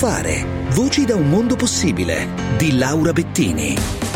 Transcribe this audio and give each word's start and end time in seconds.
fare. 0.00 0.46
Voci 0.70 1.04
da 1.04 1.14
un 1.14 1.28
mondo 1.28 1.56
possibile 1.56 2.26
di 2.56 2.78
Laura 2.78 3.12
Bettini. 3.12 4.09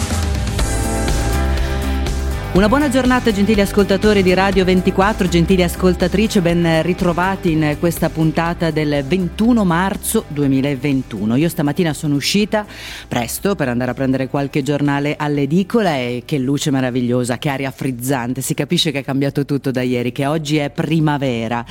Una 2.55 2.69
buona 2.69 2.89
giornata 2.89 3.33
gentili 3.33 3.61
ascoltatori 3.61 4.23
di 4.23 4.33
Radio 4.33 4.65
24, 4.65 5.27
gentili 5.27 5.65
ascoltatrici, 5.65 6.41
ben 6.41 6.83
ritrovati 6.83 7.51
in 7.51 7.77
questa 7.81 8.11
puntata 8.11 8.71
del 8.71 9.05
21 9.05 9.65
marzo 9.65 10.25
2021. 10.29 11.35
Io 11.35 11.49
stamattina 11.49 11.93
sono 11.93 12.15
uscita 12.15 12.65
presto 13.09 13.57
per 13.57 13.71
andare 13.71 13.91
a 13.91 13.95
prendere 13.95 14.29
qualche 14.29 14.63
giornale 14.63 15.17
all'edicola 15.19 15.97
e 15.97 16.23
che 16.25 16.39
luce 16.39 16.71
meravigliosa, 16.71 17.39
che 17.39 17.49
aria 17.49 17.73
frizzante, 17.73 18.41
si 18.41 18.55
capisce 18.55 18.93
che 18.93 19.01
è 19.01 19.05
cambiato 19.05 19.45
tutto 19.45 19.73
da 19.73 19.83
ieri, 19.83 20.13
che 20.13 20.25
oggi 20.25 20.59
è 20.59 20.71
primavera. 20.71 21.65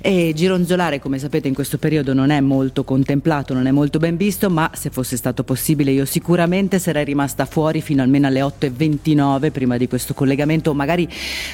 E 0.00 0.32
gironzolare 0.36 1.00
come 1.00 1.18
sapete 1.18 1.48
in 1.48 1.54
questo 1.54 1.78
periodo 1.78 2.14
non 2.14 2.30
è 2.30 2.38
molto 2.38 2.84
contemplato, 2.84 3.54
non 3.54 3.66
è 3.66 3.72
molto 3.72 3.98
ben 3.98 4.16
visto, 4.16 4.48
ma 4.48 4.70
se 4.72 4.90
fosse 4.90 5.16
stato 5.16 5.42
possibile 5.42 5.90
io 5.90 6.04
sicuramente 6.04 6.78
sarei 6.78 7.04
rimasta 7.04 7.44
fuori 7.44 7.80
fino 7.80 8.02
almeno 8.02 8.28
alle 8.28 8.42
8.29 8.42 9.50
prima 9.50 9.76
di 9.76 9.88
questo 9.88 10.14
collegamento 10.14 10.26
collegamento, 10.28 10.74
magari 10.74 11.08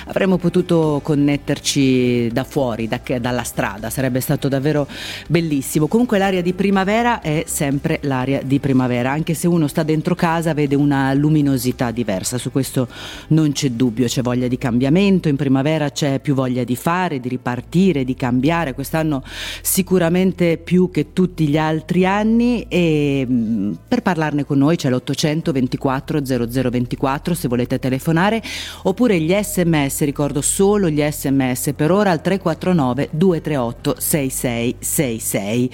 avremmo 0.07 0.37
potuto 0.37 1.01
connetterci 1.03 2.29
da 2.33 2.43
fuori, 2.43 2.89
da, 2.89 3.01
dalla 3.21 3.45
strada, 3.45 3.89
sarebbe 3.89 4.21
stato 4.21 4.49
davvero 4.49 4.89
bellissimo. 5.29 5.87
Comunque 5.87 6.19
l'aria 6.19 6.43
di 6.43 6.53
primavera 6.53 7.21
è 7.21 7.45
sempre 7.47 8.01
l'aria 8.03 8.43
di 8.43 8.59
primavera, 8.59 9.13
anche 9.13 9.35
se 9.35 9.47
uno 9.47 9.69
sta 9.69 9.85
dentro 9.85 10.17
casa 10.17 10.53
vede 10.55 10.75
una 10.75 11.15
luminosità 11.15 11.93
diversa, 11.93 12.37
su 12.37 12.51
questo 12.51 12.89
non 13.29 13.53
c'è 13.53 13.71
dubbio, 13.71 14.07
c'è 14.07 14.23
voglia 14.23 14.49
di 14.49 14.59
cambiamento, 14.59 15.29
in 15.29 15.37
primavera 15.37 15.91
c'è 15.91 16.19
più 16.19 16.35
voglia 16.35 16.65
di 16.65 16.75
fare, 16.75 17.21
di 17.21 17.29
ripartire, 17.29 18.05
di 18.05 18.17
cambiare, 18.17 18.75
quest'anno 18.75 19.23
sicuramente 19.63 20.57
più 20.57 20.91
che 20.91 21.13
tutti 21.13 21.47
gli 21.47 21.57
altri 21.57 22.05
anni 22.05 22.67
e 22.69 23.25
mm, 23.29 23.73
per 23.87 24.03
parlarne 24.03 24.45
con 24.45 24.59
noi 24.59 24.75
c'è 24.77 24.91
l'800 24.91 25.53
24 25.53 26.25
0024 26.25 27.35
se 27.35 27.49
volete 27.49 27.79
telefonare 27.85 28.43
oppure 28.83 29.21
gli 29.21 29.35
sms, 29.35 30.05
ricordo 30.05 30.41
solo 30.41 30.89
gli 30.89 31.03
sms 31.03 31.73
per 31.75 31.91
ora 31.91 32.11
al 32.11 32.21
349 32.21 33.09
238 33.13 33.95
6666. 33.99 35.71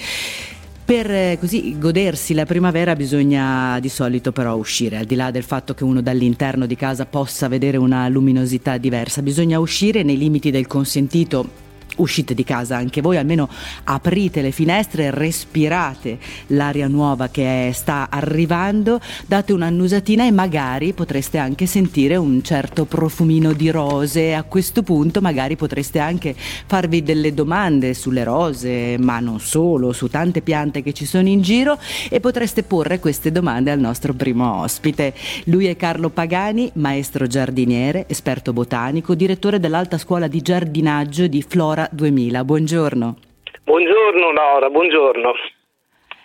Per 0.90 1.08
eh, 1.08 1.36
così 1.38 1.78
godersi 1.78 2.34
la 2.34 2.44
primavera 2.44 2.96
bisogna 2.96 3.78
di 3.78 3.88
solito 3.88 4.32
però 4.32 4.56
uscire, 4.56 4.96
al 4.96 5.04
di 5.04 5.14
là 5.14 5.30
del 5.30 5.44
fatto 5.44 5.72
che 5.72 5.84
uno 5.84 6.00
dall'interno 6.00 6.66
di 6.66 6.74
casa 6.74 7.06
possa 7.06 7.46
vedere 7.46 7.76
una 7.76 8.08
luminosità 8.08 8.76
diversa, 8.76 9.22
bisogna 9.22 9.60
uscire 9.60 10.02
nei 10.02 10.18
limiti 10.18 10.50
del 10.50 10.66
consentito 10.66 11.68
uscite 12.00 12.34
di 12.34 12.44
casa 12.44 12.76
anche 12.76 13.00
voi, 13.00 13.16
almeno 13.16 13.48
aprite 13.84 14.42
le 14.42 14.50
finestre, 14.50 15.10
respirate 15.10 16.18
l'aria 16.48 16.88
nuova 16.88 17.28
che 17.28 17.70
sta 17.74 18.08
arrivando, 18.10 19.00
date 19.26 19.52
un'annusatina 19.52 20.26
e 20.26 20.30
magari 20.30 20.92
potreste 20.92 21.38
anche 21.38 21.66
sentire 21.66 22.16
un 22.16 22.42
certo 22.42 22.84
profumino 22.84 23.52
di 23.52 23.70
rose. 23.70 24.34
A 24.34 24.42
questo 24.42 24.82
punto 24.82 25.20
magari 25.20 25.56
potreste 25.56 25.98
anche 25.98 26.34
farvi 26.34 27.02
delle 27.02 27.34
domande 27.34 27.94
sulle 27.94 28.24
rose, 28.24 28.96
ma 28.98 29.20
non 29.20 29.40
solo, 29.40 29.92
su 29.92 30.08
tante 30.08 30.40
piante 30.40 30.82
che 30.82 30.92
ci 30.92 31.04
sono 31.04 31.28
in 31.28 31.42
giro 31.42 31.78
e 32.08 32.20
potreste 32.20 32.62
porre 32.62 32.98
queste 32.98 33.30
domande 33.30 33.70
al 33.70 33.80
nostro 33.80 34.14
primo 34.14 34.60
ospite. 34.60 35.14
Lui 35.44 35.66
è 35.66 35.76
Carlo 35.76 36.10
Pagani, 36.10 36.70
maestro 36.74 37.26
giardiniere, 37.26 38.06
esperto 38.08 38.52
botanico, 38.52 39.14
direttore 39.14 39.60
dell'Alta 39.60 39.98
Scuola 39.98 40.26
di 40.26 40.40
Giardinaggio 40.40 41.26
di 41.26 41.42
Flora 41.42 41.88
2000. 41.90 42.44
Buongiorno. 42.44 43.16
Buongiorno 43.64 44.32
Laura, 44.32 44.68
buongiorno. 44.68 45.32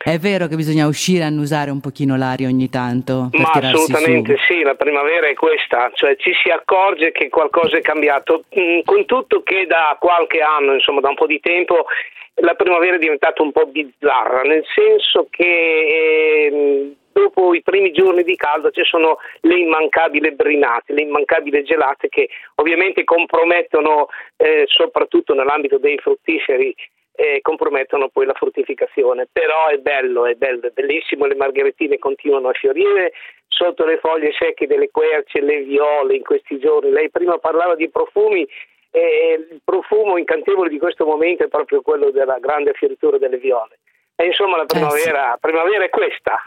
È 0.05 0.19
vero 0.19 0.45
che 0.45 0.55
bisogna 0.55 0.85
uscire 0.85 1.23
a 1.23 1.27
annusare 1.27 1.71
un 1.71 1.79
pochino 1.79 2.15
l'aria 2.15 2.47
ogni 2.47 2.69
tanto? 2.69 3.29
Ma 3.31 3.49
assolutamente 3.51 4.37
su. 4.37 4.53
sì, 4.53 4.61
la 4.61 4.75
primavera 4.75 5.27
è 5.27 5.33
questa, 5.33 5.89
cioè 5.95 6.15
ci 6.17 6.31
si 6.43 6.51
accorge 6.51 7.11
che 7.11 7.29
qualcosa 7.29 7.77
è 7.77 7.81
cambiato, 7.81 8.43
mm, 8.59 8.81
con 8.85 9.05
tutto 9.05 9.41
che 9.41 9.65
da 9.65 9.97
qualche 9.99 10.41
anno, 10.41 10.73
insomma 10.73 10.99
da 10.99 11.09
un 11.09 11.15
po' 11.15 11.25
di 11.25 11.39
tempo, 11.39 11.87
la 12.35 12.53
primavera 12.53 12.97
è 12.97 12.99
diventata 12.99 13.41
un 13.41 13.51
po' 13.51 13.65
bizzarra, 13.65 14.41
nel 14.41 14.63
senso 14.75 15.25
che 15.31 15.43
eh, 15.43 16.95
dopo 17.15 17.53
i 17.53 17.61
primi 17.61 17.91
giorni 17.91 18.23
di 18.23 18.35
caldo 18.35 18.71
ci 18.71 18.83
sono 18.83 19.19
le 19.41 19.57
immancabili 19.57 20.33
brinate, 20.33 20.91
le 20.91 21.03
immancabili 21.03 21.63
gelate 21.63 22.09
che 22.09 22.27
ovviamente 22.55 23.05
compromettono 23.05 24.09
eh, 24.35 24.65
soprattutto 24.67 25.33
nell'ambito 25.33 25.77
dei 25.77 25.97
fruttiferi 25.97 26.75
eh, 27.15 27.39
compromettono 27.41 28.09
poi 28.09 28.25
la 28.25 28.33
fruttificazione, 28.33 29.29
però 29.31 29.67
è 29.67 29.77
bello, 29.77 30.25
è 30.25 30.33
bello, 30.33 30.67
è 30.67 30.71
bellissimo, 30.71 31.25
le 31.25 31.35
margheritine 31.35 31.97
continuano 31.97 32.49
a 32.49 32.53
fiorire 32.53 33.13
sotto 33.47 33.85
le 33.85 33.97
foglie 33.99 34.33
secche 34.37 34.67
delle 34.67 34.89
querce, 34.91 35.39
le 35.39 35.61
viole 35.61 36.15
in 36.15 36.23
questi 36.23 36.59
giorni. 36.59 36.91
Lei 36.91 37.09
prima 37.09 37.37
parlava 37.37 37.75
di 37.75 37.89
profumi 37.89 38.45
e 38.91 39.45
il 39.49 39.61
profumo 39.63 40.17
incantevole 40.17 40.67
di 40.67 40.77
questo 40.77 41.05
momento 41.05 41.45
è 41.45 41.47
proprio 41.47 41.81
quello 41.81 42.11
della 42.11 42.39
grande 42.39 42.73
fioritura 42.73 43.17
delle 43.17 43.37
viole. 43.37 43.79
E 44.17 44.25
insomma 44.25 44.57
la 44.57 44.65
primavera, 44.65 45.29
eh 45.29 45.33
sì. 45.35 45.39
primavera 45.39 45.85
è 45.85 45.89
questa. 45.89 46.41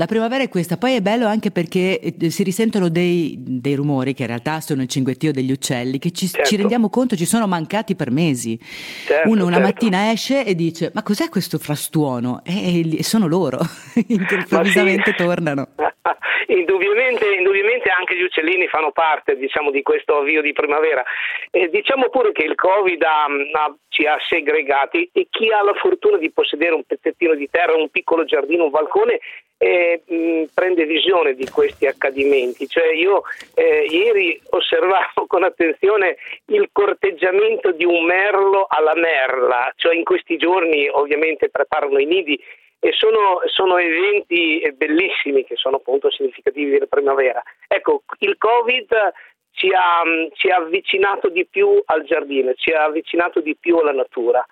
La 0.00 0.06
primavera 0.06 0.42
è 0.42 0.48
questa, 0.48 0.78
poi 0.78 0.94
è 0.94 1.02
bello 1.02 1.26
anche 1.26 1.50
perché 1.50 2.00
eh, 2.00 2.30
si 2.30 2.42
risentono 2.42 2.88
dei, 2.88 3.34
dei 3.36 3.74
rumori 3.74 4.14
che 4.14 4.22
in 4.22 4.28
realtà 4.28 4.60
sono 4.60 4.80
il 4.80 4.88
cinguettio 4.88 5.30
degli 5.30 5.52
uccelli, 5.52 5.98
che 5.98 6.10
ci, 6.10 6.26
certo. 6.26 6.48
ci 6.48 6.56
rendiamo 6.56 6.88
conto 6.88 7.16
ci 7.16 7.26
sono 7.26 7.46
mancati 7.46 7.94
per 7.94 8.10
mesi. 8.10 8.58
Certo, 8.58 9.28
Uno 9.28 9.44
una 9.44 9.56
certo. 9.56 9.68
mattina 9.68 10.10
esce 10.10 10.46
e 10.46 10.54
dice 10.54 10.90
ma 10.94 11.02
cos'è 11.02 11.28
questo 11.28 11.58
frastuono? 11.58 12.40
E, 12.46 13.00
e 13.00 13.02
sono 13.02 13.26
loro, 13.26 13.58
improvvisamente 14.08 15.10
sì. 15.10 15.16
tornano. 15.22 15.68
indubbiamente, 16.48 17.34
indubbiamente, 17.34 17.90
anche 17.90 18.16
gli 18.16 18.22
uccellini 18.22 18.68
fanno 18.68 18.92
parte 18.92 19.36
diciamo, 19.36 19.70
di 19.70 19.82
questo 19.82 20.16
avvio 20.16 20.40
di 20.40 20.54
primavera. 20.54 21.04
Eh, 21.50 21.68
diciamo 21.68 22.08
pure 22.08 22.32
che 22.32 22.44
il 22.44 22.54
Covid 22.54 23.02
ha, 23.02 23.24
ha, 23.24 23.74
ci 23.88 24.06
ha 24.06 24.16
segregati 24.26 25.10
e 25.12 25.26
chi 25.28 25.52
ha 25.52 25.62
la 25.62 25.74
fortuna 25.74 26.16
di 26.16 26.30
possedere 26.30 26.72
un 26.72 26.84
pezzettino 26.84 27.34
di 27.34 27.50
terra, 27.50 27.74
un 27.74 27.90
piccolo 27.90 28.24
giardino, 28.24 28.64
un 28.64 28.70
balcone, 28.70 29.20
eh, 29.62 30.00
mh, 30.06 30.44
prende 30.54 30.86
visione 30.86 31.34
di 31.34 31.46
questi 31.50 31.86
accadimenti. 31.86 32.66
Cioè 32.66 32.92
io 32.92 33.22
eh, 33.54 33.84
ieri 33.90 34.40
osservavo 34.48 35.26
con 35.26 35.44
attenzione 35.44 36.16
il 36.46 36.70
corteggiamento 36.72 37.70
di 37.72 37.84
un 37.84 38.04
merlo 38.04 38.64
alla 38.66 38.94
merla, 38.94 39.70
cioè 39.76 39.94
in 39.94 40.04
questi 40.04 40.38
giorni 40.38 40.88
ovviamente 40.88 41.50
preparano 41.50 41.98
i 41.98 42.06
nidi 42.06 42.42
e 42.78 42.92
sono, 42.92 43.42
sono, 43.44 43.76
eventi 43.76 44.62
bellissimi 44.74 45.44
che 45.44 45.56
sono 45.56 45.76
appunto 45.76 46.10
significativi 46.10 46.70
della 46.70 46.86
primavera. 46.86 47.42
Ecco, 47.68 48.04
il 48.20 48.38
Covid 48.38 49.12
ci 49.52 49.68
ha, 49.74 50.02
ci 50.32 50.48
ha 50.48 50.56
avvicinato 50.56 51.28
di 51.28 51.46
più 51.46 51.82
al 51.84 52.04
giardino, 52.04 52.54
ci 52.54 52.70
ha 52.70 52.84
avvicinato 52.84 53.40
di 53.40 53.54
più 53.60 53.76
alla 53.76 53.92
natura. 53.92 54.42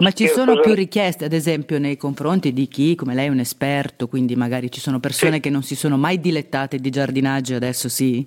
Ma 0.00 0.12
ci 0.12 0.26
sono 0.28 0.52
cosa... 0.52 0.62
più 0.62 0.74
richieste, 0.74 1.24
ad 1.24 1.32
esempio, 1.32 1.78
nei 1.78 1.96
confronti 1.96 2.52
di 2.52 2.68
chi, 2.68 2.94
come 2.94 3.14
lei, 3.14 3.26
è 3.26 3.30
un 3.30 3.40
esperto, 3.40 4.06
quindi 4.06 4.36
magari 4.36 4.70
ci 4.70 4.80
sono 4.80 5.00
persone 5.00 5.34
sì. 5.34 5.40
che 5.40 5.50
non 5.50 5.62
si 5.62 5.74
sono 5.74 5.96
mai 5.96 6.20
dilettate 6.20 6.78
di 6.78 6.90
giardinaggio, 6.90 7.56
adesso 7.56 7.88
sì? 7.88 8.24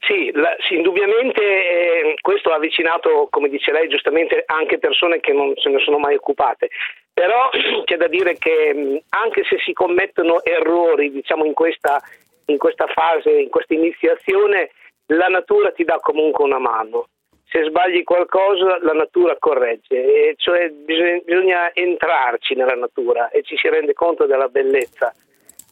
Sì, 0.00 0.30
la, 0.34 0.54
sì 0.68 0.74
indubbiamente 0.74 1.42
eh, 1.42 2.14
questo 2.20 2.50
ha 2.50 2.56
avvicinato, 2.56 3.28
come 3.30 3.48
dice 3.48 3.72
lei 3.72 3.88
giustamente, 3.88 4.44
anche 4.46 4.78
persone 4.78 5.18
che 5.20 5.32
non 5.32 5.52
se 5.56 5.70
ne 5.70 5.80
sono 5.80 5.98
mai 5.98 6.14
occupate. 6.14 6.68
Però 7.12 7.48
c'è 7.84 7.96
da 7.96 8.08
dire 8.08 8.36
che 8.38 9.02
anche 9.08 9.42
se 9.48 9.58
si 9.64 9.72
commettono 9.72 10.44
errori, 10.44 11.10
diciamo, 11.10 11.44
in 11.44 11.54
questa, 11.54 12.00
in 12.46 12.58
questa 12.58 12.86
fase, 12.86 13.30
in 13.30 13.48
questa 13.48 13.74
iniziazione, 13.74 14.70
la 15.06 15.26
natura 15.28 15.72
ti 15.72 15.82
dà 15.82 15.98
comunque 16.00 16.44
una 16.44 16.58
mano 16.58 17.08
se 17.48 17.64
sbagli 17.64 18.02
qualcosa 18.02 18.78
la 18.80 18.92
natura 18.92 19.36
corregge, 19.38 20.34
cioè 20.36 20.68
bisogna, 20.70 21.20
bisogna 21.24 21.74
entrarci 21.74 22.54
nella 22.54 22.74
natura 22.74 23.28
e 23.30 23.42
ci 23.42 23.56
si 23.56 23.68
rende 23.68 23.92
conto 23.92 24.26
della 24.26 24.48
bellezza 24.48 25.14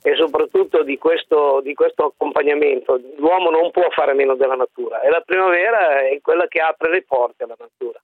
e 0.03 0.15
soprattutto 0.17 0.83
di 0.83 0.99
questo, 0.99 1.61
di 1.63 1.75
questo, 1.75 2.05
accompagnamento. 2.05 3.01
L'uomo 3.17 3.51
non 3.51 3.71
può 3.71 3.89
fare 3.91 4.13
meno 4.13 4.35
della 4.37 4.55
natura 4.55 5.01
e 5.01 5.09
la 5.09 5.23
primavera 5.25 6.01
è 6.07 6.21
quella 6.21 6.47
che 6.47 6.61
apre 6.61 6.91
le 6.91 7.03
porte 7.03 7.45
alla 7.45 7.57
natura. 7.59 8.01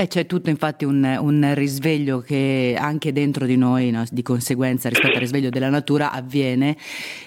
E 0.00 0.06
c'è 0.06 0.26
tutto 0.26 0.48
infatti 0.48 0.84
un, 0.84 1.02
un, 1.20 1.54
risveglio 1.56 2.20
che 2.20 2.76
anche 2.78 3.10
dentro 3.12 3.46
di 3.46 3.56
noi, 3.56 3.90
no, 3.90 4.04
di 4.08 4.22
conseguenza 4.22 4.88
rispetto 4.88 5.14
al 5.14 5.20
risveglio 5.20 5.48
della 5.48 5.70
natura, 5.70 6.12
avviene. 6.12 6.76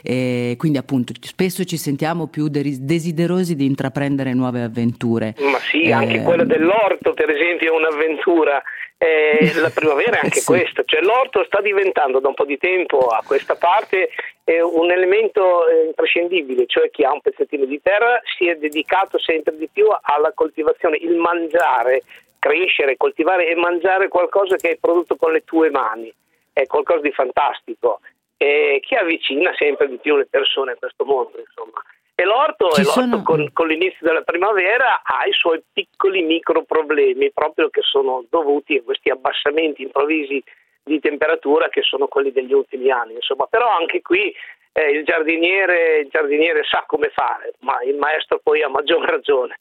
E 0.01 0.55
quindi 0.57 0.77
appunto 0.77 1.11
spesso 1.19 1.65
ci 1.65 1.75
sentiamo 1.75 2.27
più 2.27 2.47
desiderosi 2.47 3.57
di 3.57 3.65
intraprendere 3.65 4.31
nuove 4.33 4.61
avventure. 4.61 5.35
Ma 5.39 5.57
sì, 5.57 5.81
eh, 5.81 5.91
anche 5.91 6.21
quella 6.21 6.45
dell'orto 6.45 7.11
per 7.13 7.29
esempio 7.29 7.73
è 7.73 7.75
un'avventura. 7.75 8.63
Eh, 8.97 9.51
la 9.59 9.71
primavera 9.71 10.21
è 10.21 10.23
anche 10.23 10.39
sì. 10.39 10.45
questo, 10.45 10.83
cioè 10.85 11.01
l'orto 11.01 11.43
sta 11.43 11.59
diventando 11.59 12.21
da 12.21 12.29
un 12.29 12.35
po' 12.35 12.45
di 12.45 12.57
tempo 12.57 13.07
a 13.07 13.21
questa 13.25 13.55
parte 13.55 14.11
eh, 14.45 14.61
un 14.61 14.89
elemento 14.91 15.67
eh, 15.67 15.87
imprescindibile, 15.87 16.63
cioè 16.67 16.89
chi 16.89 17.03
ha 17.03 17.11
un 17.11 17.19
pezzettino 17.19 17.65
di 17.65 17.81
terra 17.83 18.21
si 18.37 18.47
è 18.47 18.55
dedicato 18.55 19.19
sempre 19.19 19.57
di 19.57 19.67
più 19.69 19.87
alla 19.89 20.31
coltivazione, 20.33 20.95
il 21.01 21.17
mangiare 21.17 22.03
crescere, 22.41 22.97
coltivare 22.97 23.47
e 23.47 23.55
mangiare 23.55 24.07
qualcosa 24.07 24.55
che 24.55 24.69
hai 24.69 24.77
prodotto 24.79 25.15
con 25.15 25.31
le 25.31 25.43
tue 25.43 25.69
mani. 25.69 26.11
È 26.51 26.65
qualcosa 26.65 27.01
di 27.01 27.11
fantastico 27.11 28.01
e 28.35 28.81
che 28.81 28.95
avvicina 28.95 29.53
sempre 29.55 29.87
di 29.87 29.97
più 29.97 30.17
le 30.17 30.25
persone 30.25 30.71
a 30.71 30.75
questo 30.75 31.05
mondo. 31.05 31.37
Insomma. 31.37 31.79
E 32.15 32.23
l'orto, 32.23 32.73
e 32.73 32.81
l'orto 32.81 32.99
sono... 32.99 33.21
con, 33.21 33.49
con, 33.53 33.67
l'inizio 33.67 34.05
della 34.05 34.23
primavera 34.23 35.01
ha 35.03 35.25
i 35.27 35.31
suoi 35.31 35.61
piccoli 35.71 36.23
micro 36.23 36.63
problemi, 36.63 37.31
proprio 37.31 37.69
che 37.69 37.81
sono 37.83 38.25
dovuti 38.29 38.77
a 38.77 38.81
questi 38.83 39.11
abbassamenti 39.11 39.83
improvvisi 39.83 40.43
di 40.83 40.99
temperatura 40.99 41.69
che 41.69 41.83
sono 41.83 42.07
quelli 42.07 42.31
degli 42.31 42.53
ultimi 42.53 42.89
anni. 42.89 43.13
Insomma. 43.13 43.45
Però 43.45 43.69
anche 43.69 44.01
qui 44.01 44.33
eh, 44.71 44.89
il, 44.89 45.03
giardiniere, 45.05 45.99
il 45.99 46.09
giardiniere 46.09 46.63
sa 46.63 46.83
come 46.87 47.09
fare, 47.09 47.53
ma 47.59 47.81
il 47.83 47.95
maestro 47.95 48.39
poi 48.41 48.63
ha 48.63 48.69
maggior 48.69 49.05
ragione. 49.07 49.59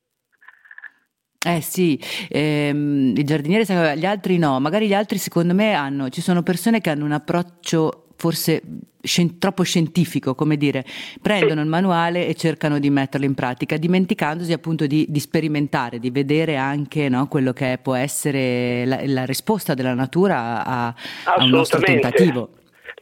Eh 1.42 1.62
sì, 1.62 1.98
ehm, 2.28 3.14
il 3.16 3.24
giardiniere 3.24 3.64
sa, 3.64 3.94
gli 3.94 4.04
altri 4.04 4.36
no, 4.36 4.60
magari 4.60 4.86
gli 4.86 4.92
altri 4.92 5.16
secondo 5.16 5.54
me 5.54 5.72
hanno, 5.72 6.10
ci 6.10 6.20
sono 6.20 6.42
persone 6.42 6.82
che 6.82 6.90
hanno 6.90 7.06
un 7.06 7.12
approccio 7.12 8.08
forse 8.16 8.60
scien- 9.00 9.38
troppo 9.38 9.62
scientifico, 9.62 10.34
come 10.34 10.58
dire, 10.58 10.84
prendono 11.22 11.62
il 11.62 11.66
manuale 11.66 12.26
e 12.26 12.34
cercano 12.34 12.78
di 12.78 12.90
metterlo 12.90 13.24
in 13.24 13.32
pratica, 13.32 13.78
dimenticandosi 13.78 14.52
appunto 14.52 14.86
di, 14.86 15.06
di 15.08 15.18
sperimentare, 15.18 15.98
di 15.98 16.10
vedere 16.10 16.56
anche 16.56 17.08
no, 17.08 17.26
quello 17.26 17.54
che 17.54 17.78
può 17.80 17.94
essere 17.94 18.84
la, 18.84 19.00
la 19.06 19.24
risposta 19.24 19.72
della 19.72 19.94
natura 19.94 20.62
a, 20.62 20.94
a 21.24 21.42
un 21.42 21.48
nostro 21.48 21.80
tentativo. 21.80 22.50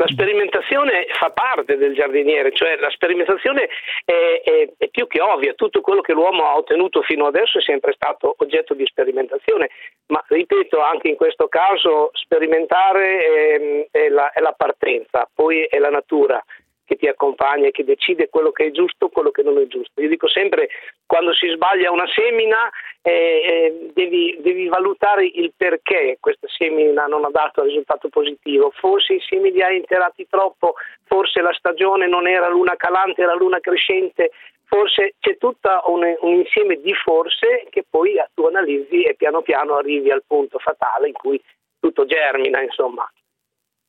La 0.00 0.06
sperimentazione 0.06 1.06
fa 1.10 1.30
parte 1.30 1.76
del 1.76 1.92
giardiniere, 1.92 2.52
cioè 2.52 2.76
la 2.76 2.88
sperimentazione 2.88 3.68
è, 4.04 4.42
è, 4.44 4.68
è, 4.78 4.88
più 4.90 5.08
che 5.08 5.20
ovvia, 5.20 5.54
tutto 5.54 5.80
quello 5.80 6.02
che 6.02 6.12
l'uomo 6.12 6.44
ha 6.44 6.56
ottenuto 6.56 7.02
fino 7.02 7.26
adesso 7.26 7.58
è 7.58 7.62
sempre 7.62 7.94
stato 7.94 8.36
oggetto 8.38 8.74
di 8.74 8.86
sperimentazione, 8.86 9.70
ma 10.06 10.24
ripeto 10.28 10.80
anche 10.80 11.08
in 11.08 11.16
questo 11.16 11.48
caso 11.48 12.10
sperimentare 12.12 13.18
è, 13.18 13.88
è, 13.90 14.08
la, 14.08 14.30
è 14.30 14.38
la 14.40 14.54
partenza, 14.56 15.28
poi 15.34 15.64
è 15.64 15.78
la 15.78 15.90
natura 15.90 16.40
che 16.88 16.96
ti 16.96 17.06
accompagna 17.06 17.68
e 17.68 17.70
che 17.70 17.84
decide 17.84 18.30
quello 18.30 18.50
che 18.50 18.64
è 18.64 18.70
giusto 18.70 19.06
e 19.06 19.10
quello 19.10 19.30
che 19.30 19.42
non 19.42 19.58
è 19.58 19.66
giusto. 19.66 20.00
Io 20.00 20.08
dico 20.08 20.26
sempre, 20.26 20.70
quando 21.04 21.34
si 21.34 21.46
sbaglia 21.48 21.90
una 21.90 22.08
semina 22.14 22.70
eh, 23.02 23.12
eh, 23.12 23.90
devi, 23.92 24.38
devi, 24.40 24.68
valutare 24.68 25.26
il 25.26 25.52
perché 25.54 26.16
questa 26.18 26.48
semina 26.48 27.04
non 27.04 27.26
ha 27.26 27.30
dato 27.30 27.62
risultato 27.62 28.08
positivo. 28.08 28.72
Forse 28.74 29.14
i 29.14 29.20
semi 29.20 29.52
li 29.52 29.62
hai 29.62 29.76
interati 29.76 30.26
troppo, 30.30 30.76
forse 31.04 31.42
la 31.42 31.52
stagione 31.52 32.08
non 32.08 32.26
era 32.26 32.48
luna 32.48 32.74
calante, 32.76 33.20
era 33.20 33.34
luna 33.34 33.60
crescente, 33.60 34.30
forse 34.64 35.14
c'è 35.20 35.36
tutto 35.36 35.68
un, 35.88 36.16
un, 36.20 36.32
insieme 36.32 36.80
di 36.80 36.94
forse 36.94 37.66
che 37.68 37.84
poi 37.88 38.14
tu 38.32 38.46
analizzi 38.46 39.02
e 39.02 39.14
piano 39.14 39.42
piano 39.42 39.74
arrivi 39.74 40.10
al 40.10 40.24
punto 40.26 40.58
fatale 40.58 41.08
in 41.08 41.14
cui 41.14 41.38
tutto 41.78 42.06
germina, 42.06 42.62
insomma. 42.62 43.06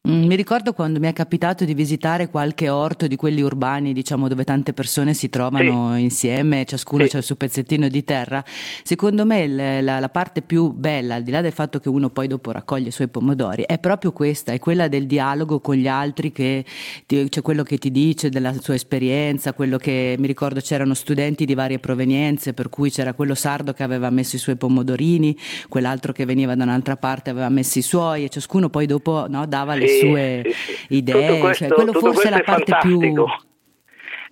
Mm, 0.07 0.27
mi 0.27 0.35
ricordo 0.37 0.71
quando 0.71 0.97
mi 0.97 1.07
è 1.07 1.13
capitato 1.13 1.65
di 1.65 1.73
visitare 1.73 2.29
qualche 2.29 2.69
orto 2.69 3.05
di 3.05 3.17
quelli 3.17 3.41
urbani, 3.41 3.91
diciamo, 3.91 4.29
dove 4.29 4.45
tante 4.45 4.71
persone 4.71 5.13
si 5.13 5.29
trovano 5.29 5.93
sì. 5.95 6.01
insieme, 6.03 6.63
ciascuno 6.63 7.05
sì. 7.05 7.17
ha 7.17 7.19
il 7.19 7.25
suo 7.25 7.35
pezzettino 7.35 7.89
di 7.89 8.05
terra. 8.05 8.41
Secondo 8.83 9.25
me 9.25 9.45
la, 9.81 9.99
la, 9.99 10.07
parte 10.09 10.41
più 10.41 10.71
bella, 10.71 11.15
al 11.15 11.23
di 11.23 11.31
là 11.31 11.41
del 11.41 11.51
fatto 11.51 11.79
che 11.79 11.89
uno 11.89 12.09
poi 12.11 12.27
dopo 12.27 12.51
raccoglie 12.51 12.87
i 12.87 12.91
suoi 12.91 13.09
pomodori, 13.09 13.63
è 13.67 13.77
proprio 13.77 14.13
questa, 14.13 14.53
è 14.53 14.59
quella 14.59 14.87
del 14.87 15.05
dialogo 15.05 15.59
con 15.59 15.75
gli 15.75 15.87
altri, 15.89 16.31
che 16.31 16.63
ti, 17.05 17.29
cioè 17.29 17.43
quello 17.43 17.63
che 17.63 17.77
ti 17.77 17.91
dice 17.91 18.29
della 18.29 18.53
sua 18.53 18.75
esperienza, 18.75 19.51
quello 19.51 19.75
che 19.75 20.15
mi 20.17 20.27
ricordo 20.27 20.61
c'erano 20.61 20.93
studenti 20.93 21.43
di 21.43 21.53
varie 21.55 21.79
provenienze, 21.79 22.53
per 22.53 22.69
cui 22.69 22.89
c'era 22.89 23.13
quello 23.13 23.35
sardo 23.35 23.73
che 23.73 23.83
aveva 23.83 24.09
messo 24.09 24.37
i 24.37 24.39
suoi 24.39 24.55
pomodorini, 24.55 25.37
quell'altro 25.67 26.13
che 26.13 26.23
veniva 26.23 26.55
da 26.55 26.63
un'altra 26.63 26.95
parte 26.95 27.31
aveva 27.31 27.49
messo 27.49 27.79
i 27.79 27.81
suoi 27.81 28.23
e 28.23 28.29
ciascuno 28.29 28.69
poi 28.69 28.85
dopo 28.85 29.25
no, 29.27 29.45
dava 29.45 29.75
le 29.75 29.87
sue 29.89 30.43
idee, 30.89 31.27
cioè, 31.27 31.39
questo, 31.39 31.67
cioè, 31.67 31.73
quello 31.73 31.93
forse 31.93 32.27
è 32.27 32.31
la 32.31 32.41
parte 32.43 32.71
fantastico. 32.71 33.23
più... 33.23 33.47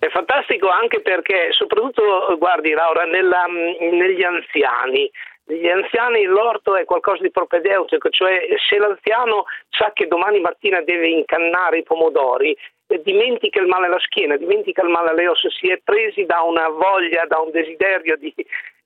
È 0.00 0.08
fantastico 0.10 0.68
anche 0.68 1.00
perché, 1.00 1.48
soprattutto, 1.50 2.36
guardi 2.38 2.70
Laura, 2.70 3.04
nella, 3.04 3.46
negli 3.46 4.22
anziani, 4.22 5.10
negli 5.46 5.68
anziani 5.68 6.24
l'orto 6.24 6.76
è 6.76 6.84
qualcosa 6.84 7.22
di 7.22 7.30
propedeutico, 7.30 8.08
cioè 8.10 8.46
se 8.68 8.78
l'anziano 8.78 9.46
sa 9.70 9.90
che 9.92 10.06
domani 10.06 10.40
mattina 10.40 10.82
deve 10.82 11.08
incannare 11.08 11.78
i 11.78 11.82
pomodori, 11.82 12.56
eh, 12.86 13.02
dimentica 13.02 13.60
il 13.60 13.66
male 13.66 13.86
alla 13.86 13.98
schiena, 14.00 14.36
dimentica 14.36 14.82
il 14.82 14.90
male 14.90 15.10
alle 15.10 15.26
ossa, 15.26 15.48
si 15.50 15.68
è 15.68 15.80
presi 15.82 16.24
da 16.26 16.42
una 16.42 16.68
voglia, 16.68 17.24
da 17.26 17.38
un 17.38 17.50
desiderio 17.50 18.16
di, 18.16 18.32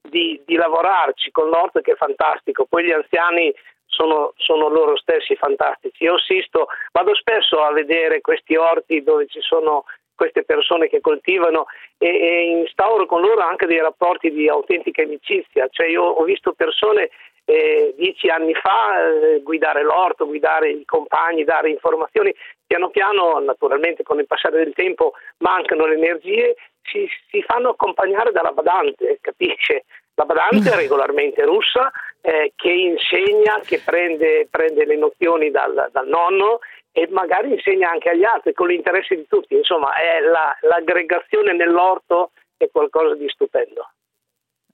di, 0.00 0.40
di 0.46 0.54
lavorarci 0.54 1.30
con 1.30 1.48
l'orto 1.48 1.80
che 1.80 1.92
è 1.92 1.96
fantastico. 1.96 2.64
Poi 2.64 2.84
gli 2.84 2.92
anziani 2.92 3.52
sono, 3.92 4.32
sono, 4.36 4.68
loro 4.68 4.96
stessi 4.96 5.36
fantastici. 5.36 6.04
Io 6.04 6.14
assisto, 6.14 6.66
vado 6.92 7.14
spesso 7.14 7.62
a 7.62 7.72
vedere 7.72 8.20
questi 8.20 8.56
orti 8.56 9.02
dove 9.02 9.26
ci 9.26 9.40
sono 9.40 9.84
queste 10.14 10.44
persone 10.44 10.88
che 10.88 11.00
coltivano 11.00 11.66
e, 11.98 12.08
e 12.08 12.42
instauro 12.60 13.06
con 13.06 13.20
loro 13.20 13.40
anche 13.40 13.66
dei 13.66 13.80
rapporti 13.80 14.30
di 14.30 14.48
autentica 14.48 15.02
amicizia. 15.02 15.68
Cioè 15.70 15.88
io 15.88 16.02
ho 16.02 16.24
visto 16.24 16.52
persone 16.52 17.10
eh, 17.44 17.92
dieci 17.96 18.28
anni 18.28 18.54
fa 18.54 19.02
eh, 19.02 19.40
guidare 19.42 19.82
l'orto, 19.82 20.26
guidare 20.26 20.70
i 20.70 20.84
compagni, 20.84 21.44
dare 21.44 21.70
informazioni. 21.70 22.34
Piano 22.66 22.88
piano, 22.90 23.38
naturalmente 23.40 24.02
con 24.02 24.18
il 24.18 24.26
passare 24.26 24.64
del 24.64 24.72
tempo, 24.74 25.12
mancano 25.38 25.86
le 25.86 25.94
energie, 25.94 26.54
si, 26.82 27.06
si 27.30 27.42
fanno 27.42 27.70
accompagnare 27.70 28.32
dalla 28.32 28.52
badante, 28.52 29.18
capisce? 29.20 29.84
La 30.14 30.24
badante 30.24 30.70
è 30.70 30.76
regolarmente 30.76 31.44
russa 31.44 31.90
eh, 32.22 32.52
che 32.54 32.70
insegna, 32.70 33.60
che 33.64 33.80
prende, 33.84 34.46
prende 34.50 34.86
le 34.86 34.96
nozioni 34.96 35.50
dal, 35.50 35.88
dal, 35.92 36.06
nonno 36.06 36.60
e 36.92 37.08
magari 37.10 37.52
insegna 37.52 37.90
anche 37.90 38.10
agli 38.10 38.24
altri 38.24 38.54
con 38.54 38.68
l'interesse 38.68 39.16
di 39.16 39.26
tutti. 39.28 39.54
Insomma, 39.54 39.90
la, 40.30 40.56
l'aggregazione 40.68 41.52
nell'orto 41.52 42.30
è 42.56 42.68
qualcosa 42.70 43.14
di 43.16 43.28
stupendo. 43.28 43.88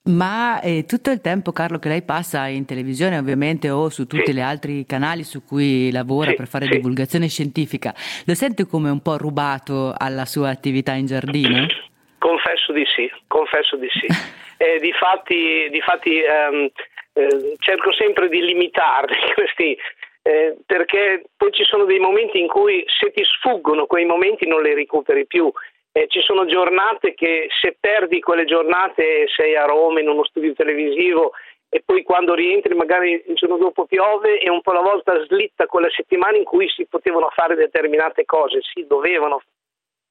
Ma 0.09 0.61
eh, 0.61 0.85
tutto 0.87 1.11
il 1.11 1.21
tempo, 1.21 1.51
Carlo, 1.51 1.77
che 1.77 1.89
lei 1.89 2.03
passa 2.03 2.47
in 2.47 2.65
televisione, 2.65 3.17
ovviamente, 3.17 3.69
o 3.69 3.89
su 3.89 4.07
tutti 4.07 4.27
sì. 4.27 4.33
gli 4.33 4.39
altri 4.39 4.85
canali 4.85 5.23
su 5.23 5.43
cui 5.43 5.91
lavora 5.91 6.31
sì, 6.31 6.35
per 6.35 6.47
fare 6.47 6.65
sì. 6.65 6.71
divulgazione 6.71 7.27
scientifica, 7.27 7.93
lo 8.25 8.33
sente 8.33 8.65
come 8.65 8.89
un 8.89 9.01
po' 9.01 9.17
rubato 9.17 9.93
alla 9.95 10.25
sua 10.25 10.49
attività 10.49 10.93
in 10.93 11.05
giardino? 11.05 11.67
Confesso 12.17 12.71
di 12.73 12.85
sì, 12.95 13.11
confesso 13.27 13.75
di 13.75 13.89
sì. 13.91 14.07
eh, 14.57 14.79
difatti, 14.79 15.67
difatti 15.69 16.21
ehm, 16.21 16.69
eh, 17.19 17.55
cerco 17.59 17.91
sempre 17.91 18.29
di 18.29 18.41
limitarli 18.41 19.15
questi, 19.35 19.77
eh, 20.21 20.55
perché 20.65 21.23
poi 21.35 21.51
ci 21.51 21.63
sono 21.63 21.85
dei 21.85 21.99
momenti 21.99 22.39
in 22.39 22.47
cui 22.47 22.83
se 22.87 23.11
ti 23.11 23.23
sfuggono 23.23 23.85
quei 23.85 24.05
momenti 24.05 24.47
non 24.47 24.61
li 24.61 24.73
recuperi 24.73 25.25
più. 25.25 25.51
Eh, 25.91 26.07
ci 26.07 26.21
sono 26.21 26.45
giornate 26.45 27.13
che 27.15 27.47
se 27.61 27.75
perdi 27.79 28.19
quelle 28.19 28.45
giornate 28.45 29.25
sei 29.35 29.55
a 29.55 29.65
Roma 29.65 29.99
in 29.99 30.07
uno 30.07 30.23
studio 30.23 30.53
televisivo 30.53 31.31
e 31.67 31.81
poi 31.83 32.03
quando 32.03 32.35
rientri 32.35 32.75
magari 32.75 33.23
il 33.27 33.35
giorno 33.35 33.57
dopo 33.57 33.85
piove 33.85 34.39
e 34.39 34.49
un 34.49 34.61
po' 34.61 34.71
alla 34.71 34.81
volta 34.81 35.23
slitta 35.25 35.65
quella 35.65 35.89
settimana 35.89 36.37
in 36.37 36.43
cui 36.43 36.69
si 36.69 36.85
potevano 36.85 37.29
fare 37.33 37.55
determinate 37.55 38.23
cose, 38.25 38.59
si 38.61 38.85
dovevano 38.87 39.41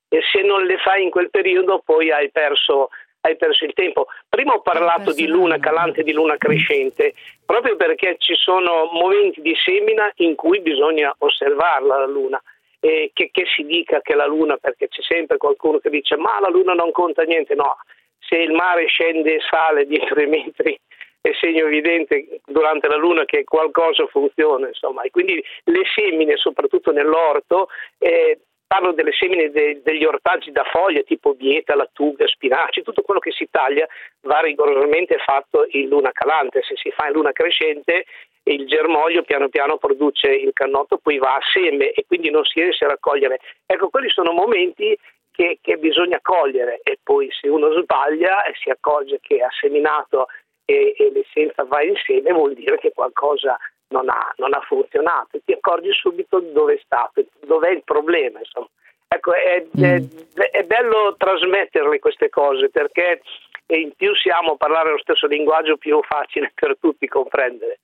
e 0.08 0.20
se 0.32 0.42
non 0.42 0.64
le 0.64 0.78
fai 0.78 1.04
in 1.04 1.10
quel 1.10 1.30
periodo 1.30 1.82
poi 1.84 2.10
hai 2.10 2.30
perso 2.30 2.88
hai 3.20 3.36
perso 3.36 3.64
il 3.64 3.72
tempo. 3.72 4.06
Prima 4.28 4.54
ho 4.54 4.60
parlato 4.60 5.12
di 5.12 5.26
luna 5.26 5.58
calante 5.58 6.00
e 6.00 6.04
di 6.04 6.12
luna 6.12 6.36
crescente, 6.36 7.14
proprio 7.44 7.76
perché 7.76 8.16
ci 8.18 8.34
sono 8.34 8.88
momenti 8.92 9.40
di 9.40 9.54
semina 9.56 10.10
in 10.16 10.34
cui 10.34 10.60
bisogna 10.60 11.14
osservarla 11.18 11.98
la 11.98 12.06
luna. 12.06 12.42
E 12.80 13.10
che, 13.12 13.30
che 13.32 13.44
si 13.56 13.64
dica 13.64 14.00
che 14.00 14.14
la 14.14 14.26
luna, 14.26 14.56
perché 14.56 14.86
c'è 14.86 15.02
sempre 15.02 15.36
qualcuno 15.36 15.78
che 15.78 15.90
dice 15.90 16.16
ma 16.16 16.38
la 16.38 16.48
luna 16.48 16.74
non 16.74 16.92
conta 16.92 17.24
niente, 17.24 17.56
no, 17.56 17.76
se 18.20 18.36
il 18.36 18.52
mare 18.52 18.86
scende 18.86 19.34
e 19.34 19.40
sale 19.40 19.84
dietro 19.84 20.20
i 20.20 20.26
metri 20.26 20.78
è 21.20 21.32
segno 21.40 21.66
evidente 21.66 22.40
durante 22.46 22.88
la 22.88 22.96
luna 22.96 23.24
che 23.24 23.44
qualcosa 23.44 24.06
funziona, 24.06 24.68
insomma, 24.68 25.02
e 25.02 25.10
quindi 25.10 25.42
le 25.64 25.82
semine, 25.94 26.36
soprattutto 26.36 26.92
nell'orto, 26.92 27.68
eh, 27.98 28.38
parlo 28.68 28.92
delle 28.92 29.12
semine 29.12 29.50
de, 29.50 29.80
degli 29.82 30.04
ortaggi 30.04 30.52
da 30.52 30.62
foglia 30.64 31.02
tipo 31.02 31.34
bieta, 31.34 31.74
lattuga, 31.74 32.26
spinaci, 32.26 32.82
tutto 32.82 33.02
quello 33.02 33.18
che 33.18 33.32
si 33.32 33.48
taglia 33.50 33.88
va 34.20 34.40
rigorosamente 34.40 35.16
fatto 35.18 35.66
in 35.70 35.88
luna 35.88 36.12
calante, 36.12 36.62
se 36.62 36.76
si 36.76 36.90
fa 36.90 37.06
in 37.06 37.14
luna 37.14 37.32
crescente 37.32 38.04
il 38.44 38.66
germoglio 38.66 39.22
piano 39.22 39.48
piano 39.48 39.76
produce 39.76 40.28
il 40.28 40.52
cannotto, 40.52 40.98
poi 40.98 41.18
va 41.18 41.34
a 41.34 41.40
seme 41.52 41.90
e 41.92 42.04
quindi 42.06 42.30
non 42.30 42.44
si 42.44 42.60
riesce 42.60 42.84
a 42.84 42.88
raccogliere. 42.88 43.40
Ecco, 43.66 43.88
quelli 43.90 44.08
sono 44.08 44.32
momenti 44.32 44.96
che, 45.30 45.58
che 45.60 45.76
bisogna 45.76 46.18
cogliere 46.22 46.80
e 46.82 46.98
poi 47.02 47.28
se 47.30 47.48
uno 47.48 47.70
sbaglia 47.80 48.44
e 48.44 48.54
si 48.60 48.70
accorge 48.70 49.18
che 49.20 49.42
ha 49.42 49.50
seminato 49.60 50.28
e, 50.64 50.94
e 50.96 51.10
l'essenza 51.12 51.64
va 51.64 51.82
insieme 51.82 52.32
vuol 52.32 52.54
dire 52.54 52.78
che 52.78 52.92
qualcosa 52.92 53.56
non 53.88 54.08
ha, 54.08 54.32
non 54.36 54.54
ha 54.54 54.60
funzionato, 54.60 55.38
ti 55.44 55.52
accorgi 55.52 55.92
subito 55.92 56.40
dove 56.40 56.74
è 56.74 56.80
stato, 56.84 57.24
dov'è 57.46 57.70
il 57.70 57.82
problema. 57.84 58.38
Insomma. 58.38 58.68
Ecco, 59.08 59.32
è, 59.32 59.64
mm. 59.64 59.82
è, 59.82 60.50
è 60.50 60.64
bello 60.64 61.14
trasmetterle 61.16 61.98
queste 61.98 62.28
cose 62.28 62.68
perché 62.68 63.22
in 63.66 63.92
più 63.96 64.14
siamo 64.14 64.52
a 64.52 64.56
parlare 64.56 64.92
lo 64.92 64.98
stesso 64.98 65.26
linguaggio 65.26 65.76
più 65.76 66.00
facile 66.02 66.52
per 66.54 66.76
tutti 66.78 67.06
comprendere. 67.06 67.80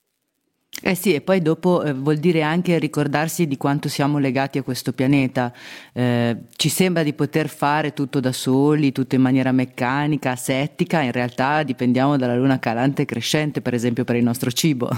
Eh 0.83 0.95
sì, 0.95 1.15
e 1.15 1.21
poi 1.21 1.41
dopo 1.41 1.83
eh, 1.83 1.93
vuol 1.95 2.17
dire 2.17 2.43
anche 2.43 2.79
ricordarsi 2.79 3.47
di 3.47 3.57
quanto 3.57 3.89
siamo 3.89 4.19
legati 4.19 4.59
a 4.59 4.63
questo 4.63 4.93
pianeta. 4.93 5.53
Eh, 5.95 6.37
ci 6.57 6.69
sembra 6.69 7.03
di 7.03 7.15
poter 7.15 7.49
fare 7.49 7.93
tutto 7.93 8.21
da 8.21 8.33
soli, 8.33 8.93
tutto 8.93 9.15
in 9.15 9.23
maniera 9.23 9.53
meccanica, 9.53 10.33
asettica, 10.33 11.01
in 11.01 11.13
realtà 11.13 11.63
dipendiamo 11.63 12.19
dalla 12.19 12.37
luna 12.37 12.59
calante 12.59 13.03
e 13.03 13.07
crescente, 13.07 13.63
per 13.63 13.73
esempio 13.73 14.05
per 14.05 14.17
il 14.17 14.25
nostro 14.25 14.51
cibo. 14.51 14.91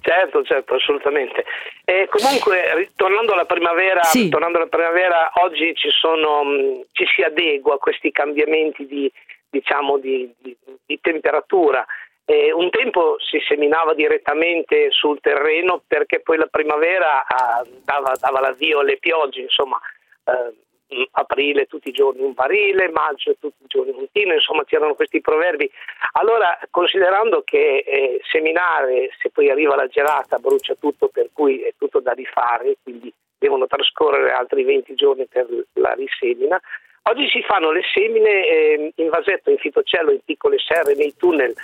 Certo, 0.00 0.42
certo, 0.44 0.74
assolutamente. 0.74 1.44
E 1.84 2.08
comunque, 2.08 2.90
tornando 2.96 3.32
alla 3.32 3.44
primavera, 3.44 4.02
sì. 4.02 4.28
tornando 4.28 4.58
alla 4.58 4.66
primavera 4.66 5.30
oggi 5.42 5.74
ci, 5.74 5.90
sono, 5.90 6.42
mm, 6.44 6.80
ci, 6.92 7.04
si 7.14 7.22
adegua 7.22 7.74
a 7.74 7.78
questi 7.78 8.10
cambiamenti 8.10 8.86
di, 8.86 9.10
diciamo, 9.48 9.98
di, 9.98 10.32
di, 10.38 10.56
di 10.86 10.98
temperatura. 11.00 11.84
Eh, 12.24 12.52
un 12.52 12.70
tempo 12.70 13.16
si 13.18 13.40
seminava 13.46 13.92
direttamente 13.92 14.90
sul 14.90 15.20
terreno 15.20 15.82
perché 15.86 16.20
poi 16.20 16.38
la 16.38 16.46
primavera 16.46 17.26
ah, 17.26 17.64
dava, 17.84 18.14
dava 18.18 18.40
l'avvio 18.40 18.80
alle 18.80 18.98
piogge, 18.98 19.40
insomma, 19.40 19.78
eh, 20.24 20.54
aprile 21.12 21.66
tutti 21.66 21.88
i 21.88 21.92
giorni 21.92 22.22
un 22.22 22.32
barile, 22.32 22.90
maggio 22.90 23.36
tutti 23.38 23.62
i 23.62 23.66
giorni 23.66 23.92
un 23.94 24.06
tino, 24.12 24.34
insomma 24.34 24.64
c'erano 24.64 24.94
questi 24.94 25.20
proverbi. 25.20 25.70
Allora, 26.12 26.58
considerando 26.70 27.42
che 27.44 27.84
eh, 27.86 28.20
seminare, 28.30 29.10
se 29.20 29.30
poi 29.30 29.50
arriva 29.50 29.76
la 29.76 29.86
gelata, 29.86 30.38
brucia 30.38 30.74
tutto, 30.78 31.08
per 31.08 31.30
cui 31.32 31.62
è 31.62 31.74
tutto 31.78 32.00
da 32.00 32.12
rifare, 32.12 32.76
quindi 32.82 33.12
devono 33.38 33.66
trascorrere 33.66 34.32
altri 34.32 34.64
20 34.64 34.94
giorni 34.94 35.26
per 35.26 35.46
la 35.74 35.92
risemina, 35.92 36.60
oggi 37.04 37.28
si 37.28 37.42
fanno 37.42 37.70
le 37.70 37.82
semine 37.92 38.46
eh, 38.46 38.92
in 38.96 39.08
vasetto, 39.08 39.50
in 39.50 39.58
fitocello, 39.58 40.10
in 40.10 40.20
piccole 40.24 40.58
serre, 40.58 40.94
nei 40.94 41.14
tunnel 41.16 41.54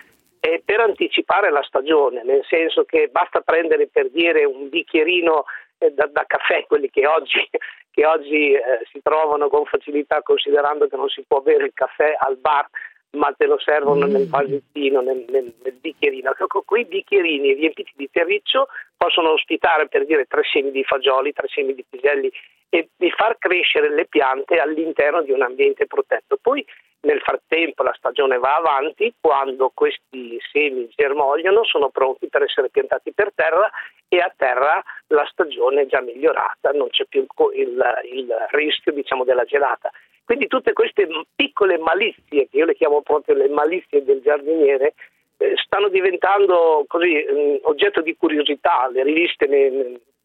eh, 0.41 0.63
per 0.65 0.81
anticipare 0.81 1.51
la 1.51 1.63
stagione, 1.63 2.23
nel 2.23 2.45
senso 2.49 2.85
che 2.85 3.09
basta 3.09 3.41
prendere 3.41 3.89
per 3.89 4.11
dire 4.11 4.45
un 4.45 4.69
bicchierino 4.69 5.45
da, 5.79 6.07
da, 6.07 6.25
caffè, 6.27 6.65
quelli 6.67 6.91
che 6.91 7.07
oggi, 7.07 7.49
che 7.91 8.07
oggi 8.07 8.53
eh, 8.53 8.87
si 8.91 9.01
trovano 9.03 9.49
con 9.49 9.65
facilità 9.65 10.23
considerando 10.23 10.87
che 10.89 10.97
non 10.97 11.09
si 11.09 11.25
può 11.27 11.41
bere 11.41 11.65
il 11.65 11.73
caffè 11.75 12.15
al 12.19 12.37
bar 12.37 12.69
ma 13.17 13.33
te 13.37 13.47
lo 13.47 13.59
servono 13.59 14.07
mm. 14.07 14.11
nel 14.11 14.29
vasettino, 14.29 15.01
nel, 15.01 15.25
nel, 15.29 15.53
nel 15.63 15.73
bicchierino. 15.75 16.31
Ecco, 16.39 16.63
quei 16.63 16.85
bicchierini 16.85 17.55
riempiti 17.55 17.93
di 17.97 18.09
terriccio 18.11 18.69
possono 18.97 19.31
ospitare 19.31 19.89
per 19.89 20.07
dire 20.07 20.27
tre 20.27 20.43
semi 20.45 20.71
di 20.71 20.85
fagioli, 20.85 21.33
tre 21.33 21.49
semi 21.49 21.75
di 21.75 21.85
piselli 21.89 22.31
e 22.69 22.89
di 22.97 23.11
far 23.11 23.39
crescere 23.39 23.91
le 23.91 24.07
piante 24.07 24.59
all'interno 24.59 25.23
di 25.23 25.33
un 25.33 25.43
ambiente 25.43 25.87
protetto. 25.87 26.39
Poi 26.41 26.65
nel 27.01 27.21
frattempo 27.21 27.83
la 27.83 27.95
stagione 27.97 28.39
va 28.39 28.57
avanti, 28.57 29.15
quando 29.21 29.71
questi 29.73 30.39
semi 30.51 30.89
germogliano 30.95 31.65
sono 31.65 31.91
pronti 31.91 32.29
per 32.29 32.43
essere 32.43 32.69
piantati 32.69 33.13
per 33.13 33.33
terra 33.35 33.71
e 34.09 34.19
a 34.19 34.33
terra 34.37 34.83
la 35.09 35.27
stagione 35.31 35.83
è 35.83 35.87
già 35.87 36.01
migliorata, 36.01 36.71
non 36.71 36.89
c'è 36.89 37.05
più 37.07 37.27
il, 37.55 37.85
il 38.11 38.35
rischio 38.51 38.93
diciamo, 38.93 39.25
della 39.25 39.45
gelata. 39.45 39.91
Quindi 40.25 40.49
tutte 40.49 40.73
queste 40.73 41.07
piccole 41.37 41.79
malizie, 41.79 42.49
che 42.49 42.57
io 42.57 42.65
le 42.65 42.75
chiamo 42.75 43.01
proprio 43.03 43.37
le 43.37 43.49
malizie 43.49 44.03
del 44.03 44.21
giardiniere, 44.23 44.95
eh, 45.37 45.55
stanno 45.57 45.89
diventando 45.89 46.85
così 46.89 47.25
um, 47.29 47.59
oggetto 47.63 48.01
di 48.01 48.17
curiosità, 48.17 48.89
le 48.91 49.05
riviste 49.05 49.47
ne, 49.47 49.71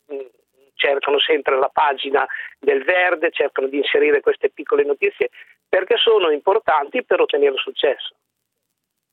ne, 0.07 0.29
cercano 0.73 1.19
sempre 1.19 1.59
la 1.59 1.69
pagina 1.71 2.25
del 2.57 2.83
verde, 2.83 3.29
cercano 3.29 3.67
di 3.67 3.77
inserire 3.77 4.21
queste 4.21 4.49
piccole 4.49 4.83
notizie 4.83 5.29
perché 5.71 5.95
sono 5.95 6.29
importanti 6.31 7.01
per 7.01 7.21
ottenere 7.21 7.55
successo. 7.55 8.13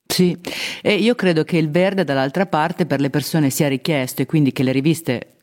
Sì, 0.05 0.37
e 0.81 0.95
io 0.95 1.15
credo 1.15 1.45
che 1.45 1.55
il 1.55 1.71
verde 1.71 2.03
dall'altra 2.03 2.47
parte 2.47 2.85
per 2.85 2.99
le 2.99 3.09
persone 3.09 3.49
sia 3.49 3.69
richiesto 3.69 4.21
e 4.21 4.25
quindi 4.25 4.51
che 4.51 4.63
le 4.63 4.73
riviste 4.73 5.37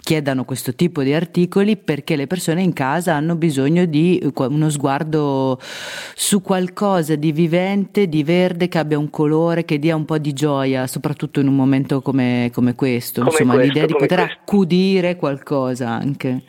chiedano 0.00 0.44
questo 0.44 0.74
tipo 0.74 1.02
di 1.02 1.12
articoli 1.12 1.76
perché 1.76 2.16
le 2.16 2.26
persone 2.26 2.62
in 2.62 2.72
casa 2.72 3.14
hanno 3.14 3.36
bisogno 3.36 3.84
di 3.84 4.20
uno 4.34 4.70
sguardo 4.70 5.60
su 5.60 6.42
qualcosa 6.42 7.14
di 7.14 7.30
vivente, 7.30 8.08
di 8.08 8.24
verde, 8.24 8.66
che 8.66 8.78
abbia 8.78 8.98
un 8.98 9.10
colore, 9.10 9.64
che 9.64 9.78
dia 9.78 9.94
un 9.94 10.04
po' 10.04 10.18
di 10.18 10.32
gioia, 10.32 10.88
soprattutto 10.88 11.38
in 11.38 11.46
un 11.46 11.54
momento 11.54 12.02
come, 12.02 12.50
come 12.52 12.74
questo. 12.74 13.20
Come 13.20 13.30
Insomma, 13.32 13.54
questo, 13.54 13.72
l'idea 13.72 13.86
di 13.86 13.92
poter 13.92 14.18
questo. 14.18 14.40
accudire 14.40 15.14
qualcosa 15.14 15.90
anche. 15.90 16.42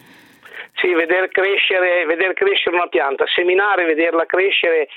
Sì, 0.80 0.94
veder 0.94 1.30
crescere, 1.30 2.06
veder 2.06 2.34
crescere 2.34 2.76
una 2.76 2.88
pianta, 2.88 3.26
seminare, 3.28 3.86
vederla 3.86 4.26
crescere 4.26 4.88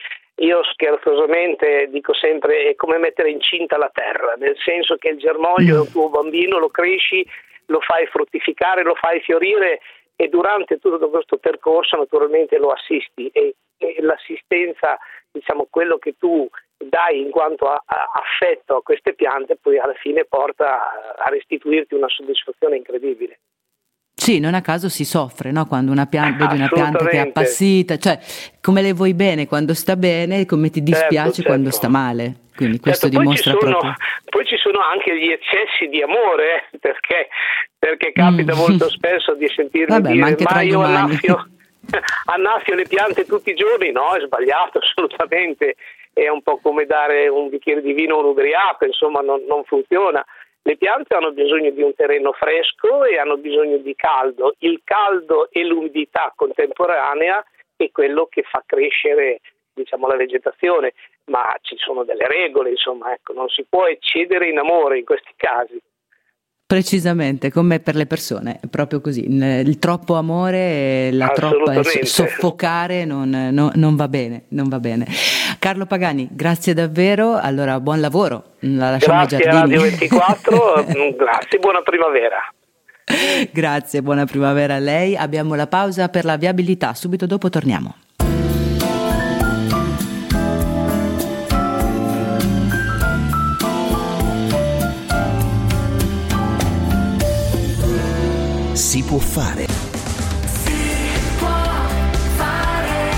io 0.40 0.62
scherzosamente 0.64 1.88
dico 1.90 2.14
sempre 2.14 2.70
è 2.70 2.74
come 2.74 2.96
mettere 2.96 3.30
incinta 3.30 3.76
la 3.76 3.90
terra, 3.92 4.34
nel 4.38 4.56
senso 4.58 4.96
che 4.96 5.08
il 5.08 5.18
germoglio 5.18 5.74
mm. 5.74 5.76
è 5.76 5.80
un 5.80 5.90
tuo 5.90 6.08
bambino, 6.08 6.58
lo 6.58 6.70
cresci, 6.70 7.26
lo 7.66 7.80
fai 7.80 8.06
fruttificare, 8.06 8.82
lo 8.82 8.94
fai 8.94 9.20
fiorire 9.20 9.80
e 10.16 10.28
durante 10.28 10.78
tutto 10.78 11.10
questo 11.10 11.36
percorso 11.36 11.96
naturalmente 11.96 12.56
lo 12.58 12.68
assisti 12.68 13.28
e, 13.28 13.54
e 13.76 13.96
l'assistenza, 14.00 14.98
diciamo 15.30 15.66
quello 15.68 15.98
che 15.98 16.14
tu 16.18 16.48
dai 16.76 17.20
in 17.20 17.30
quanto 17.30 17.66
a, 17.68 17.82
a 17.84 18.10
affetto 18.14 18.76
a 18.76 18.82
queste 18.82 19.12
piante 19.12 19.56
poi 19.56 19.78
alla 19.78 19.94
fine 19.94 20.24
porta 20.24 21.16
a 21.16 21.28
restituirti 21.28 21.94
una 21.94 22.08
soddisfazione 22.08 22.76
incredibile. 22.76 23.40
Sì, 24.20 24.38
non 24.38 24.52
a 24.52 24.60
caso 24.60 24.90
si 24.90 25.06
soffre 25.06 25.50
no? 25.50 25.64
quando 25.64 25.90
una 25.90 26.04
pianta, 26.04 26.44
vedi 26.44 26.60
una 26.60 26.68
pianta 26.68 27.06
che 27.06 27.16
è 27.16 27.20
appassita, 27.20 27.96
cioè 27.96 28.18
come 28.60 28.82
le 28.82 28.92
vuoi 28.92 29.14
bene 29.14 29.46
quando 29.46 29.72
sta 29.72 29.96
bene, 29.96 30.44
come 30.44 30.68
ti 30.68 30.84
certo, 30.84 30.90
dispiace 30.90 31.14
certo, 31.14 31.32
certo. 31.32 31.48
quando 31.48 31.70
sta 31.70 31.88
male. 31.88 32.34
Quindi 32.54 32.76
certo, 32.76 32.82
questo 32.82 33.08
dimostra 33.08 33.52
poi 33.52 33.60
sono, 33.60 33.78
proprio. 33.78 33.94
Poi 34.28 34.44
ci 34.44 34.56
sono 34.58 34.80
anche 34.80 35.18
gli 35.18 35.30
eccessi 35.30 35.88
di 35.88 36.02
amore, 36.02 36.68
eh, 36.70 36.78
perché, 36.78 37.28
perché, 37.78 38.12
capita 38.12 38.54
mm. 38.54 38.58
molto 38.58 38.90
spesso 38.90 39.34
di 39.36 39.48
sentire 39.48 39.86
Vabbè, 39.86 40.10
dire 40.10 40.36
ma, 40.38 40.52
ma 40.52 40.60
io 40.60 40.82
annaffio, 40.82 41.48
annaffio 42.26 42.74
le 42.74 42.84
piante 42.86 43.24
tutti 43.24 43.48
i 43.48 43.54
giorni, 43.54 43.90
no, 43.90 44.12
è 44.12 44.20
sbagliato 44.20 44.80
assolutamente, 44.84 45.76
è 46.12 46.28
un 46.28 46.42
po' 46.42 46.58
come 46.60 46.84
dare 46.84 47.26
un 47.28 47.48
bicchiere 47.48 47.80
di 47.80 47.94
vino 47.94 48.16
a 48.16 48.18
un 48.18 48.26
ubriaco, 48.26 48.84
insomma 48.84 49.20
non, 49.22 49.40
non 49.48 49.64
funziona. 49.64 50.22
Le 50.62 50.76
piante 50.76 51.14
hanno 51.14 51.32
bisogno 51.32 51.70
di 51.70 51.82
un 51.82 51.94
terreno 51.94 52.32
fresco 52.32 53.04
e 53.04 53.18
hanno 53.18 53.36
bisogno 53.38 53.78
di 53.78 53.94
caldo. 53.94 54.54
Il 54.58 54.82
caldo 54.84 55.48
e 55.50 55.64
l'umidità 55.64 56.32
contemporanea 56.36 57.42
è 57.76 57.90
quello 57.90 58.26
che 58.26 58.42
fa 58.42 58.62
crescere 58.66 59.40
diciamo, 59.72 60.06
la 60.06 60.16
vegetazione, 60.16 60.92
ma 61.26 61.54
ci 61.62 61.76
sono 61.78 62.04
delle 62.04 62.26
regole, 62.26 62.70
insomma, 62.70 63.12
ecco, 63.12 63.32
non 63.32 63.48
si 63.48 63.64
può 63.68 63.86
eccedere 63.86 64.48
in 64.48 64.58
amore 64.58 64.98
in 64.98 65.04
questi 65.04 65.32
casi. 65.36 65.80
Precisamente, 66.70 67.50
come 67.50 67.80
per 67.80 67.96
le 67.96 68.06
persone, 68.06 68.60
è 68.62 68.68
proprio 68.68 69.00
così. 69.00 69.26
Il 69.26 69.80
troppo 69.80 70.14
amore, 70.14 71.10
la 71.10 71.30
troppa 71.30 71.82
soffocare 72.04 73.04
non, 73.04 73.28
non, 73.28 73.72
non, 73.74 73.96
va 73.96 74.06
bene, 74.06 74.44
non 74.50 74.68
va 74.68 74.78
bene. 74.78 75.04
Carlo 75.58 75.86
Pagani, 75.86 76.28
grazie 76.30 76.72
davvero, 76.72 77.34
allora 77.34 77.80
buon 77.80 77.98
lavoro. 77.98 78.52
La 78.60 78.90
lasciamo 78.90 79.26
grazie 79.26 79.48
a 79.48 79.52
Radio 79.52 79.80
24, 79.80 80.84
grazie, 81.18 81.58
buona 81.58 81.82
primavera. 81.82 82.38
Grazie, 83.50 84.00
buona 84.00 84.24
primavera 84.24 84.76
a 84.76 84.78
lei. 84.78 85.16
Abbiamo 85.16 85.56
la 85.56 85.66
pausa 85.66 86.08
per 86.08 86.24
la 86.24 86.36
viabilità, 86.36 86.94
subito 86.94 87.26
dopo 87.26 87.50
torniamo. 87.50 87.96
Si 98.72 99.02
può 99.02 99.18
fare. 99.18 99.66
Si 100.62 100.72
può 101.38 101.48
fare. 102.36 103.12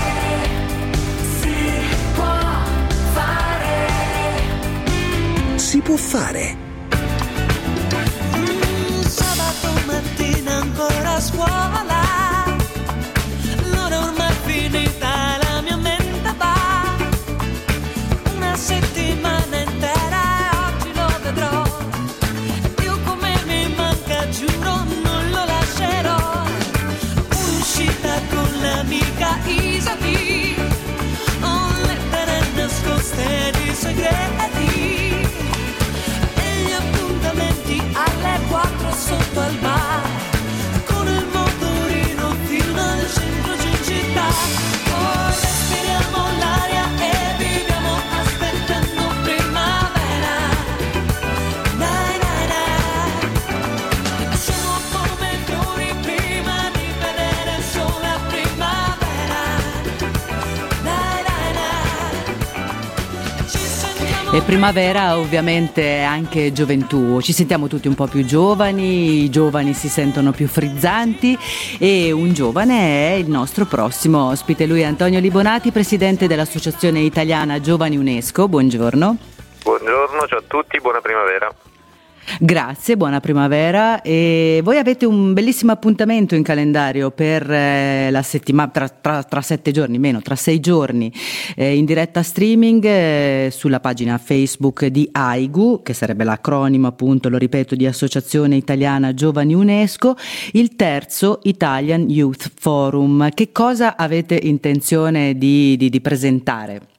Si 1.39 1.55
può 2.15 2.33
fare. 3.13 3.87
Si 5.55 5.79
può 5.79 5.95
fare. 5.95 6.57
Sabato 9.07 9.69
mattina 9.85 10.55
ancora 10.61 11.13
a 11.15 11.21
scuola. 11.21 11.92
E 64.33 64.41
primavera 64.41 65.15
ovviamente 65.19 66.01
anche 66.01 66.51
gioventù, 66.51 67.21
ci 67.21 67.31
sentiamo 67.31 67.67
tutti 67.67 67.87
un 67.87 67.93
po' 67.93 68.07
più 68.07 68.25
giovani, 68.25 69.23
i 69.25 69.29
giovani 69.29 69.75
si 69.75 69.89
sentono 69.89 70.31
più 70.31 70.47
frizzanti 70.47 71.37
e 71.77 72.11
un 72.11 72.33
giovane 72.33 73.11
è 73.11 73.13
il 73.13 73.29
nostro 73.29 73.65
prossimo 73.65 74.29
ospite, 74.29 74.65
lui 74.65 74.81
è 74.81 74.85
Antonio 74.85 75.19
Libonati, 75.19 75.69
presidente 75.69 76.25
dell'Associazione 76.25 77.01
Italiana 77.01 77.61
Giovani 77.61 77.95
UNESCO, 77.95 78.47
buongiorno. 78.47 79.17
Buongiorno, 79.61 80.25
ciao 80.25 80.39
a 80.39 80.43
tutti, 80.47 80.81
buona 80.81 80.99
primavera. 80.99 81.53
Grazie, 82.39 82.97
buona 82.97 83.19
primavera 83.19 84.01
e 84.01 84.61
voi 84.63 84.77
avete 84.77 85.05
un 85.05 85.33
bellissimo 85.33 85.71
appuntamento 85.71 86.35
in 86.35 86.41
calendario 86.41 87.11
per 87.11 87.49
eh, 87.49 88.09
la 88.11 88.21
settimana, 88.21 88.69
tra, 88.69 88.89
tra, 88.89 89.23
tra, 89.23 89.41
sette 89.41 89.71
giorni, 89.71 89.99
meno, 89.99 90.21
tra 90.21 90.35
sei 90.35 90.59
giorni, 90.59 91.11
eh, 91.55 91.75
in 91.75 91.85
diretta 91.85 92.23
streaming 92.23 92.83
eh, 92.85 93.49
sulla 93.51 93.79
pagina 93.79 94.17
Facebook 94.17 94.85
di 94.85 95.07
AIGU, 95.11 95.81
che 95.83 95.93
sarebbe 95.93 96.23
l'acronimo 96.23 96.87
appunto, 96.87 97.29
lo 97.29 97.37
ripeto, 97.37 97.75
di 97.75 97.85
Associazione 97.85 98.55
Italiana 98.55 99.13
Giovani 99.13 99.53
UNESCO, 99.53 100.15
il 100.53 100.75
terzo 100.75 101.39
Italian 101.43 102.09
Youth 102.09 102.51
Forum. 102.59 103.29
Che 103.33 103.51
cosa 103.51 103.95
avete 103.95 104.39
intenzione 104.41 105.37
di, 105.37 105.77
di, 105.77 105.89
di 105.89 106.01
presentare? 106.01 106.92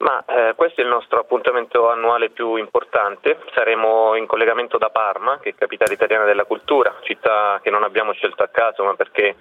Ma 0.00 0.24
eh, 0.24 0.54
questo 0.54 0.80
è 0.80 0.84
il 0.84 0.90
nostro 0.90 1.20
appuntamento 1.20 1.90
annuale 1.90 2.30
più 2.30 2.56
importante. 2.56 3.38
Saremo 3.54 4.14
in 4.14 4.26
collegamento 4.26 4.78
da 4.78 4.88
Parma, 4.88 5.38
che 5.38 5.50
è 5.50 5.54
capitale 5.54 5.92
italiana 5.92 6.24
della 6.24 6.44
cultura, 6.44 6.96
città 7.02 7.60
che 7.62 7.70
non 7.70 7.82
abbiamo 7.82 8.12
scelto 8.12 8.42
a 8.42 8.48
caso, 8.48 8.82
ma 8.82 8.94
perché 8.94 9.36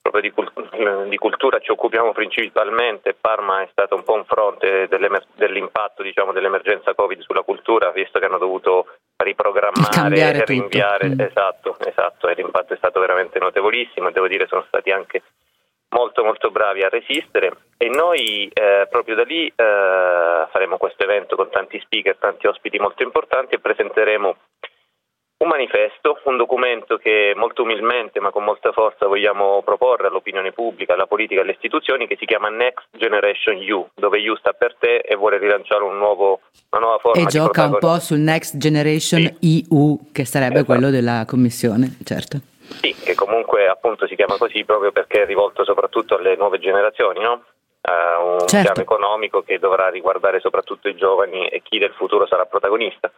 proprio 0.00 0.22
di, 0.22 0.30
cult- 0.30 1.08
di 1.08 1.16
cultura 1.16 1.58
ci 1.58 1.72
occupiamo 1.72 2.12
principalmente. 2.12 3.16
Parma 3.20 3.62
è 3.62 3.68
stato 3.72 3.96
un 3.96 4.04
po' 4.04 4.14
un 4.14 4.24
fronte 4.24 4.86
dell'impatto 4.88 6.02
diciamo, 6.02 6.30
dell'emergenza 6.30 6.94
Covid 6.94 7.20
sulla 7.20 7.42
cultura, 7.42 7.90
visto 7.90 8.20
che 8.20 8.26
hanno 8.26 8.38
dovuto 8.38 8.86
riprogrammare 9.16 10.16
e 10.16 10.44
rinviare. 10.44 11.08
Mm. 11.08 11.20
Esatto, 11.20 11.76
esatto, 11.84 12.28
e 12.28 12.34
l'impatto 12.34 12.72
è 12.72 12.76
stato 12.76 13.00
veramente 13.00 13.40
notevolissimo 13.40 14.08
e 14.08 14.12
devo 14.12 14.28
dire 14.28 14.46
sono 14.46 14.64
stati 14.68 14.92
anche 14.92 15.22
molto 15.90 16.22
molto 16.22 16.50
bravi 16.50 16.82
a 16.82 16.88
resistere 16.88 17.52
e 17.78 17.88
noi 17.88 18.50
eh, 18.52 18.86
proprio 18.90 19.14
da 19.14 19.22
lì 19.22 19.46
eh, 19.46 19.52
faremo 20.50 20.76
questo 20.76 21.04
evento 21.04 21.36
con 21.36 21.50
tanti 21.50 21.80
speaker, 21.80 22.16
tanti 22.16 22.46
ospiti 22.46 22.78
molto 22.78 23.02
importanti 23.02 23.54
e 23.54 23.60
presenteremo 23.60 24.36
un 25.38 25.48
manifesto, 25.48 26.18
un 26.24 26.36
documento 26.36 26.96
che 26.96 27.32
molto 27.36 27.62
umilmente 27.62 28.18
ma 28.18 28.30
con 28.30 28.42
molta 28.42 28.72
forza 28.72 29.06
vogliamo 29.06 29.62
proporre 29.62 30.08
all'opinione 30.08 30.52
pubblica, 30.52 30.94
alla 30.94 31.06
politica 31.06 31.40
e 31.40 31.42
alle 31.44 31.52
istituzioni 31.52 32.08
che 32.08 32.16
si 32.18 32.26
chiama 32.26 32.48
Next 32.48 32.88
Generation 32.96 33.56
U, 33.70 33.88
dove 33.94 34.28
U 34.28 34.34
sta 34.36 34.52
per 34.52 34.76
te 34.78 34.96
e 34.96 35.14
vuole 35.14 35.38
rilanciare 35.38 35.84
un 35.84 35.96
nuovo, 35.96 36.40
una 36.70 36.80
nuova 36.80 36.98
forma 36.98 37.20
e 37.20 37.24
di 37.24 37.30
gioca 37.30 37.66
un 37.66 37.78
po' 37.78 38.00
sul 38.00 38.18
Next 38.18 38.56
Generation 38.56 39.36
sì. 39.40 39.64
EU 39.70 40.10
che 40.12 40.24
sarebbe 40.24 40.60
esatto. 40.60 40.72
quello 40.72 40.90
della 40.90 41.24
Commissione, 41.24 41.96
certo. 42.04 42.57
Sì, 42.68 42.94
che 42.94 43.14
comunque 43.14 43.66
appunto 43.66 44.06
si 44.06 44.14
chiama 44.14 44.36
così 44.36 44.64
proprio 44.64 44.92
perché 44.92 45.22
è 45.22 45.26
rivolto 45.26 45.64
soprattutto 45.64 46.16
alle 46.16 46.36
nuove 46.36 46.58
generazioni, 46.58 47.20
no? 47.20 47.44
Uh, 47.80 48.32
un 48.32 48.38
certo. 48.40 48.72
piano 48.72 48.82
economico 48.82 49.42
che 49.42 49.58
dovrà 49.58 49.88
riguardare 49.88 50.40
soprattutto 50.40 50.88
i 50.88 50.96
giovani 50.96 51.48
e 51.48 51.62
chi 51.62 51.78
del 51.78 51.92
futuro 51.92 52.26
sarà 52.26 52.44
protagonista. 52.44 53.10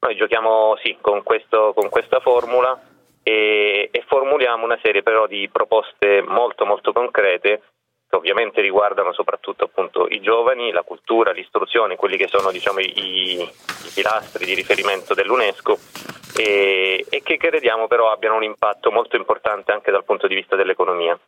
Noi 0.00 0.16
giochiamo 0.16 0.76
sì, 0.82 0.98
con, 1.00 1.22
questo, 1.22 1.72
con 1.74 1.88
questa 1.88 2.20
formula 2.20 2.78
e, 3.22 3.88
e, 3.90 4.04
formuliamo 4.06 4.64
una 4.64 4.78
serie 4.82 5.02
però 5.02 5.26
di 5.26 5.48
proposte 5.50 6.22
molto 6.22 6.64
molto 6.64 6.92
concrete 6.92 7.62
che 8.08 8.16
ovviamente 8.16 8.60
riguardano 8.60 9.12
soprattutto 9.12 9.64
appunto 9.64 10.06
i 10.08 10.20
giovani, 10.20 10.70
la 10.70 10.82
cultura, 10.82 11.32
l'istruzione, 11.32 11.96
quelli 11.96 12.16
che 12.16 12.28
sono 12.28 12.50
diciamo, 12.50 12.80
i, 12.80 13.40
i 13.40 13.50
pilastri 13.94 14.44
di 14.44 14.54
riferimento 14.54 15.14
dell'UNESCO 15.14 15.78
e, 16.36 17.04
e 17.08 17.22
che 17.22 17.36
crediamo 17.36 17.86
però 17.86 18.10
abbiano 18.10 18.36
un 18.36 18.44
impatto 18.44 18.90
molto 18.90 19.16
importante 19.16 19.72
anche 19.72 19.90
dal 19.90 20.04
punto 20.04 20.26
di 20.26 20.34
vista 20.34 20.56
dell'economia. 20.56 21.18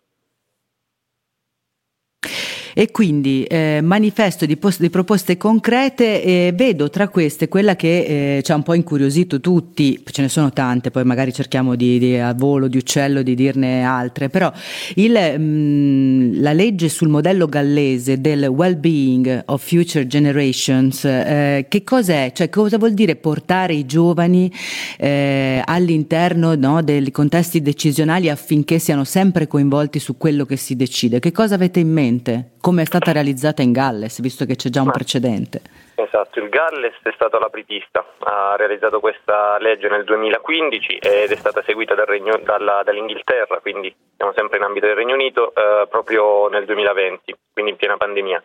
E 2.75 2.91
quindi 2.91 3.45
eh, 3.45 3.81
manifesto 3.83 4.47
di, 4.47 4.57
post- 4.57 4.81
di, 4.81 4.91
proposte 4.91 5.37
concrete 5.37 6.23
e 6.23 6.53
vedo 6.55 6.91
tra 6.91 7.09
queste 7.09 7.49
quella 7.49 7.77
che 7.77 8.37
eh, 8.37 8.43
ci 8.43 8.53
ha 8.53 8.55
un 8.55 8.63
po' 8.63 8.75
incuriosito 8.75 9.41
tutti, 9.41 10.03
ce 10.05 10.23
ne 10.23 10.29
sono 10.29 10.51
tante, 10.53 10.91
poi 10.91 11.05
magari 11.05 11.33
cerchiamo 11.33 11.75
di, 11.75 11.99
di 11.99 12.17
a 12.17 12.33
volo 12.35 12.69
di 12.69 12.77
uccello 12.77 13.23
di 13.23 13.35
dirne 13.35 13.83
altre, 13.83 14.29
però 14.29 14.53
il, 14.95 15.13
mh, 15.13 15.43
mm, 15.43 16.43
la 16.43 16.53
legge 16.53 16.89
sul 16.89 17.09
modello 17.09 17.47
gallese 17.47 18.21
del 18.21 18.45
well-being 18.45 19.45
of 19.47 19.65
future 19.65 20.07
generations, 20.07 21.05
eh, 21.05 21.67
che 21.69 21.85
cos'è? 21.85 22.33
Cioè 22.35 22.49
cosa 22.49 22.79
vuol 22.79 22.95
dire 22.95 23.17
portare 23.17 23.75
i 23.75 23.87
giovani 23.87 24.53
eh, 24.97 25.63
all'interno 25.65 26.55
no, 26.55 26.83
dei 26.83 27.11
contesti 27.11 27.63
decisionali 27.63 28.29
affinché 28.29 28.79
siano 28.79 29.05
sempre 29.05 29.47
coinvolti 29.47 29.99
su 29.99 30.17
quello 30.17 30.45
che 30.45 30.57
si 30.57 30.77
decide? 30.77 31.21
Che 31.21 31.33
cosa 31.33 31.55
avete 31.55 31.81
in 31.81 31.91
mente? 31.91 32.51
Come 32.61 32.83
è 32.83 32.85
stata 32.85 33.12
realizzata 33.12 33.62
in 33.62 33.73
Galles, 33.73 34.21
visto 34.21 34.44
che 34.44 34.57
c'è 34.57 34.68
già 34.68 34.83
un 34.83 34.90
precedente. 34.90 35.61
Esatto, 35.94 36.38
il 36.38 36.49
Galles 36.49 36.94
è 37.03 37.11
stato 37.14 37.38
l'apripista, 37.38 38.05
ha 38.21 38.55
realizzato 38.57 39.01
questa 39.01 39.59
legge 39.59 39.88
nel 39.88 40.05
2015 40.05 40.99
ed 40.99 41.31
è 41.31 41.37
stata 41.37 41.62
seguita 41.66 41.94
dal 41.94 42.07
Regno, 42.07 42.38
dalla, 42.38 42.83
dall'Inghilterra, 42.85 43.59
quindi 43.61 43.94
siamo 44.16 44.33
sempre 44.37 44.59
in 44.59 44.64
ambito 44.64 44.87
del 44.87 44.94
Regno 44.94 45.14
Unito, 45.14 45.53
eh, 45.55 45.87
proprio 45.88 46.49
nel 46.49 46.64
2020, 46.66 47.35
quindi 47.53 47.73
in 47.73 47.77
piena 47.77 47.97
pandemia. 47.97 48.42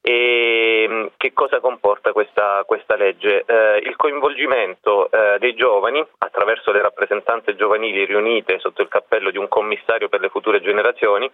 E 0.00 0.86
mm, 0.88 1.06
che 1.16 1.32
cosa 1.32 1.58
comporta 1.58 2.12
questa, 2.12 2.62
questa 2.64 2.94
legge? 2.94 3.42
Eh, 3.44 3.78
il 3.78 3.96
coinvolgimento 3.96 5.10
eh, 5.10 5.38
dei 5.40 5.56
giovani 5.56 6.06
attraverso 6.18 6.70
le 6.70 6.80
rappresentanze 6.80 7.56
giovanili 7.56 8.04
riunite 8.04 8.60
sotto 8.60 8.82
il 8.82 8.88
cappello 8.88 9.32
di 9.32 9.38
un 9.38 9.48
commissario 9.48 10.08
per 10.08 10.20
le 10.20 10.28
future 10.28 10.60
generazioni 10.60 11.28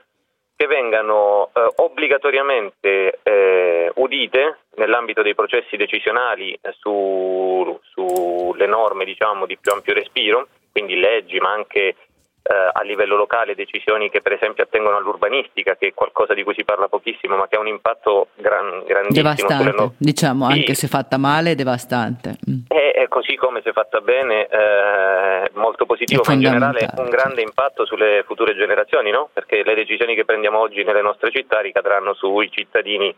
che 0.63 0.69
vengano 0.69 1.51
eh, 1.53 1.73
obbligatoriamente 1.77 3.19
eh, 3.25 3.91
udite 3.97 4.59
nell'ambito 4.77 5.21
dei 5.23 5.35
processi 5.35 5.77
decisionali 5.77 6.53
eh, 6.53 6.73
su, 6.79 7.81
sulle 7.91 8.67
norme 8.67 9.05
diciamo, 9.05 9.47
di 9.47 9.59
più 9.59 9.73
ampio 9.73 9.93
respiro, 9.93 10.47
quindi 10.71 10.95
leggi 10.95 11.39
ma 11.39 11.51
anche 11.51 11.97
eh, 12.43 12.71
a 12.73 12.83
livello 12.83 13.17
locale 13.17 13.55
decisioni 13.55 14.11
che 14.11 14.21
per 14.21 14.33
esempio 14.33 14.65
attengono 14.65 14.97
all'urbanistica, 14.97 15.77
che 15.77 15.89
è 15.89 15.95
qualcosa 15.95 16.35
di 16.35 16.43
cui 16.43 16.55
si 16.55 16.65
parla 16.65 16.89
pochissimo, 16.89 17.37
ma 17.37 17.47
che 17.49 17.57
ha 17.57 17.61
un 17.61 17.69
impatto 17.69 18.29
gran, 18.35 18.83
grandissimo. 18.85 19.29
Devastante, 19.29 19.73
no- 19.77 19.95
diciamo, 19.97 20.47
sì. 20.47 20.53
anche 20.53 20.75
se 20.75 20.89
fatta 20.89 21.19
male, 21.19 21.55
devastante. 21.55 22.37
Mm. 22.51 22.61
E, 22.69 22.93
e, 23.03 23.09
così 23.09 23.37
come 23.37 23.61
se 23.63 23.73
fatta 23.73 24.01
bene, 24.01 24.47
eh, 24.47 25.51
molto 25.55 25.87
positivo, 25.87 26.23
ma 26.27 26.35
in 26.35 26.41
generale 26.41 26.89
un 26.97 27.09
grande 27.09 27.43
impatto 27.43 27.87
sulle 27.87 28.25
future 28.27 28.55
generazioni, 28.55 29.11
no? 29.11 29.31
perché 29.33 29.63
le 29.63 29.75
decisioni 29.75 30.15
che 30.15 30.25
prendiamo 30.25 30.59
oggi 30.59 30.83
nelle 30.83 31.03
nostre 31.03 31.31
città 31.31 31.61
ricadranno 31.61 32.15
sui 32.15 32.51
cittadini 32.51 33.15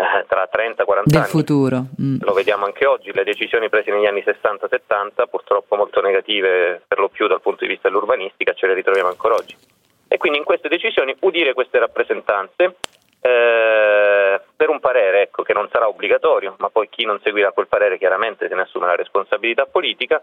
eh, 0.00 0.24
tra 0.28 0.46
30 0.46 0.82
e 0.82 0.86
40 0.86 1.10
del 1.10 1.20
anni. 1.20 1.28
futuro. 1.28 1.86
Mm. 2.00 2.18
Lo 2.20 2.32
vediamo 2.32 2.64
anche 2.66 2.86
oggi, 2.86 3.12
le 3.12 3.24
decisioni 3.24 3.68
prese 3.68 3.90
negli 3.90 4.06
anni 4.06 4.22
60-70, 4.24 5.28
purtroppo 5.28 5.74
molto 5.74 6.00
negative 6.00 6.82
per 6.86 7.00
lo 7.00 7.08
più 7.08 7.26
dal 7.26 7.40
punto 7.40 7.64
di 7.64 7.70
vista 7.70 7.88
dell'urbanistica, 7.88 8.52
ce 8.52 8.68
le 8.68 8.74
ritroviamo 8.74 9.08
ancora 9.08 9.34
oggi. 9.34 9.56
E 10.06 10.16
quindi 10.16 10.38
in 10.38 10.44
queste 10.44 10.68
decisioni 10.68 11.16
udire 11.20 11.52
queste 11.52 11.80
rappresentanze 11.80 12.76
eh, 13.20 14.40
per 14.54 14.68
un 14.68 14.78
parere 14.78 15.22
ecco, 15.22 15.42
che 15.42 15.52
non 15.52 15.68
sarà 15.72 15.88
obbligatorio, 15.88 16.54
ma 16.58 16.70
poi 16.70 16.88
chi 16.88 17.04
non 17.04 17.18
seguirà 17.20 17.50
quel 17.50 17.66
parere 17.66 17.98
chiaramente 17.98 18.46
se 18.46 18.54
ne 18.54 18.62
assume 18.62 18.86
la 18.86 18.94
responsabilità 18.94 19.66
politica, 19.66 20.22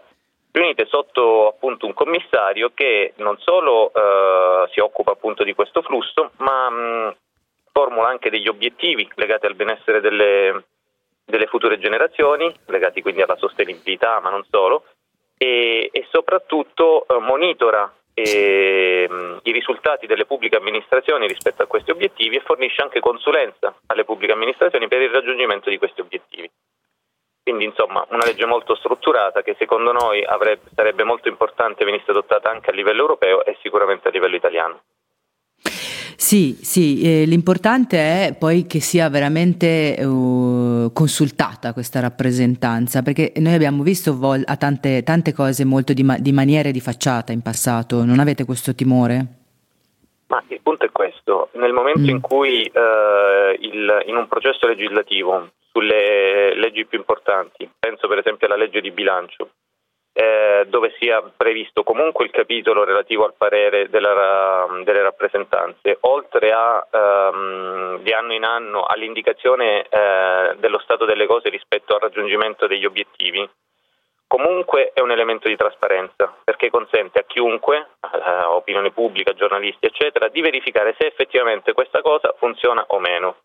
riunite 0.52 0.86
sotto 0.86 1.48
appunto 1.48 1.84
un 1.84 1.92
commissario 1.92 2.70
che 2.72 3.12
non 3.16 3.36
solo 3.40 3.92
eh, 3.92 4.70
si 4.72 4.80
occupa 4.80 5.12
appunto 5.12 5.44
di 5.44 5.52
questo 5.52 5.82
flusso, 5.82 6.30
ma 6.38 6.70
mh, 6.70 7.16
formula 7.76 8.08
anche 8.08 8.30
degli 8.30 8.48
obiettivi 8.48 9.06
legati 9.16 9.44
al 9.44 9.54
benessere 9.54 10.00
delle, 10.00 10.64
delle 11.26 11.46
future 11.46 11.78
generazioni, 11.78 12.50
legati 12.68 13.02
quindi 13.02 13.20
alla 13.20 13.36
sostenibilità, 13.36 14.18
ma 14.20 14.30
non 14.30 14.46
solo, 14.50 14.84
e, 15.36 15.90
e 15.92 16.06
soprattutto 16.10 17.06
eh, 17.06 17.18
monitora 17.18 17.92
eh, 18.14 19.06
i 19.42 19.52
risultati 19.52 20.06
delle 20.06 20.24
pubbliche 20.24 20.56
amministrazioni 20.56 21.26
rispetto 21.26 21.62
a 21.62 21.66
questi 21.66 21.90
obiettivi 21.90 22.36
e 22.36 22.40
fornisce 22.40 22.80
anche 22.80 23.00
consulenza 23.00 23.74
alle 23.88 24.06
pubbliche 24.06 24.32
amministrazioni 24.32 24.88
per 24.88 25.02
il 25.02 25.10
raggiungimento 25.10 25.68
di 25.68 25.76
questi 25.76 26.00
obiettivi. 26.00 26.50
Quindi 27.42 27.66
insomma 27.66 28.06
una 28.08 28.24
legge 28.24 28.46
molto 28.46 28.74
strutturata 28.74 29.42
che 29.42 29.54
secondo 29.58 29.92
noi 29.92 30.24
avrebbe, 30.24 30.70
sarebbe 30.74 31.04
molto 31.04 31.28
importante 31.28 31.84
venisse 31.84 32.10
adottata 32.10 32.50
anche 32.50 32.70
a 32.70 32.72
livello 32.72 33.02
europeo 33.02 33.44
e 33.44 33.58
sicuramente 33.60 34.08
a 34.08 34.10
livello 34.12 34.34
italiano. 34.34 34.80
Sì, 36.18 36.56
sì, 36.62 37.02
eh, 37.02 37.24
l'importante 37.26 37.98
è 37.98 38.36
poi 38.38 38.66
che 38.66 38.80
sia 38.80 39.08
veramente 39.10 39.96
uh, 40.02 40.90
consultata 40.92 41.74
questa 41.74 42.00
rappresentanza, 42.00 43.02
perché 43.02 43.32
noi 43.36 43.52
abbiamo 43.52 43.82
visto 43.82 44.16
vol- 44.16 44.42
a 44.46 44.56
tante, 44.56 45.02
tante 45.02 45.34
cose 45.34 45.64
molto 45.64 45.92
di, 45.92 46.02
ma- 46.02 46.16
di 46.18 46.32
maniere 46.32 46.70
di 46.72 46.80
facciata 46.80 47.32
in 47.32 47.42
passato, 47.42 48.04
non 48.04 48.18
avete 48.18 48.44
questo 48.46 48.74
timore? 48.74 49.26
Ma 50.28 50.42
il 50.48 50.60
punto 50.62 50.86
è 50.86 50.90
questo, 50.90 51.50
nel 51.54 51.72
momento 51.72 52.00
Mm. 52.00 52.08
in 52.08 52.20
cui 52.20 52.62
eh, 52.62 53.58
il- 53.60 54.02
in 54.06 54.16
un 54.16 54.26
processo 54.26 54.66
legislativo 54.66 55.50
sulle 55.70 56.56
leggi 56.56 56.86
più 56.86 56.98
importanti, 56.98 57.68
penso 57.78 58.08
per 58.08 58.18
esempio 58.18 58.46
alla 58.46 58.56
legge 58.56 58.80
di 58.80 58.90
bilancio, 58.90 59.50
eh, 60.18 60.64
dove 60.68 60.94
sia 60.98 61.22
previsto 61.36 61.82
comunque 61.82 62.24
il 62.24 62.30
capitolo 62.30 62.84
relativo 62.84 63.26
al 63.26 63.34
parere 63.36 63.90
della 63.90 64.66
delle 64.82 65.02
rappresentanze, 65.02 65.98
oltre 66.00 66.52
a 66.52 66.86
ehm, 66.90 67.98
di 67.98 68.12
anno 68.12 68.32
in 68.32 68.44
anno 68.44 68.84
all'indicazione 68.84 69.86
eh, 69.86 70.54
dello 70.56 70.78
stato 70.78 71.04
delle 71.04 71.26
cose 71.26 71.50
rispetto 71.50 71.94
al 71.94 72.00
raggiungimento 72.00 72.66
degli 72.66 72.86
obiettivi, 72.86 73.46
comunque 74.26 74.92
è 74.94 75.00
un 75.02 75.10
elemento 75.10 75.48
di 75.48 75.56
trasparenza 75.56 76.34
perché 76.42 76.70
consente 76.70 77.18
a 77.18 77.24
chiunque, 77.24 77.86
a 78.00 78.54
opinione 78.54 78.92
pubblica, 78.92 79.34
giornalisti 79.34 79.84
eccetera, 79.84 80.28
di 80.28 80.40
verificare 80.40 80.94
se 80.98 81.08
effettivamente 81.08 81.74
questa 81.74 82.00
cosa 82.00 82.34
funziona 82.38 82.82
o 82.88 82.98
meno 82.98 83.36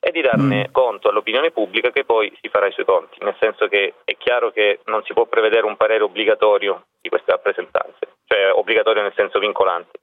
e 0.00 0.10
di 0.12 0.20
darne 0.20 0.68
Mm. 0.68 0.72
conto 0.72 1.08
all'opinione 1.08 1.50
pubblica 1.50 1.90
che 1.90 2.04
poi 2.04 2.32
si 2.40 2.48
farà 2.48 2.66
i 2.66 2.72
suoi 2.72 2.84
conti, 2.86 3.18
nel 3.24 3.36
senso 3.40 3.66
che 3.68 3.94
è 4.04 4.16
chiaro 4.16 4.50
che 4.52 4.80
non 4.86 5.02
si 5.04 5.12
può 5.12 5.26
prevedere 5.26 5.66
un 5.66 5.76
parere 5.76 6.04
obbligatorio 6.04 6.86
di 7.00 7.08
queste 7.08 7.32
rappresentanze, 7.32 8.16
cioè 8.26 8.52
obbligatorio 8.52 9.02
nel 9.02 9.12
senso 9.16 9.38
vincolante. 9.38 9.98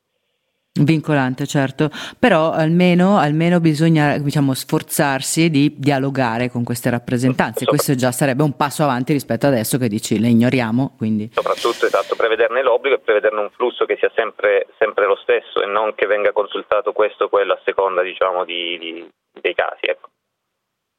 Vincolante, 0.77 1.45
certo, 1.47 1.89
però 2.19 2.51
almeno, 2.51 3.17
almeno 3.17 3.61
bisogna 3.61 4.17
diciamo, 4.17 4.53
sforzarsi 4.53 5.49
di 5.49 5.73
dialogare 5.77 6.49
con 6.49 6.65
queste 6.65 6.89
rappresentanze. 6.89 7.59
Sopra- 7.59 7.75
Questo 7.75 7.95
già 7.95 8.11
sarebbe 8.11 8.43
un 8.43 8.57
passo 8.57 8.83
avanti 8.83 9.13
rispetto 9.13 9.47
adesso 9.47 9.77
che 9.77 9.87
dici 9.87 10.19
le 10.19 10.27
ignoriamo. 10.27 10.95
Quindi. 10.97 11.29
Soprattutto 11.31 11.85
esatto, 11.85 12.17
prevederne 12.17 12.61
l'obbligo 12.61 12.97
e 12.97 12.99
prevederne 12.99 13.39
un 13.39 13.49
flusso 13.51 13.85
che 13.85 13.95
sia 13.97 14.11
sempre, 14.15 14.67
sempre 14.77 15.05
lo 15.05 15.15
stesso 15.15 15.61
e 15.63 15.65
non 15.65 15.95
che 15.95 16.07
venga 16.07 16.33
consultato 16.33 16.91
questo 16.91 17.25
o 17.25 17.29
quello 17.29 17.53
a 17.53 17.59
seconda 17.63 18.01
diciamo, 18.01 18.43
di- 18.43 18.77
di- 18.77 19.09
dei 19.41 19.53
casi. 19.55 19.85
Ecco. 19.87 20.09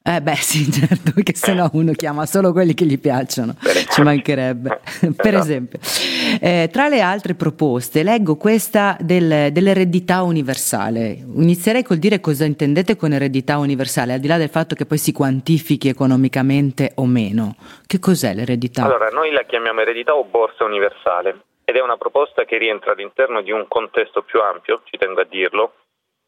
Eh 0.08 0.22
beh 0.22 0.36
sì, 0.36 0.70
certo, 0.70 1.10
perché 1.12 1.34
sennò 1.34 1.68
uno 1.72 1.90
chiama 1.90 2.26
solo 2.26 2.52
quelli 2.52 2.74
che 2.74 2.84
gli 2.84 2.96
piacciono, 3.00 3.56
ci 3.90 4.02
mancherebbe. 4.02 4.80
Eh, 5.02 5.12
per 5.12 5.34
esatto. 5.34 5.42
esempio, 5.44 5.78
Eh, 6.40 6.68
tra 6.70 6.86
le 6.86 7.00
altre 7.00 7.34
proposte 7.34 8.04
leggo 8.04 8.36
questa 8.36 8.96
del- 9.00 9.50
dell'eredità 9.50 10.22
universale. 10.22 11.08
Inizierei 11.34 11.82
col 11.82 11.96
dire 11.98 12.20
cosa 12.20 12.44
intendete 12.44 12.94
con 12.94 13.12
eredità 13.14 13.58
universale, 13.58 14.12
al 14.12 14.20
di 14.20 14.28
là 14.28 14.36
del 14.36 14.48
fatto 14.48 14.76
che 14.76 14.86
poi 14.86 14.98
si 14.98 15.10
quantifichi 15.10 15.88
economicamente 15.88 16.92
o 16.96 17.04
meno. 17.06 17.56
Che 17.84 17.98
cos'è 17.98 18.32
l'eredità? 18.32 18.84
Allora, 18.84 19.08
noi 19.08 19.32
la 19.32 19.42
chiamiamo 19.42 19.80
eredità 19.80 20.14
o 20.14 20.22
borsa 20.24 20.62
universale 20.64 21.40
ed 21.64 21.74
è 21.74 21.80
una 21.82 21.96
proposta 21.96 22.44
che 22.44 22.58
rientra 22.58 22.92
all'interno 22.92 23.42
di 23.42 23.50
un 23.50 23.64
contesto 23.66 24.22
più 24.22 24.40
ampio, 24.40 24.82
ci 24.84 24.96
tengo 24.98 25.20
a 25.20 25.26
dirlo, 25.28 25.72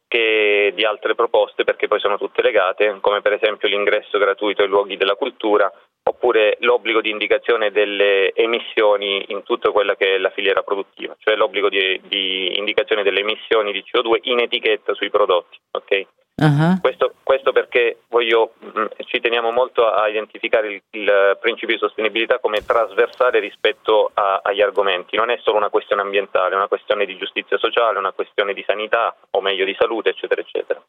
che 0.09 0.73
di 0.75 0.85
altre 0.85 1.15
proposte 1.15 1.65
perché 1.65 1.87
poi 1.87 2.01
sono 2.01 2.17
tutte 2.17 2.43
legate, 2.43 2.99
come 3.01 3.21
per 3.21 3.35
esempio 3.35 3.69
l'ingresso 3.69 4.19
gratuito 4.19 4.63
ai 4.63 4.69
luoghi 4.69 4.97
della 4.97 5.15
cultura 5.15 5.71
oppure 6.09 6.57
l'obbligo 6.61 7.03
di 7.03 7.11
indicazione 7.11 7.71
delle 7.71 8.33
emissioni 8.33 9.27
in 9.29 9.43
tutta 9.43 9.71
quella 9.71 9.95
che 9.95 10.15
è 10.15 10.19
la 10.19 10.31
filiera 10.31 10.63
produttiva, 10.63 11.15
cioè 11.19 11.37
l'obbligo 11.37 11.69
di, 11.69 12.01
di 12.09 12.59
indicazione 12.59 13.03
delle 13.03 13.21
emissioni 13.21 13.73
di 13.73 13.85
CO2 13.85 14.21
in 14.23 14.41
etichetta 14.41 14.95
sui 14.95 15.11
prodotti. 15.11 15.59
ok? 15.73 16.07
Ah, 16.41 16.79
Questo, 16.81 17.15
questo 17.25 17.51
perché 17.51 18.03
voglio, 18.09 18.53
mh, 18.59 18.85
ci 19.07 19.21
teniamo 19.21 19.51
molto 19.51 19.89
a 19.89 20.07
identificare 20.09 20.69
il, 20.69 20.83
il 20.91 21.37
principio 21.41 21.75
di 21.75 21.81
sostenibilità 21.81 22.39
come 22.39 22.65
trasversale 22.65 23.41
rispetto 23.41 24.13
a- 24.15 24.41
agli 24.45 24.63
argomenti. 24.63 25.17
Non 25.17 25.31
è 25.31 25.39
solo 25.43 25.57
una 25.57 25.69
questione 25.69 26.03
ambientale, 26.03 26.53
è 26.53 26.57
una 26.57 26.69
questione 26.69 27.07
di 27.07 27.17
giustizia 27.17 27.59
sociale, 27.59 27.99
una 27.99 28.13
questione 28.13 28.55
di 28.55 28.63
sanità, 28.65 29.17
o 29.31 29.41
meglio 29.41 29.65
di 29.65 29.75
salute, 29.77 30.11
eccetera, 30.11 30.41
eccetera. 30.41 30.81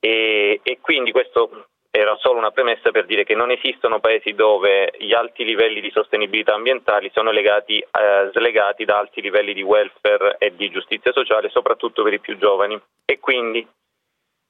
E, 0.00 0.60
e 0.62 0.78
quindi 0.80 1.12
questo 1.12 1.66
era 1.90 2.16
solo 2.16 2.38
una 2.38 2.50
premessa 2.50 2.90
per 2.90 3.04
dire 3.04 3.24
che 3.24 3.34
non 3.34 3.50
esistono 3.50 4.00
paesi 4.00 4.32
dove 4.32 4.94
gli 4.98 5.12
alti 5.12 5.44
livelli 5.44 5.80
di 5.80 5.90
sostenibilità 5.90 6.54
ambientali 6.54 7.10
sono 7.14 7.30
legati, 7.30 7.78
eh, 7.78 8.30
slegati 8.32 8.84
da 8.84 8.98
alti 8.98 9.20
livelli 9.20 9.52
di 9.52 9.62
welfare 9.62 10.36
e 10.38 10.56
di 10.56 10.70
giustizia 10.70 11.12
sociale, 11.12 11.50
soprattutto 11.50 12.02
per 12.02 12.14
i 12.14 12.18
più 12.18 12.36
giovani. 12.38 12.80
E 13.04 13.20
quindi 13.20 13.66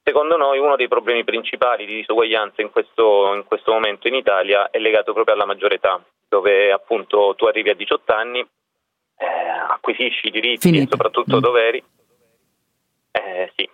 Secondo 0.06 0.36
noi 0.36 0.58
uno 0.58 0.76
dei 0.76 0.86
problemi 0.86 1.24
principali 1.24 1.86
di 1.86 1.94
disuguaglianza 1.94 2.60
in 2.60 2.70
questo, 2.70 3.32
in 3.34 3.44
questo 3.44 3.72
momento 3.72 4.06
in 4.06 4.14
Italia 4.14 4.68
è 4.70 4.78
legato 4.78 5.14
proprio 5.14 5.34
alla 5.34 5.46
maggiore 5.46 5.76
età, 5.76 5.98
dove 6.28 6.70
appunto 6.70 7.34
tu 7.36 7.46
arrivi 7.46 7.70
a 7.70 7.74
18 7.74 8.12
anni, 8.12 8.40
eh, 8.40 9.26
acquisisci 9.26 10.28
diritti 10.28 10.68
Finito. 10.68 10.84
e 10.84 10.88
soprattutto 10.90 11.36
Mm. 11.36 11.40
doveri, 11.40 11.82
eh, 13.12 13.52
sì. 13.56 13.66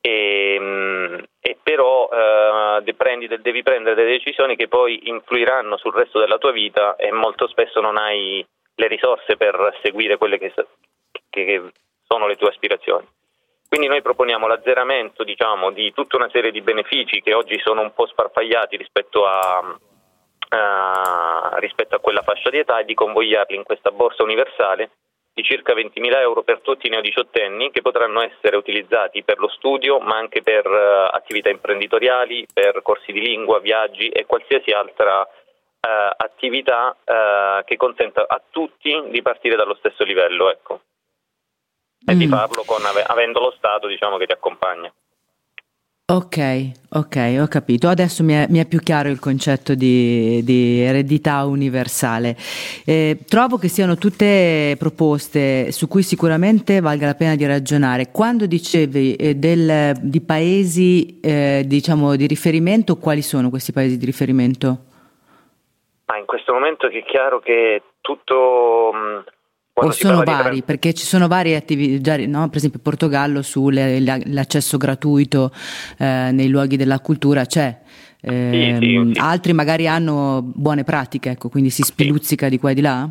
e, 0.00 0.56
mm, 0.58 1.18
e 1.40 1.58
però 1.62 2.08
eh, 2.10 2.82
de- 2.82 2.94
prendi 2.94 3.26
de- 3.26 3.40
devi 3.42 3.62
prendere 3.62 3.94
delle 3.94 4.12
decisioni 4.12 4.56
che 4.56 4.68
poi 4.68 5.08
influiranno 5.08 5.76
sul 5.76 5.92
resto 5.94 6.18
della 6.18 6.38
tua 6.38 6.52
vita 6.52 6.96
e 6.96 7.10
molto 7.12 7.46
spesso 7.48 7.80
non 7.82 7.96
hai 7.98 8.44
le 8.76 8.86
risorse 8.86 9.36
per 9.36 9.78
seguire 9.82 10.16
quelle 10.16 10.38
che- 10.38 10.52
che 11.30 11.62
sono 12.06 12.26
le 12.26 12.36
tue 12.36 12.48
aspirazioni. 12.48 13.06
Quindi 13.74 13.90
noi 13.90 14.02
proponiamo 14.02 14.46
l'azzeramento 14.46 15.24
diciamo, 15.24 15.72
di 15.72 15.92
tutta 15.92 16.14
una 16.14 16.28
serie 16.30 16.52
di 16.52 16.60
benefici 16.60 17.20
che 17.20 17.34
oggi 17.34 17.58
sono 17.58 17.80
un 17.80 17.92
po' 17.92 18.06
sparpagliati 18.06 18.76
rispetto 18.76 19.26
a, 19.26 19.76
a- 20.50 21.54
rispetto 21.56 21.96
a 21.96 21.98
quella 21.98 22.22
fascia 22.22 22.50
di 22.50 22.58
età 22.58 22.78
e 22.78 22.84
di 22.84 22.94
convogliarli 22.94 23.56
in 23.56 23.64
questa 23.64 23.90
borsa 23.90 24.22
universale 24.22 24.90
di 25.34 25.42
circa 25.42 25.74
20.000 25.74 26.20
euro 26.20 26.44
per 26.44 26.60
tutti 26.60 26.86
i 26.86 26.90
neodiciottenni 26.90 27.72
che 27.72 27.82
potranno 27.82 28.22
essere 28.22 28.56
utilizzati 28.56 29.24
per 29.24 29.40
lo 29.40 29.48
studio 29.48 29.98
ma 29.98 30.18
anche 30.18 30.40
per 30.42 30.64
eh, 30.64 31.08
attività 31.10 31.48
imprenditoriali, 31.48 32.46
per 32.54 32.80
corsi 32.80 33.10
di 33.10 33.22
lingua, 33.22 33.58
viaggi 33.58 34.08
e 34.08 34.24
qualsiasi 34.24 34.70
altra 34.70 35.26
eh, 35.26 36.14
attività 36.16 36.96
eh, 37.04 37.64
che 37.64 37.76
consenta 37.76 38.24
a 38.24 38.40
tutti 38.50 39.02
di 39.08 39.20
partire 39.20 39.56
dallo 39.56 39.74
stesso 39.74 40.04
livello. 40.04 40.48
Ecco 40.48 40.80
e 42.06 42.16
di 42.16 42.26
Mm. 42.26 42.30
farlo 42.30 42.62
con, 42.66 42.84
ave- 42.84 43.02
avendo 43.02 43.40
lo 43.40 43.54
Stato 43.56 43.86
diciamo, 43.86 44.16
che 44.16 44.26
ti 44.26 44.32
accompagna. 44.32 44.92
Ok, 46.06 46.70
ok, 46.90 47.38
ho 47.40 47.46
capito. 47.48 47.88
Adesso 47.88 48.22
mi 48.22 48.34
è, 48.34 48.46
mi 48.50 48.58
è 48.58 48.66
più 48.66 48.78
chiaro 48.80 49.08
il 49.08 49.18
concetto 49.18 49.74
di, 49.74 50.42
di 50.44 50.80
eredità 50.80 51.42
universale. 51.46 52.36
Eh, 52.84 53.20
trovo 53.26 53.56
che 53.56 53.68
siano 53.68 53.96
tutte 53.96 54.76
proposte 54.78 55.72
su 55.72 55.88
cui 55.88 56.02
sicuramente 56.02 56.80
valga 56.80 57.06
la 57.06 57.14
pena 57.14 57.36
di 57.36 57.46
ragionare. 57.46 58.10
Quando 58.10 58.44
dicevi 58.44 59.14
eh, 59.16 59.34
del- 59.36 59.94
di 59.98 60.20
paesi 60.20 61.20
eh, 61.20 61.64
diciamo, 61.66 62.16
di 62.16 62.26
riferimento, 62.26 62.96
quali 62.98 63.22
sono 63.22 63.48
questi 63.48 63.72
paesi 63.72 63.96
di 63.96 64.04
riferimento? 64.04 64.84
Ma 66.04 66.18
in 66.18 66.26
questo 66.26 66.52
momento 66.52 66.86
è 66.86 67.02
chiaro 67.04 67.40
che 67.40 67.82
tutto... 68.02 68.90
mh, 68.92 69.24
O 69.26 69.33
quando 69.74 69.92
si 69.92 70.06
sono 70.06 70.20
di 70.20 70.30
vari? 70.30 70.42
tran- 70.42 70.62
Perché 70.62 70.94
ci 70.94 71.04
sono 71.04 71.26
varie 71.26 71.56
attività, 71.56 72.16
no? 72.26 72.48
per 72.48 72.58
esempio 72.58 72.78
Portogallo 72.80 73.42
sull'accesso 73.42 74.76
gratuito 74.78 75.50
eh, 75.98 76.30
nei 76.32 76.48
luoghi 76.48 76.76
della 76.76 77.00
cultura 77.00 77.44
c'è. 77.44 77.76
Ehm, 78.22 78.78
sì, 78.78 79.12
sì. 79.12 79.20
Altri 79.20 79.52
magari 79.52 79.88
hanno 79.88 80.40
buone 80.42 80.84
pratiche, 80.84 81.30
ecco, 81.30 81.48
quindi 81.48 81.70
si 81.70 81.82
spiluzzica 81.82 82.48
di 82.48 82.58
qua 82.58 82.70
e 82.70 82.74
di 82.74 82.80
là? 82.80 83.08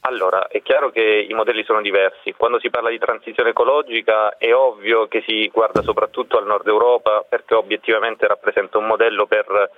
Allora, 0.00 0.46
è 0.46 0.62
chiaro 0.62 0.90
che 0.90 1.26
i 1.28 1.34
modelli 1.34 1.64
sono 1.64 1.80
diversi. 1.80 2.32
Quando 2.36 2.58
si 2.60 2.70
parla 2.70 2.90
di 2.90 2.98
transizione 2.98 3.50
ecologica 3.50 4.36
è 4.38 4.54
ovvio 4.54 5.08
che 5.08 5.22
si 5.26 5.48
guarda 5.52 5.82
soprattutto 5.82 6.38
al 6.38 6.46
nord 6.46 6.66
Europa 6.66 7.26
perché 7.28 7.54
obiettivamente 7.54 8.26
rappresenta 8.26 8.78
un 8.78 8.86
modello 8.86 9.26
per, 9.26 9.70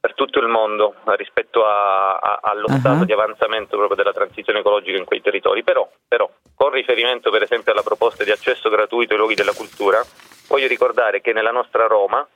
per 0.00 0.14
tutto 0.14 0.38
il 0.40 0.46
mondo 0.48 0.94
rispetto 1.16 1.64
a- 1.64 2.16
a- 2.16 2.38
allo 2.42 2.66
Ah. 2.68 2.78
stato 2.78 3.04
di 3.04 3.12
avanzamento 3.12 3.76
proprio 3.76 3.96
della 3.96 4.12
transizione 4.12 4.60
ecologica 4.60 4.96
in 4.96 5.04
quei 5.04 5.20
territori. 5.20 5.62
Però, 5.62 5.88
però, 6.08 6.28
con 6.54 6.70
riferimento 6.70 7.30
per 7.30 7.42
esempio 7.42 7.72
alla 7.72 7.82
proposta 7.82 8.24
di 8.24 8.30
accesso 8.30 8.68
gratuito 8.70 9.12
ai 9.12 9.18
luoghi 9.18 9.34
della 9.34 9.52
cultura, 9.54 10.02
voglio 10.48 10.66
ricordare 10.66 11.20
che 11.20 11.32
nella 11.32 11.50
nostra 11.50 11.86
Roma 11.86 12.26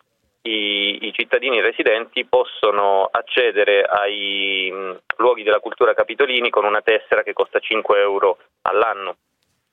i, 0.42 1.06
i 1.06 1.12
cittadini 1.12 1.60
residenti 1.60 2.24
possono 2.24 3.08
accedere 3.10 3.82
ai 3.82 4.70
mh, 4.72 5.00
luoghi 5.16 5.42
della 5.42 5.60
cultura 5.60 5.92
capitolini 5.92 6.48
con 6.48 6.64
una 6.64 6.80
tessera 6.80 7.22
che 7.22 7.32
costa 7.34 7.58
5 7.58 8.00
euro 8.00 8.38
all'anno. 8.62 9.16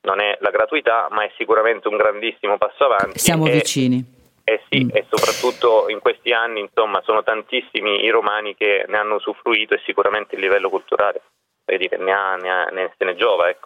Non 0.02 0.20
è 0.22 0.38
la 0.42 0.52
gratuità, 0.52 1.08
ma 1.10 1.24
è 1.24 1.32
sicuramente 1.38 1.88
un 1.88 1.98
grandissimo 1.98 2.58
passo 2.58 2.86
avanti. 2.86 3.18
Siamo 3.20 3.48
e, 3.48 3.52
vicini. 3.52 4.16
Eh 4.50 4.62
sì, 4.70 4.86
Mm. 4.86 4.90
e 4.94 5.06
soprattutto 5.10 5.90
in 5.90 6.00
questi 6.00 6.32
anni, 6.32 6.62
insomma, 6.62 7.02
sono 7.04 7.22
tantissimi 7.22 8.06
i 8.06 8.10
romani 8.10 8.56
che 8.56 8.86
ne 8.88 8.98
hanno 8.98 9.16
usufruito 9.16 9.74
e 9.74 9.82
sicuramente 9.86 10.36
il 10.36 10.42
livello 10.42 10.70
culturale, 10.70 11.22
che 11.66 11.98
ne 11.98 12.12
ha, 12.14 12.36
ne 12.36 12.50
ha- 12.50 12.70
ne- 12.72 12.94
se 12.98 13.04
ne 13.04 13.16
giova, 13.18 13.50
ecco. 13.50 13.66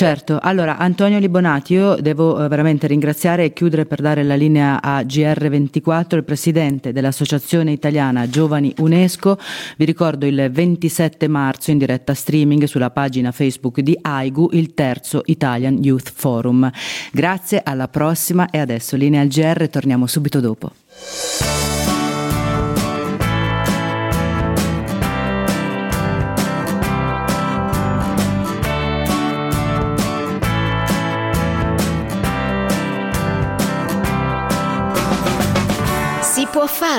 Certo, 0.00 0.38
allora 0.40 0.78
Antonio 0.78 1.18
Libonati, 1.18 1.74
io 1.74 1.94
devo 1.96 2.42
eh, 2.42 2.48
veramente 2.48 2.86
ringraziare 2.86 3.44
e 3.44 3.52
chiudere 3.52 3.84
per 3.84 4.00
dare 4.00 4.22
la 4.22 4.34
linea 4.34 4.80
a 4.80 5.02
GR24, 5.02 6.16
il 6.16 6.24
presidente 6.24 6.92
dell'Associazione 6.92 7.70
Italiana 7.70 8.26
Giovani 8.26 8.72
UNESCO. 8.78 9.38
Vi 9.76 9.84
ricordo 9.84 10.24
il 10.24 10.48
27 10.50 11.28
marzo 11.28 11.70
in 11.70 11.76
diretta 11.76 12.14
streaming 12.14 12.64
sulla 12.64 12.88
pagina 12.88 13.30
Facebook 13.30 13.80
di 13.80 13.94
AIGU, 14.00 14.48
il 14.52 14.72
terzo 14.72 15.20
Italian 15.26 15.84
Youth 15.84 16.10
Forum. 16.14 16.70
Grazie, 17.12 17.60
alla 17.62 17.88
prossima 17.88 18.48
e 18.48 18.56
adesso 18.56 18.96
linea 18.96 19.20
al 19.20 19.28
GR, 19.28 19.68
torniamo 19.68 20.06
subito 20.06 20.40
dopo. 20.40 20.72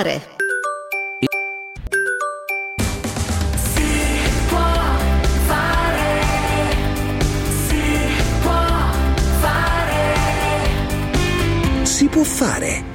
Fare. 0.02 0.20
Si 11.84 12.08
può 12.08 12.22
fare. 12.24 12.91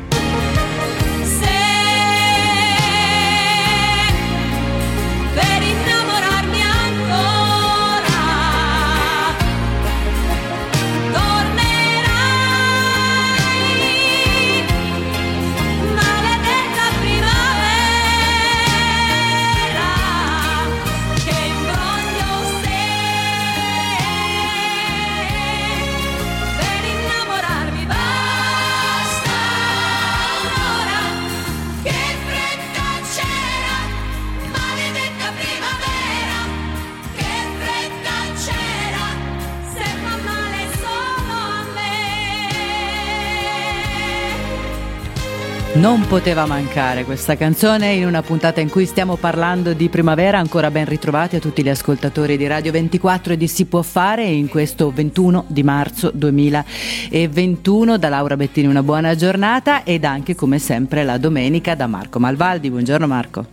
Non 45.77 46.07
poteva 46.07 46.47
mancare 46.47 47.05
questa 47.05 47.35
canzone 47.37 47.91
in 47.93 48.07
una 48.07 48.23
puntata 48.23 48.59
in 48.59 48.67
cui 48.67 48.87
stiamo 48.87 49.15
parlando 49.15 49.73
di 49.73 49.89
primavera. 49.89 50.39
Ancora 50.39 50.71
ben 50.71 50.85
ritrovati 50.85 51.35
a 51.35 51.39
tutti 51.39 51.61
gli 51.61 51.69
ascoltatori 51.69 52.35
di 52.35 52.47
Radio 52.47 52.71
24 52.71 53.33
e 53.33 53.37
di 53.37 53.47
Si 53.47 53.65
può 53.65 53.83
fare 53.83 54.23
in 54.23 54.47
questo 54.49 54.89
21 54.89 55.45
di 55.45 55.61
marzo 55.61 56.09
2021. 56.11 57.99
Da 57.99 58.09
Laura 58.09 58.35
Bettini 58.35 58.65
una 58.65 58.81
buona 58.81 59.13
giornata 59.13 59.83
ed 59.83 60.03
anche 60.03 60.33
come 60.33 60.57
sempre 60.57 61.03
la 61.03 61.19
domenica 61.19 61.75
da 61.75 61.85
Marco 61.85 62.17
Malvaldi. 62.17 62.71
Buongiorno 62.71 63.05
Marco. 63.05 63.45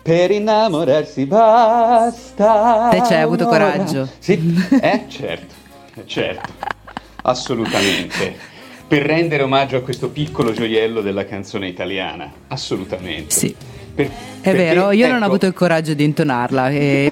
Per 0.00 0.30
innamorarsi 0.30 1.26
basta. 1.26 2.88
Te 2.88 3.00
c'hai 3.00 3.22
avuto 3.22 3.46
coraggio. 3.46 4.08
Sì, 4.20 4.64
eh, 4.80 5.06
certo, 5.08 5.54
certo, 6.06 6.52
assolutamente. 7.22 8.57
Per 8.88 9.02
rendere 9.02 9.42
omaggio 9.42 9.76
a 9.76 9.80
questo 9.82 10.08
piccolo 10.08 10.52
gioiello 10.52 11.02
della 11.02 11.26
canzone 11.26 11.68
italiana, 11.68 12.32
assolutamente. 12.48 13.34
Sì. 13.34 13.54
Per- 13.94 14.06
È 14.06 14.10
perché, 14.40 14.56
vero, 14.56 14.90
io 14.92 15.06
non 15.06 15.16
ho 15.16 15.18
ecco, 15.18 15.26
avuto 15.26 15.46
il 15.46 15.52
coraggio 15.52 15.92
di 15.92 16.04
intonarla. 16.04 16.70
E... 16.70 17.07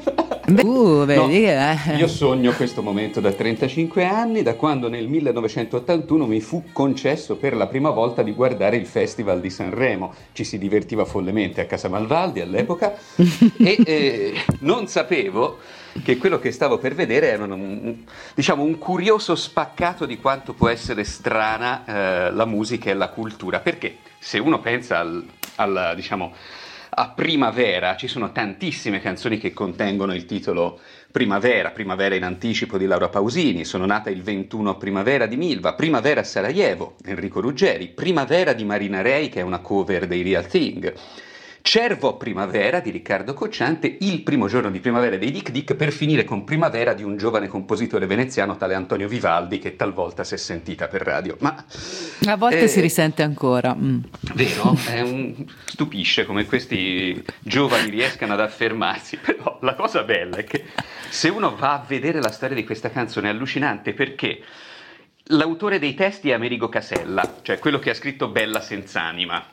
Uh, 0.48 1.04
No, 1.06 1.28
eh. 1.28 1.96
Io 1.96 2.06
sogno 2.06 2.52
questo 2.52 2.80
momento 2.80 3.20
da 3.20 3.32
35 3.32 4.04
anni, 4.04 4.42
da 4.42 4.54
quando 4.54 4.88
nel 4.88 5.08
1981 5.08 6.24
mi 6.26 6.40
fu 6.40 6.66
concesso 6.72 7.34
per 7.36 7.56
la 7.56 7.66
prima 7.66 7.90
volta 7.90 8.22
di 8.22 8.32
guardare 8.32 8.76
il 8.76 8.86
Festival 8.86 9.40
di 9.40 9.50
Sanremo. 9.50 10.14
Ci 10.32 10.44
si 10.44 10.56
divertiva 10.58 11.04
follemente 11.04 11.60
a 11.60 11.66
Casa 11.66 11.88
Malvaldi 11.88 12.40
all'epoca 12.40 12.94
e 13.58 13.76
eh, 13.84 14.34
non 14.60 14.86
sapevo 14.86 15.58
che 16.04 16.16
quello 16.16 16.38
che 16.38 16.52
stavo 16.52 16.78
per 16.78 16.94
vedere 16.94 17.28
era 17.28 17.42
un, 17.42 17.50
un- 17.50 17.96
diciamo, 18.34 18.62
un 18.62 18.78
curioso 18.78 19.34
spaccato 19.34 20.06
di 20.06 20.18
quanto 20.18 20.52
può 20.52 20.68
essere 20.68 21.02
strana 21.02 21.84
eh, 22.28 22.30
la 22.32 22.44
musica 22.44 22.88
e 22.90 22.94
la 22.94 23.08
cultura. 23.08 23.58
Perché 23.58 23.96
se 24.18 24.38
uno 24.38 24.60
pensa 24.60 24.98
al, 25.00 25.24
al, 25.56 25.92
diciamo, 25.96 26.32
a 26.98 27.10
primavera 27.10 27.94
ci 27.94 28.08
sono 28.08 28.32
tantissime 28.32 29.00
canzoni 29.00 29.36
che 29.36 29.52
contengono 29.52 30.14
il 30.14 30.24
titolo 30.24 30.80
Primavera, 31.10 31.70
Primavera 31.70 32.14
in 32.14 32.24
anticipo 32.24 32.78
di 32.78 32.86
Laura 32.86 33.10
Pausini, 33.10 33.66
sono 33.66 33.84
nata 33.84 34.08
il 34.08 34.22
21 34.22 34.78
Primavera 34.78 35.26
di 35.26 35.36
Milva, 35.36 35.74
Primavera 35.74 36.20
a 36.20 36.24
Sarajevo, 36.24 36.96
Enrico 37.04 37.40
Ruggeri, 37.40 37.88
Primavera 37.88 38.54
di 38.54 38.64
Marina 38.64 39.02
Rei 39.02 39.28
che 39.28 39.40
è 39.40 39.42
una 39.42 39.58
cover 39.58 40.06
dei 40.06 40.22
Real 40.22 40.46
Thing. 40.46 40.94
Cervo 41.66 42.16
Primavera 42.16 42.78
di 42.78 42.90
Riccardo 42.90 43.34
Cocciante, 43.34 43.96
il 44.02 44.22
primo 44.22 44.46
giorno 44.46 44.70
di 44.70 44.78
primavera 44.78 45.16
dei 45.16 45.32
Dick 45.32 45.50
Dick, 45.50 45.74
per 45.74 45.90
finire 45.90 46.22
con 46.22 46.44
Primavera 46.44 46.94
di 46.94 47.02
un 47.02 47.16
giovane 47.16 47.48
compositore 47.48 48.06
veneziano 48.06 48.56
tale 48.56 48.74
Antonio 48.74 49.08
Vivaldi 49.08 49.58
che 49.58 49.74
talvolta 49.74 50.22
si 50.22 50.34
è 50.34 50.36
sentita 50.36 50.86
per 50.86 51.02
radio. 51.02 51.36
Ma 51.40 51.64
A 52.28 52.36
volte 52.36 52.60
eh, 52.60 52.68
si 52.68 52.80
risente 52.80 53.24
ancora. 53.24 53.74
mm. 53.74 53.98
Vero? 54.34 54.76
Un- 55.02 55.44
Stupisce 55.64 56.24
come 56.24 56.46
questi 56.46 57.20
giovani 57.40 57.90
riescano 57.90 58.34
ad 58.34 58.40
affermarsi, 58.40 59.16
però 59.16 59.58
la 59.62 59.74
cosa 59.74 60.04
bella 60.04 60.36
è 60.36 60.44
che 60.44 60.66
se 61.08 61.28
uno 61.30 61.56
va 61.56 61.72
a 61.72 61.84
vedere 61.84 62.22
la 62.22 62.30
storia 62.30 62.54
di 62.54 62.64
questa 62.64 62.90
canzone 62.90 63.26
è 63.26 63.32
allucinante 63.32 63.92
perché 63.92 64.40
l'autore 65.30 65.80
dei 65.80 65.94
testi 65.94 66.30
è 66.30 66.34
Amerigo 66.34 66.68
Casella, 66.68 67.38
cioè 67.42 67.58
quello 67.58 67.80
che 67.80 67.90
ha 67.90 67.94
scritto 67.94 68.28
Bella 68.28 68.60
senz'anima, 68.60 69.44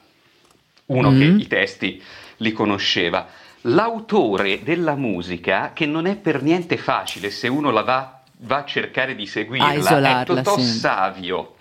uno 0.93 1.11
Mm. 1.11 1.19
che 1.19 1.43
i 1.43 1.47
testi 1.47 2.01
li 2.37 2.51
conosceva. 2.51 3.27
L'autore 3.61 4.61
della 4.63 4.95
musica, 4.95 5.71
che 5.73 5.85
non 5.85 6.05
è 6.05 6.15
per 6.15 6.41
niente 6.41 6.77
facile 6.77 7.29
se 7.29 7.47
uno 7.47 7.71
la 7.71 7.81
va, 7.81 8.21
va 8.39 8.57
a 8.57 8.65
cercare 8.65 9.15
di 9.15 9.25
seguirla, 9.25 10.21
è 10.21 10.25
Totò 10.25 10.57
sì. 10.57 10.65
Savio. 10.65 11.55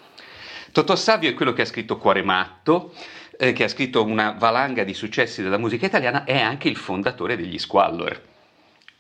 Totò 0.73 0.97
Savio 0.97 1.31
è 1.31 1.35
quello 1.35 1.53
che 1.53 1.63
ha 1.63 1.67
scritto 1.67 1.99
Cuore 1.99 2.23
Matto, 2.23 2.93
eh, 3.39 3.53
che 3.53 3.65
ha 3.65 3.69
scritto 3.69 4.03
una 4.03 4.35
valanga 4.37 4.83
di 4.85 4.95
successi 4.95 5.43
della 5.43 5.59
musica 5.59 5.87
italiana, 5.87 6.25
è 6.25 6.41
anche 6.41 6.69
il 6.69 6.77
fondatore 6.77 7.37
degli 7.37 7.59
Squallor. 7.59 8.21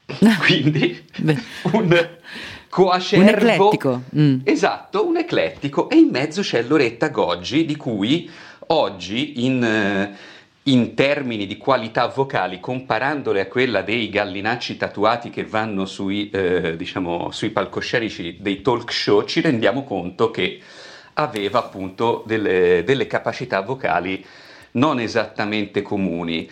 Quindi 0.45 1.05
un 1.63 2.09
coacervo. 2.69 3.25
Un 3.25 3.31
eclettico, 3.31 4.03
mm. 4.17 4.41
Esatto, 4.45 5.07
un 5.07 5.17
eclettico. 5.17 5.91
E 5.91 5.97
in 5.97 6.09
mezzo 6.11 6.43
c'è 6.43 6.63
Loretta 6.63 7.09
Goggi, 7.09 7.65
di 7.65 7.77
cui 7.77 8.31
oggi 8.69 9.45
in... 9.45 9.63
eh, 9.65 10.41
in 10.67 10.95
termini 10.95 11.47
di 11.47 11.57
qualità 11.57 12.07
vocali, 12.07 12.61
comparandole 12.61 13.41
a 13.41 13.47
quella 13.47 13.83
dei 13.83 14.09
gallinacci 14.09 14.77
tatuati 14.77 15.29
che 15.29 15.45
vanno 15.45 15.87
sui, 15.87 16.31
eh, 16.31 16.77
diciamo, 16.77 17.33
sui 17.33 17.51
palcoscenici 17.51 18.37
dei 18.39 18.63
talk 18.63 18.93
show, 18.93 19.25
ci 19.25 19.41
rendiamo 19.41 19.83
conto 19.83 20.31
che 20.31 20.61
aveva 21.15 21.59
appunto 21.59 22.23
delle, 22.27 22.85
delle 22.85 23.09
capacità 23.09 23.61
vocali 23.61 24.25
non 24.73 25.01
esattamente 25.01 25.83
comuni. 25.83 26.49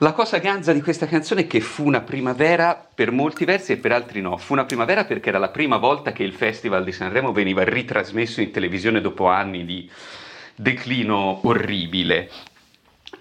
La 0.00 0.12
cosa 0.12 0.36
ganza 0.36 0.74
di 0.74 0.82
questa 0.82 1.06
canzone 1.06 1.42
è 1.42 1.46
che 1.46 1.60
fu 1.60 1.86
una 1.86 2.02
primavera 2.02 2.86
per 2.94 3.10
molti 3.10 3.46
versi 3.46 3.72
e 3.72 3.76
per 3.78 3.92
altri 3.92 4.20
no. 4.20 4.36
Fu 4.36 4.52
una 4.52 4.66
primavera 4.66 5.06
perché 5.06 5.30
era 5.30 5.38
la 5.38 5.48
prima 5.48 5.78
volta 5.78 6.12
che 6.12 6.22
il 6.22 6.34
Festival 6.34 6.84
di 6.84 6.92
Sanremo 6.92 7.32
veniva 7.32 7.64
ritrasmesso 7.64 8.42
in 8.42 8.50
televisione 8.50 9.00
dopo 9.00 9.28
anni 9.28 9.64
di 9.64 9.90
declino 10.56 11.46
orribile. 11.46 12.30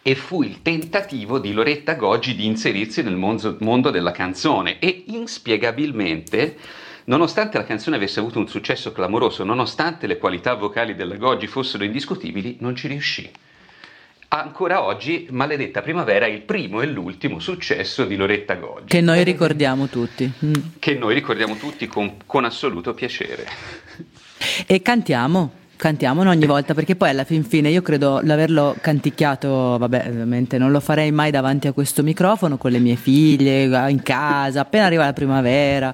E 0.01 0.15
fu 0.15 0.43
il 0.43 0.61
tentativo 0.61 1.39
di 1.39 1.51
Loretta 1.51 1.95
Goggi 1.95 2.35
di 2.35 2.45
inserirsi 2.45 3.01
nel 3.01 3.15
mondo, 3.15 3.89
della 3.89 4.11
canzone 4.11 4.79
e 4.79 5.03
inspiegabilmente, 5.07 6.57
nonostante 7.05 7.57
la 7.57 7.63
canzone 7.65 7.95
avesse 7.95 8.19
avuto 8.19 8.39
un 8.39 8.47
successo 8.47 8.91
clamoroso, 8.91 9.43
nonostante 9.43 10.07
le 10.07 10.17
qualità 10.17 10.53
vocali 10.53 10.95
della 10.95 11.15
Goggi 11.15 11.47
fossero 11.47 11.83
indiscutibili, 11.83 12.57
non 12.59 12.75
ci 12.75 12.87
riuscì. 12.87 13.29
Ancora 14.27 14.83
oggi, 14.83 15.27
Maledetta 15.29 15.81
Primavera 15.81 16.25
è 16.25 16.29
il 16.29 16.41
primo 16.41 16.81
e 16.81 16.87
l'ultimo 16.87 17.39
successo 17.39 18.05
di 18.05 18.15
Loretta 18.15 18.55
Goggi. 18.55 18.87
Che 18.87 19.01
noi 19.01 19.23
ricordiamo 19.23 19.87
tutti. 19.87 20.29
mm. 20.45 20.53
Che 20.77 20.93
noi 20.95 21.13
ricordiamo 21.13 21.55
tutti 21.55 21.87
con, 21.87 22.17
con 22.25 22.43
assoluto 22.43 22.93
piacere. 22.93 23.47
E 24.65 24.81
cantiamo. 24.81 25.63
Cantiamolo 25.77 26.29
ogni 26.29 26.45
volta 26.45 26.73
perché 26.73 26.95
poi 26.95 27.09
alla 27.09 27.25
fin 27.25 27.43
fine 27.43 27.69
io 27.69 27.81
credo 27.81 28.21
l'averlo 28.23 28.75
canticchiato, 28.79 29.77
vabbè, 29.77 30.05
ovviamente 30.07 30.57
non 30.57 30.71
lo 30.71 30.79
farei 30.79 31.11
mai 31.11 31.31
davanti 31.31 31.67
a 31.67 31.73
questo 31.73 32.01
microfono 32.01 32.57
con 32.57 32.71
le 32.71 32.79
mie 32.79 32.95
figlie 32.95 33.63
in 33.89 34.01
casa, 34.01 34.61
appena 34.61 34.85
arriva 34.85 35.03
la 35.03 35.11
primavera, 35.13 35.93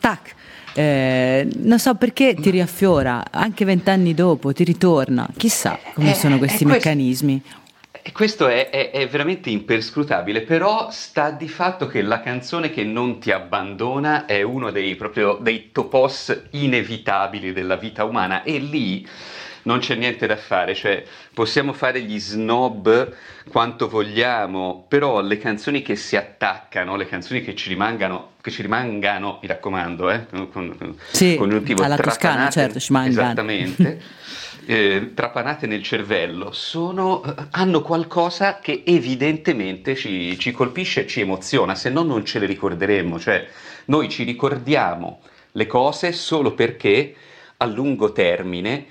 tac, 0.00 0.34
eh, 0.72 1.46
non 1.58 1.78
so 1.78 1.94
perché 1.94 2.34
ti 2.34 2.48
riaffiora, 2.50 3.22
anche 3.30 3.66
vent'anni 3.66 4.14
dopo 4.14 4.52
ti 4.54 4.64
ritorna, 4.64 5.28
chissà 5.36 5.78
come 5.94 6.12
Eh, 6.12 6.14
sono 6.14 6.36
eh, 6.36 6.38
questi 6.38 6.64
questo- 6.64 6.88
meccanismi. 6.88 7.42
E 8.08 8.12
questo 8.12 8.46
è, 8.46 8.70
è- 8.70 8.90
è 8.92 9.08
veramente 9.08 9.50
imperscrutabile, 9.50 10.42
però 10.42 10.90
sta 10.92 11.30
di 11.32 11.48
fatto 11.48 11.88
che 11.88 12.02
la 12.02 12.20
canzone 12.20 12.70
che 12.70 12.84
non 12.84 13.18
ti 13.18 13.32
abbandona 13.32 14.26
è 14.26 14.42
uno 14.42 14.70
dei, 14.70 14.94
proprio, 14.94 15.38
dei 15.40 15.70
topos 15.72 16.42
inevitabili 16.50 17.52
della 17.52 17.74
vita 17.74 18.04
umana 18.04 18.44
e 18.44 18.58
lì 18.58 19.04
non 19.62 19.80
c'è 19.80 19.96
niente 19.96 20.28
da 20.28 20.36
fare, 20.36 20.76
cioè 20.76 21.02
possiamo 21.34 21.72
fare 21.72 22.00
gli 22.02 22.16
snob 22.20 23.12
quanto 23.50 23.88
vogliamo, 23.88 24.84
però 24.86 25.20
le 25.20 25.38
canzoni 25.38 25.82
che 25.82 25.96
si 25.96 26.14
attaccano, 26.14 26.94
le 26.94 27.08
canzoni 27.08 27.42
che 27.42 27.56
ci 27.56 27.68
rimangano, 27.70 28.34
che 28.40 28.52
ci 28.52 28.62
rimangano, 28.62 29.40
mi 29.42 29.48
raccomando, 29.48 30.10
eh, 30.10 30.26
con, 30.52 30.76
con- 30.78 30.96
Sì, 31.10 31.34
congiuntivo 31.34 31.82
alla 31.82 31.96
toscana, 31.96 32.48
certo, 32.50 32.78
ci 32.78 32.92
mangano. 32.92 33.20
Esattamente. 33.20 34.00
eh, 34.66 35.12
trapanate 35.14 35.66
nel 35.66 35.82
cervello 35.82 36.50
sono, 36.52 37.22
eh, 37.22 37.34
hanno 37.52 37.82
qualcosa 37.82 38.58
che 38.58 38.82
evidentemente 38.84 39.94
ci, 39.94 40.38
ci 40.38 40.50
colpisce 40.50 41.02
e 41.02 41.06
ci 41.06 41.20
emoziona, 41.20 41.74
se 41.74 41.88
no 41.88 42.02
non 42.02 42.24
ce 42.24 42.38
le 42.38 42.46
ricorderemmo, 42.46 43.18
cioè 43.18 43.48
noi 43.86 44.08
ci 44.08 44.24
ricordiamo 44.24 45.20
le 45.52 45.66
cose 45.66 46.12
solo 46.12 46.52
perché 46.54 47.14
a 47.58 47.64
lungo 47.66 48.12
termine 48.12 48.86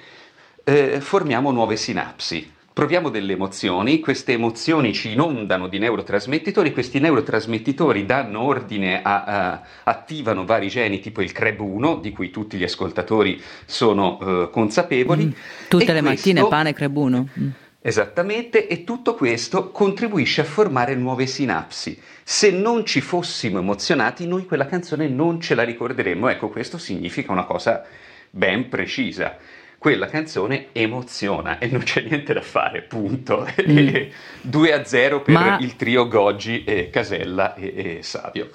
eh, 0.63 1.01
formiamo 1.01 1.51
nuove 1.51 1.75
sinapsi. 1.75 2.53
Proviamo 2.75 3.07
delle 3.07 3.31
emozioni, 3.31 4.01
queste 4.01 4.33
emozioni 4.33 4.91
ci 4.91 5.13
inondano 5.13 5.69
di 5.69 5.79
neurotrasmettitori, 5.79 6.73
questi 6.73 6.99
neurotrasmettitori 6.99 8.05
danno 8.05 8.41
ordine 8.41 9.01
a, 9.01 9.23
a- 9.23 9.61
attivano 9.83 10.43
vari 10.43 10.67
geni 10.67 10.99
tipo 10.99 11.21
il 11.21 11.31
CREB1, 11.33 12.01
di 12.01 12.11
cui 12.11 12.31
tutti 12.31 12.57
gli 12.57 12.65
ascoltatori 12.65 13.41
sono 13.63 14.19
eh, 14.19 14.49
consapevoli. 14.51 15.23
Mm. 15.27 15.31
Tutte 15.69 15.93
le 15.93 16.01
mattine 16.01 16.41
questo- 16.41 16.49
pane 16.49 16.69
e 16.71 16.73
crebuno. 16.73 17.29
Mm. 17.39 17.47
Esattamente, 17.79 18.67
e 18.67 18.83
tutto 18.83 19.15
questo 19.15 19.71
contribuisce 19.71 20.41
a 20.41 20.43
formare 20.43 20.95
nuove 20.95 21.27
sinapsi. 21.27 21.97
Se 22.23 22.51
non 22.51 22.85
ci 22.85 22.99
fossimo 22.99 23.59
emozionati, 23.59 24.27
noi 24.27 24.45
quella 24.45 24.65
canzone 24.65 25.07
non 25.07 25.39
ce 25.39 25.55
la 25.55 25.63
ricorderemmo. 25.63 26.27
Ecco, 26.27 26.49
questo 26.49 26.77
significa 26.77 27.31
una 27.31 27.45
cosa 27.45 27.85
ben 28.31 28.67
precisa. 28.67 29.37
Quella 29.85 30.07
canzone 30.07 30.69
emoziona 30.71 31.59
e 31.59 31.67
non 31.67 31.83
c'è 31.83 32.01
niente 32.01 32.33
da 32.33 32.41
fare, 32.41 32.81
punto. 32.81 33.47
2 34.41 34.73
a 34.73 34.83
0 34.83 35.21
per 35.21 35.33
Ma- 35.35 35.57
il 35.61 35.75
trio 35.75 36.07
Goggi, 36.07 36.63
e 36.63 36.89
Casella 36.89 37.53
e, 37.53 37.99
e 37.99 37.99
Savio. 38.01 38.49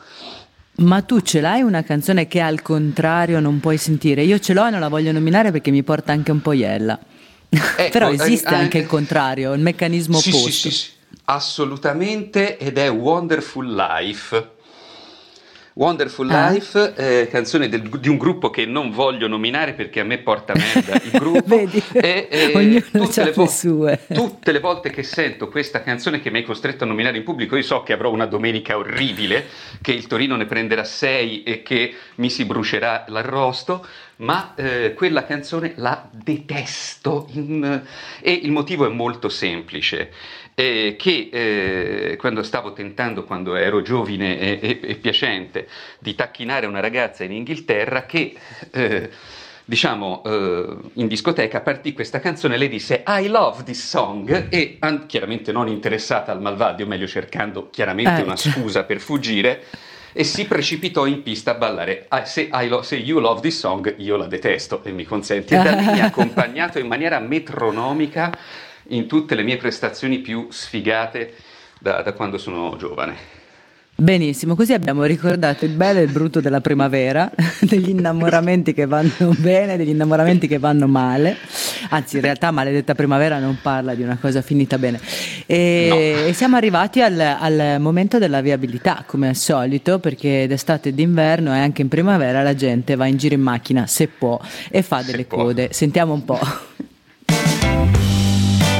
Ma 0.78 1.02
tu 1.02 1.20
ce 1.20 1.40
l'hai 1.40 1.62
una 1.62 1.84
canzone 1.84 2.26
che 2.26 2.40
al 2.40 2.62
contrario 2.62 3.38
non 3.38 3.60
puoi 3.60 3.76
sentire? 3.76 4.24
Io 4.24 4.40
ce 4.40 4.54
l'ho 4.54 4.66
e 4.66 4.70
non 4.70 4.80
la 4.80 4.88
voglio 4.88 5.12
nominare 5.12 5.52
perché 5.52 5.70
mi 5.70 5.84
porta 5.84 6.10
anche 6.10 6.32
un 6.32 6.42
po' 6.42 6.50
iella. 6.50 6.98
Però 7.92 8.10
eh, 8.10 8.14
esiste 8.14 8.52
eh, 8.52 8.58
anche 8.58 8.78
eh, 8.78 8.80
il 8.80 8.86
contrario, 8.88 9.52
il 9.52 9.60
meccanismo 9.60 10.16
Sì, 10.16 10.30
opposto. 10.30 10.50
sì, 10.50 10.70
sì, 10.70 10.70
sì, 10.72 10.90
assolutamente, 11.26 12.58
ed 12.58 12.76
è 12.76 12.90
Wonderful 12.90 13.72
Life. 13.72 14.50
Wonderful 15.84 16.28
Ah. 16.30 16.50
Life, 16.50 16.92
eh, 16.94 17.28
canzone 17.28 17.70
del- 17.70 17.88
di 17.88 18.10
un 18.10 18.18
gruppo 18.18 18.50
che 18.50 18.66
non 18.66 18.90
voglio 18.90 19.26
nominare 19.28 19.72
perché 19.72 20.00
a 20.00 20.04
me 20.04 20.18
porta 20.18 20.52
merda 20.54 21.00
il 21.02 21.10
gruppo. 21.18 21.40
Vedi? 21.46 21.82
E, 21.94 22.28
eh, 22.30 22.52
Ognuno 22.54 22.80
tutte, 23.06 23.24
le 23.24 23.32
vo- 23.32 23.46
sue. 23.46 23.98
tutte 24.12 24.52
le 24.52 24.60
volte 24.60 24.90
che 24.90 25.02
sento 25.02 25.48
questa 25.48 25.82
canzone 25.82 26.20
che 26.20 26.30
mi 26.30 26.36
hai 26.36 26.44
costretto 26.44 26.84
a 26.84 26.86
nominare 26.86 27.16
in 27.16 27.24
pubblico, 27.24 27.56
io 27.56 27.62
so 27.62 27.82
che 27.82 27.94
avrò 27.94 28.10
una 28.10 28.26
domenica 28.26 28.76
orribile, 28.76 29.46
che 29.80 29.92
il 29.92 30.06
Torino 30.06 30.36
ne 30.36 30.44
prenderà 30.44 30.84
6 30.84 31.44
e 31.44 31.62
che 31.62 31.94
mi 32.16 32.28
si 32.28 32.44
brucerà 32.44 33.06
l'arrosto, 33.08 33.82
ma 34.16 34.52
eh, 34.56 34.92
quella 34.94 35.24
canzone 35.24 35.72
la 35.76 36.06
detesto 36.12 37.26
in- 37.32 37.82
e 38.20 38.32
il 38.32 38.50
motivo 38.52 38.84
è 38.84 38.90
molto 38.90 39.30
semplice. 39.30 40.10
Eh, 40.60 40.96
che 40.98 41.30
eh, 41.32 42.16
quando 42.16 42.42
stavo 42.42 42.72
tentando, 42.74 43.24
quando 43.24 43.54
ero 43.54 43.80
giovine 43.80 44.38
e, 44.38 44.58
e- 44.60 44.80
e 44.82 44.94
piacente, 44.96 45.66
di 45.98 46.14
tacchinare 46.14 46.66
una 46.66 46.80
ragazza 46.80 47.24
in 47.24 47.32
Inghilterra 47.32 48.04
che 48.04 48.34
eh, 48.70 49.08
diciamo, 49.64 50.22
eh, 50.26 50.66
in 50.94 51.06
discoteca 51.06 51.60
partì 51.60 51.94
questa 51.94 52.20
canzone, 52.20 52.58
lei 52.58 52.68
disse 52.68 53.02
I 53.06 53.28
love 53.28 53.62
this 53.62 53.88
song 53.88 54.48
e 54.50 54.76
an- 54.80 55.06
chiaramente 55.06 55.50
non 55.50 55.68
interessata 55.68 56.30
al 56.30 56.42
malvagio, 56.42 56.86
meglio 56.86 57.06
cercando 57.06 57.70
chiaramente 57.70 58.20
Eh, 58.20 58.24
una 58.24 58.36
cioè. 58.36 58.52
scusa 58.52 58.84
per 58.84 59.00
fuggire, 59.00 59.62
e 60.12 60.24
si 60.24 60.44
precipitò 60.44 61.06
in 61.06 61.22
pista 61.22 61.52
a 61.52 61.54
ballare 61.54 62.04
"Ah, 62.08 62.24
se, 62.24 62.50
I 62.52 62.66
lo- 62.68 62.82
se 62.82 62.96
you 62.96 63.20
love 63.20 63.40
this 63.40 63.58
song 63.58 63.94
io 63.98 64.16
la 64.16 64.26
detesto 64.26 64.82
e 64.84 64.90
mi 64.90 65.04
consenti. 65.04 65.54
E 65.54 65.58
da 65.62 65.70
lì 65.70 65.86
mi 65.86 66.00
ha 66.00 66.06
accompagnato 66.12 66.78
in 66.80 66.88
maniera 66.88 67.18
metronomica 67.20 68.36
in 68.90 69.06
tutte 69.06 69.34
le 69.34 69.42
mie 69.42 69.56
prestazioni 69.56 70.18
più 70.18 70.46
sfigate 70.50 71.34
da, 71.78 72.02
da 72.02 72.12
quando 72.12 72.38
sono 72.38 72.76
giovane. 72.76 73.38
Benissimo, 74.00 74.54
così 74.54 74.72
abbiamo 74.72 75.04
ricordato 75.04 75.66
il 75.66 75.72
bello 75.72 75.98
e 75.98 76.04
il 76.04 76.10
brutto 76.10 76.40
della 76.40 76.62
primavera, 76.62 77.30
degli 77.60 77.90
innamoramenti 77.90 78.72
che 78.72 78.86
vanno 78.86 79.34
bene, 79.36 79.76
degli 79.76 79.90
innamoramenti 79.90 80.48
che 80.48 80.58
vanno 80.58 80.86
male. 80.86 81.36
Anzi, 81.90 82.16
in 82.16 82.22
realtà 82.22 82.50
Maledetta 82.50 82.94
Primavera 82.94 83.38
non 83.38 83.58
parla 83.60 83.94
di 83.94 84.02
una 84.02 84.16
cosa 84.18 84.40
finita 84.40 84.78
bene. 84.78 84.98
E, 85.44 86.24
e 86.28 86.32
siamo 86.32 86.56
arrivati 86.56 87.02
al, 87.02 87.20
al 87.20 87.76
momento 87.78 88.16
della 88.16 88.40
viabilità, 88.40 89.04
come 89.06 89.28
al 89.28 89.36
solito, 89.36 89.98
perché 89.98 90.46
d'estate 90.46 90.88
e 90.88 90.94
d'inverno 90.94 91.54
e 91.54 91.58
anche 91.58 91.82
in 91.82 91.88
primavera 91.88 92.42
la 92.42 92.54
gente 92.54 92.96
va 92.96 93.04
in 93.04 93.18
giro 93.18 93.34
in 93.34 93.42
macchina, 93.42 93.86
se 93.86 94.08
può, 94.08 94.40
e 94.70 94.80
fa 94.80 95.02
Se 95.02 95.10
delle 95.10 95.24
può. 95.26 95.42
code. 95.44 95.68
Sentiamo 95.72 96.14
un 96.14 96.24
po'. 96.24 96.38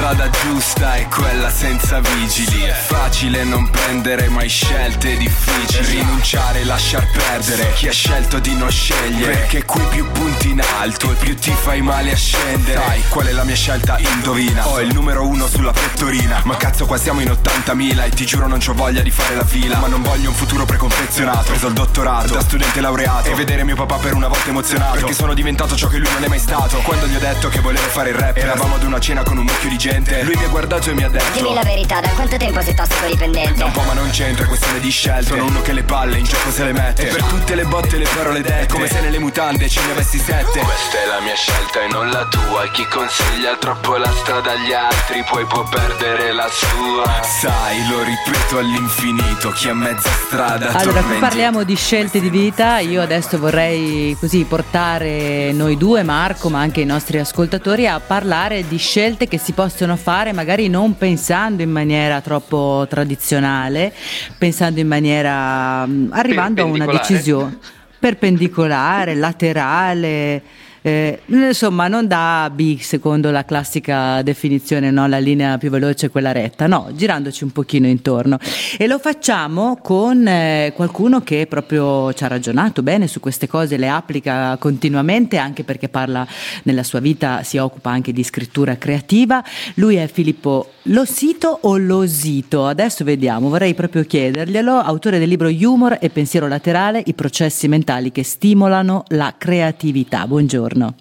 strada 0.00 0.30
giusta 0.30 0.94
è 0.94 1.06
quella 1.08 1.50
senza 1.50 2.00
vigili. 2.00 2.62
È 2.62 2.72
facile 2.72 3.44
non 3.44 3.68
prendere 3.68 4.30
mai 4.30 4.48
scelte 4.48 5.14
difficili. 5.18 5.98
Rinunciare, 5.98 6.64
lasciar 6.64 7.06
perdere. 7.10 7.74
Chi 7.74 7.86
ha 7.86 7.92
scelto 7.92 8.38
di 8.38 8.54
non 8.54 8.70
scegliere? 8.70 9.32
Perché 9.32 9.64
qui 9.66 9.82
più 9.90 10.10
punti 10.10 10.50
in 10.52 10.62
alto 10.80 11.12
E 11.12 11.14
più 11.16 11.36
ti 11.36 11.52
fai 11.52 11.82
male 11.82 12.12
a 12.12 12.16
scendere. 12.16 12.80
Sai 12.80 13.02
qual 13.10 13.26
è 13.26 13.32
la 13.32 13.44
mia 13.44 13.54
scelta? 13.54 13.98
Indovina. 13.98 14.66
Ho 14.68 14.80
il 14.80 14.90
numero 14.94 15.26
uno 15.26 15.46
sulla 15.46 15.72
pettorina. 15.72 16.40
Ma 16.44 16.56
cazzo 16.56 16.86
qua 16.86 16.96
siamo 16.96 17.20
in 17.20 17.28
80.000 17.28 18.04
E 18.04 18.08
ti 18.08 18.24
giuro 18.24 18.46
non 18.46 18.58
c'ho 18.58 18.72
voglia 18.72 19.02
di 19.02 19.10
fare 19.10 19.34
la 19.34 19.44
fila. 19.44 19.80
Ma 19.80 19.86
non 19.88 20.00
voglio 20.00 20.30
un 20.30 20.34
futuro 20.34 20.64
preconfezionato. 20.64 21.40
Ho 21.40 21.44
preso 21.44 21.66
il 21.66 21.74
dottorato 21.74 22.32
da 22.32 22.40
studente 22.40 22.80
laureato. 22.80 23.28
E 23.28 23.34
vedere 23.34 23.64
mio 23.64 23.76
papà 23.76 23.96
per 23.96 24.14
una 24.14 24.28
volta 24.28 24.48
emozionato. 24.48 24.94
Perché 24.94 25.12
sono 25.12 25.34
diventato 25.34 25.76
ciò 25.76 25.88
che 25.88 25.98
lui 25.98 26.10
non 26.10 26.24
è 26.24 26.28
mai 26.28 26.38
stato. 26.38 26.78
Quando 26.78 27.06
gli 27.06 27.16
ho 27.16 27.20
detto 27.20 27.48
che 27.48 27.60
volevo 27.60 27.86
fare 27.88 28.08
il 28.10 28.16
rap 28.16 28.38
Eravamo 28.38 28.76
ad 28.76 28.82
una 28.82 28.98
cena 28.98 29.22
con 29.22 29.36
un 29.36 29.44
mucchio 29.44 29.68
di 29.68 29.76
gente 29.76 29.89
Lui 30.22 30.36
mi 30.36 30.44
ha 30.44 30.48
guardato 30.48 30.90
e 30.90 30.94
mi 30.94 31.02
ha 31.02 31.08
detto 31.08 31.32
Dimmi 31.32 31.52
la 31.54 31.62
verità, 31.62 32.00
da 32.00 32.08
quanto 32.10 32.36
tempo 32.36 32.62
sei 32.62 32.74
tossicodipendente? 32.74 33.58
da 33.58 33.64
un 33.64 33.72
po' 33.72 33.82
ma 33.82 33.92
non 33.92 34.08
c'entra, 34.10 34.44
è 34.44 34.46
questione 34.46 34.78
di 34.78 34.90
scelte 34.90 35.24
Sono 35.24 35.46
uno 35.46 35.60
che 35.62 35.72
le 35.72 35.82
palle 35.82 36.18
in 36.18 36.24
gioco 36.24 36.50
se 36.52 36.64
le 36.64 36.72
mette. 36.72 37.08
E 37.08 37.12
per 37.12 37.24
tutte 37.24 37.54
le 37.56 37.64
botte 37.64 37.96
le 37.96 38.06
parole 38.14 38.40
dette. 38.40 38.60
È 38.60 38.66
come 38.66 38.86
se 38.86 39.00
nelle 39.00 39.18
mutande 39.18 39.68
ce 39.68 39.80
ne 39.84 39.92
avessi 39.92 40.18
sette. 40.18 40.60
Questa 40.60 41.02
è 41.02 41.06
la 41.06 41.20
mia 41.20 41.34
scelta 41.34 41.82
e 41.82 41.88
non 41.88 42.08
la 42.08 42.24
tua. 42.28 42.70
Chi 42.70 42.86
consiglia 42.86 43.56
troppo 43.58 43.96
la 43.96 44.12
strada 44.12 44.52
agli 44.52 44.72
altri 44.72 45.24
Poi 45.28 45.44
può 45.46 45.64
perdere 45.64 46.32
la 46.32 46.48
sua. 46.48 47.22
Sai, 47.22 47.88
lo 47.88 48.02
ripeto 48.02 48.58
all'infinito 48.58 49.50
Chi 49.50 49.68
a 49.68 49.74
mezza 49.74 50.10
strada 50.26 50.72
Allora, 50.72 51.02
qui 51.02 51.18
parliamo 51.18 51.64
di 51.64 51.74
scelte 51.74 52.20
di 52.20 52.30
vita. 52.30 52.78
Io 52.78 53.02
adesso 53.02 53.38
vorrei 53.38 54.16
così 54.20 54.44
portare 54.44 55.52
noi 55.52 55.76
due, 55.76 56.04
Marco, 56.04 56.48
ma 56.48 56.60
anche 56.60 56.80
i 56.80 56.86
nostri 56.86 57.18
ascoltatori, 57.18 57.88
a 57.88 57.98
parlare 57.98 58.66
di 58.68 58.76
scelte 58.76 59.26
che 59.26 59.38
si 59.38 59.52
possono 59.52 59.78
fare, 59.96 60.32
magari 60.32 60.68
non 60.68 60.96
pensando 60.96 61.62
in 61.62 61.70
maniera 61.70 62.20
troppo 62.20 62.86
tradizionale, 62.88 63.92
pensando 64.38 64.80
in 64.80 64.86
maniera 64.86 65.86
mm, 65.86 66.12
arrivando 66.12 66.62
a 66.62 66.64
una 66.64 66.86
decisione 66.86 67.58
perpendicolare, 68.00 69.14
laterale. 69.14 70.42
Eh, 70.82 71.20
insomma, 71.26 71.88
non 71.88 72.06
da 72.06 72.50
B 72.52 72.78
secondo 72.78 73.30
la 73.30 73.44
classica 73.44 74.22
definizione, 74.22 74.90
no? 74.90 75.06
la 75.06 75.18
linea 75.18 75.58
più 75.58 75.70
veloce 75.70 76.06
è 76.06 76.10
quella 76.10 76.32
retta, 76.32 76.66
no, 76.66 76.90
girandoci 76.94 77.44
un 77.44 77.52
pochino 77.52 77.86
intorno. 77.86 78.38
E 78.78 78.86
lo 78.86 78.98
facciamo 78.98 79.78
con 79.82 80.26
eh, 80.26 80.72
qualcuno 80.74 81.20
che 81.22 81.46
proprio 81.46 82.12
ci 82.14 82.24
ha 82.24 82.28
ragionato 82.28 82.82
bene 82.82 83.06
su 83.06 83.20
queste 83.20 83.46
cose, 83.46 83.76
le 83.76 83.88
applica 83.88 84.56
continuamente, 84.58 85.36
anche 85.36 85.64
perché 85.64 85.88
parla 85.88 86.26
nella 86.62 86.82
sua 86.82 87.00
vita, 87.00 87.42
si 87.42 87.58
occupa 87.58 87.90
anche 87.90 88.12
di 88.12 88.24
scrittura 88.24 88.76
creativa. 88.76 89.44
Lui 89.74 89.96
è 89.96 90.08
Filippo 90.08 90.72
Lo 90.84 91.04
sito 91.04 91.58
o 91.62 91.76
lo 91.76 92.06
sito? 92.06 92.64
Adesso 92.66 93.04
vediamo, 93.04 93.50
vorrei 93.50 93.74
proprio 93.74 94.02
chiederglielo. 94.04 94.72
Autore 94.72 95.18
del 95.18 95.28
libro 95.28 95.48
Humor 95.48 95.98
e 96.00 96.08
pensiero 96.08 96.48
laterale, 96.48 97.02
i 97.04 97.12
processi 97.12 97.68
mentali 97.68 98.10
che 98.10 98.24
stimolano 98.24 99.04
la 99.08 99.34
creatività. 99.36 100.26
Buongiorno. 100.26 100.94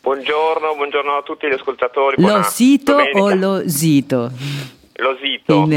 Buongiorno, 0.00 0.74
buongiorno 0.74 1.16
a 1.16 1.22
tutti 1.22 1.46
gli 1.46 1.52
ascoltatori. 1.52 2.16
Lo 2.20 2.26
buona 2.26 2.42
sito 2.42 2.92
domenica. 2.92 3.20
o 3.22 3.34
lo 3.34 3.68
sito? 3.68 4.32
Lo 4.94 5.16
sito. 5.22 5.54
In- 5.54 5.72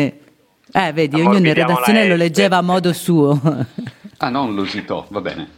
eh, 0.73 0.93
vedi, 0.93 1.19
ognuno 1.21 1.37
in 1.47 1.53
redazione 1.53 2.07
lo 2.07 2.15
leggeva 2.15 2.57
a 2.57 2.61
modo 2.61 2.91
suo. 2.93 3.39
Ah, 4.23 4.29
non 4.29 4.53
l'osito, 4.53 5.07
va 5.09 5.19
bene. 5.19 5.49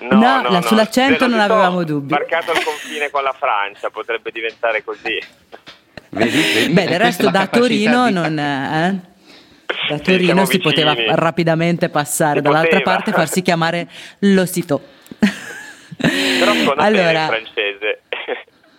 No, 0.00 0.42
la- 0.50 0.62
sull'accento 0.62 1.28
non 1.28 1.38
avevamo 1.38 1.78
Sito, 1.82 1.92
dubbi. 1.92 2.10
Marcato 2.10 2.50
il 2.50 2.64
confine 2.64 3.08
con 3.08 3.22
la 3.22 3.32
Francia, 3.32 3.88
potrebbe 3.90 4.32
diventare 4.32 4.82
così. 4.82 5.16
Vedi, 6.18 6.40
vedi? 6.54 6.72
Beh, 6.72 6.84
del 6.86 6.98
resto 7.00 7.30
da 7.30 7.46
Torino 7.46 8.06
di- 8.08 8.12
non... 8.12 8.38
eh? 8.38 9.00
Da 9.88 9.98
Torino 9.98 10.44
si 10.44 10.58
poteva 10.58 10.94
rapidamente 11.14 11.88
passare 11.88 12.36
Si 12.36 12.42
dall'altra 12.42 12.78
poteva. 12.78 12.90
parte 12.96 13.10
e 13.10 13.12
farsi 13.12 13.42
chiamare 13.42 13.88
lo 14.20 14.44
sito. 14.46 14.82
Però 15.98 16.52
allora, 16.76 17.26
francese. 17.26 18.00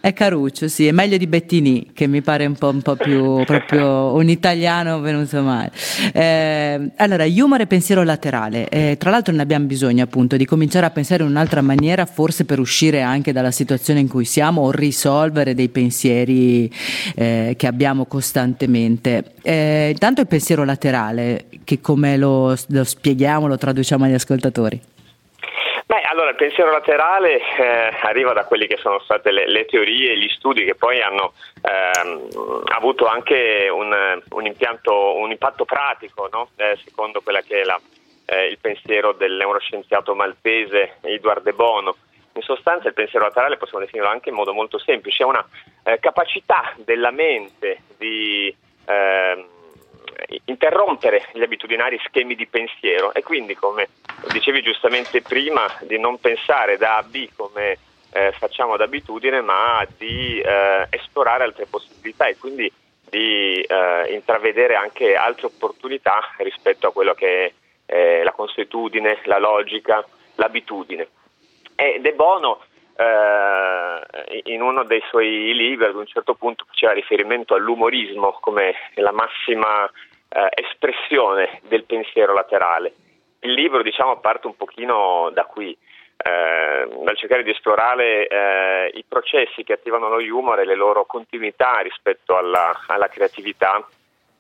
È 0.02 0.14
Caruccio, 0.14 0.68
sì, 0.68 0.88
è 0.88 0.92
meglio 0.92 1.18
di 1.18 1.28
Bettini, 1.28 1.92
che 1.94 2.08
mi 2.08 2.22
pare 2.22 2.46
un 2.46 2.56
po', 2.56 2.70
un 2.70 2.82
po' 2.82 2.96
più 2.96 3.44
proprio 3.44 4.14
un 4.14 4.30
italiano 4.30 5.00
venuto 5.02 5.42
male. 5.42 5.72
Eh, 6.14 6.92
allora, 6.96 7.26
humor 7.26 7.62
e 7.62 7.68
pensiero 7.68 8.04
laterale. 8.04 8.70
Eh, 8.70 8.96
tra 8.98 9.10
l'altro 9.10 9.34
ne 9.34 9.42
abbiamo 9.42 9.66
bisogno 9.66 10.04
appunto 10.04 10.38
di 10.38 10.46
cominciare 10.46 10.86
a 10.86 10.90
pensare 10.90 11.24
in 11.24 11.30
un'altra 11.30 11.62
maniera, 11.62 12.06
forse 12.06 12.46
per 12.46 12.60
uscire 12.60 13.02
anche 13.02 13.34
dalla 13.34 13.52
situazione 13.52 14.00
in 14.00 14.08
cui 14.08 14.26
siamo 14.26 14.62
o 14.62 14.72
risolvere 14.72 15.54
dei 15.54 15.70
pensieri 15.70 16.72
eh, 17.16 17.56
che 17.58 17.68
abbiamo 17.68 18.06
costantemente. 18.06 19.34
Eh, 19.42 19.90
intanto 19.92 20.22
il 20.22 20.28
pensiero 20.28 20.64
laterale, 20.64 21.46
che 21.66 21.82
come 21.82 22.16
lo, 22.16 22.56
lo 22.68 22.84
spieghiamo, 22.84 23.48
lo 23.48 23.58
traduciamo 23.58 24.06
agli 24.06 24.14
ascoltatori. 24.14 24.80
Beh, 25.90 26.02
allora 26.02 26.30
il 26.30 26.36
pensiero 26.36 26.70
laterale 26.70 27.40
eh, 27.40 27.98
arriva 28.02 28.32
da 28.32 28.46
quelli 28.46 28.68
che 28.68 28.78
sono 28.78 29.00
state 29.00 29.32
le, 29.32 29.48
le 29.48 29.66
teorie 29.66 30.12
e 30.12 30.20
gli 30.20 30.30
studi 30.30 30.64
che 30.64 30.76
poi 30.76 31.02
hanno 31.02 31.34
ehm, 31.64 32.62
avuto 32.76 33.08
anche 33.08 33.70
un, 33.72 34.22
un 34.30 34.46
impianto, 34.46 35.16
un 35.16 35.32
impatto 35.32 35.66
pratico, 35.66 36.30
no? 36.32 36.50
Eh, 36.58 36.78
secondo 36.86 37.22
quella 37.22 37.42
che 37.42 37.62
è 37.62 37.64
la, 37.64 37.82
eh, 38.28 38.50
il 38.50 38.60
pensiero 38.60 39.14
del 39.14 39.34
neuroscienziato 39.34 40.14
maltese 40.14 40.98
Edward 41.02 41.42
De 41.42 41.54
Bono. 41.54 41.96
In 42.34 42.44
sostanza 42.44 42.88
il 42.88 42.94
pensiero 42.94 43.26
laterale 43.26 43.58
possiamo 43.58 43.84
definirlo 43.84 44.12
anche 44.12 44.30
in 44.30 44.36
modo 44.36 44.54
molto 44.54 44.78
semplice, 44.78 45.24
è 45.24 45.26
una 45.26 45.44
eh, 45.86 45.98
capacità 46.00 46.72
della 46.78 47.10
mente 47.10 47.80
di 47.98 48.56
ehm, 48.86 49.44
interrompere 50.46 51.30
gli 51.34 51.42
abitudinari 51.42 52.00
schemi 52.06 52.36
di 52.36 52.46
pensiero 52.46 53.12
e 53.12 53.24
quindi, 53.24 53.56
come 53.56 53.88
dicevi 54.32 54.62
giustamente 54.62 55.22
prima, 55.22 55.66
di 55.82 55.98
non 56.00 56.20
pensare 56.20 56.78
da 56.78 56.96
A 56.96 56.98
a 56.98 57.04
B 57.04 57.30
come 57.36 57.78
eh, 58.12 58.32
facciamo 58.38 58.78
d'abitudine, 58.78 59.42
ma 59.42 59.86
di 59.98 60.40
eh, 60.40 60.88
esplorare 60.90 61.44
altre 61.44 61.66
possibilità 61.66 62.28
e 62.28 62.38
quindi 62.38 62.72
di 63.10 63.62
eh, 63.62 64.14
intravedere 64.14 64.76
anche 64.76 65.16
altre 65.16 65.48
opportunità 65.48 66.22
rispetto 66.38 66.88
a 66.88 66.92
quello 66.92 67.14
che 67.14 67.46
è 67.46 67.54
eh, 67.86 68.24
la 68.24 68.32
consuetudine, 68.32 69.20
la 69.24 69.40
logica, 69.40 70.06
l'abitudine. 70.36 71.08
E 71.76 72.00
De 72.02 72.14
Bono 72.14 72.62
eh, 72.96 74.42
in 74.52 74.62
uno 74.62 74.84
dei 74.84 75.02
suoi 75.10 75.54
libri 75.56 75.86
ad 75.86 75.96
un 75.96 76.06
certo 76.06 76.36
punto 76.36 76.66
faceva 76.68 76.92
riferimento 76.92 77.56
all'umorismo 77.56 78.38
come 78.42 78.76
la 78.96 79.12
massima 79.12 79.90
eh, 80.30 80.50
espressione 80.56 81.62
del 81.68 81.86
pensiero 81.86 82.34
laterale. 82.34 82.94
Il 83.42 83.54
libro 83.54 83.82
diciamo 83.82 84.20
parte 84.20 84.48
un 84.48 84.56
pochino 84.56 85.30
da 85.34 85.46
qui, 85.46 85.72
eh, 85.72 87.04
dal 87.04 87.18
cercare 87.18 87.44
di 87.44 87.52
esplorare 87.52 88.28
eh, 88.28 88.92
i 88.94 89.06
processi 89.08 89.64
che 89.64 89.74
attivano 89.74 90.10
lo 90.10 90.18
humor 90.18 90.60
e 90.60 90.66
le 90.66 90.76
loro 90.76 91.06
continuità 91.06 91.80
rispetto 91.80 92.36
alla, 92.36 92.84
alla 92.88 93.08
creatività 93.08 93.88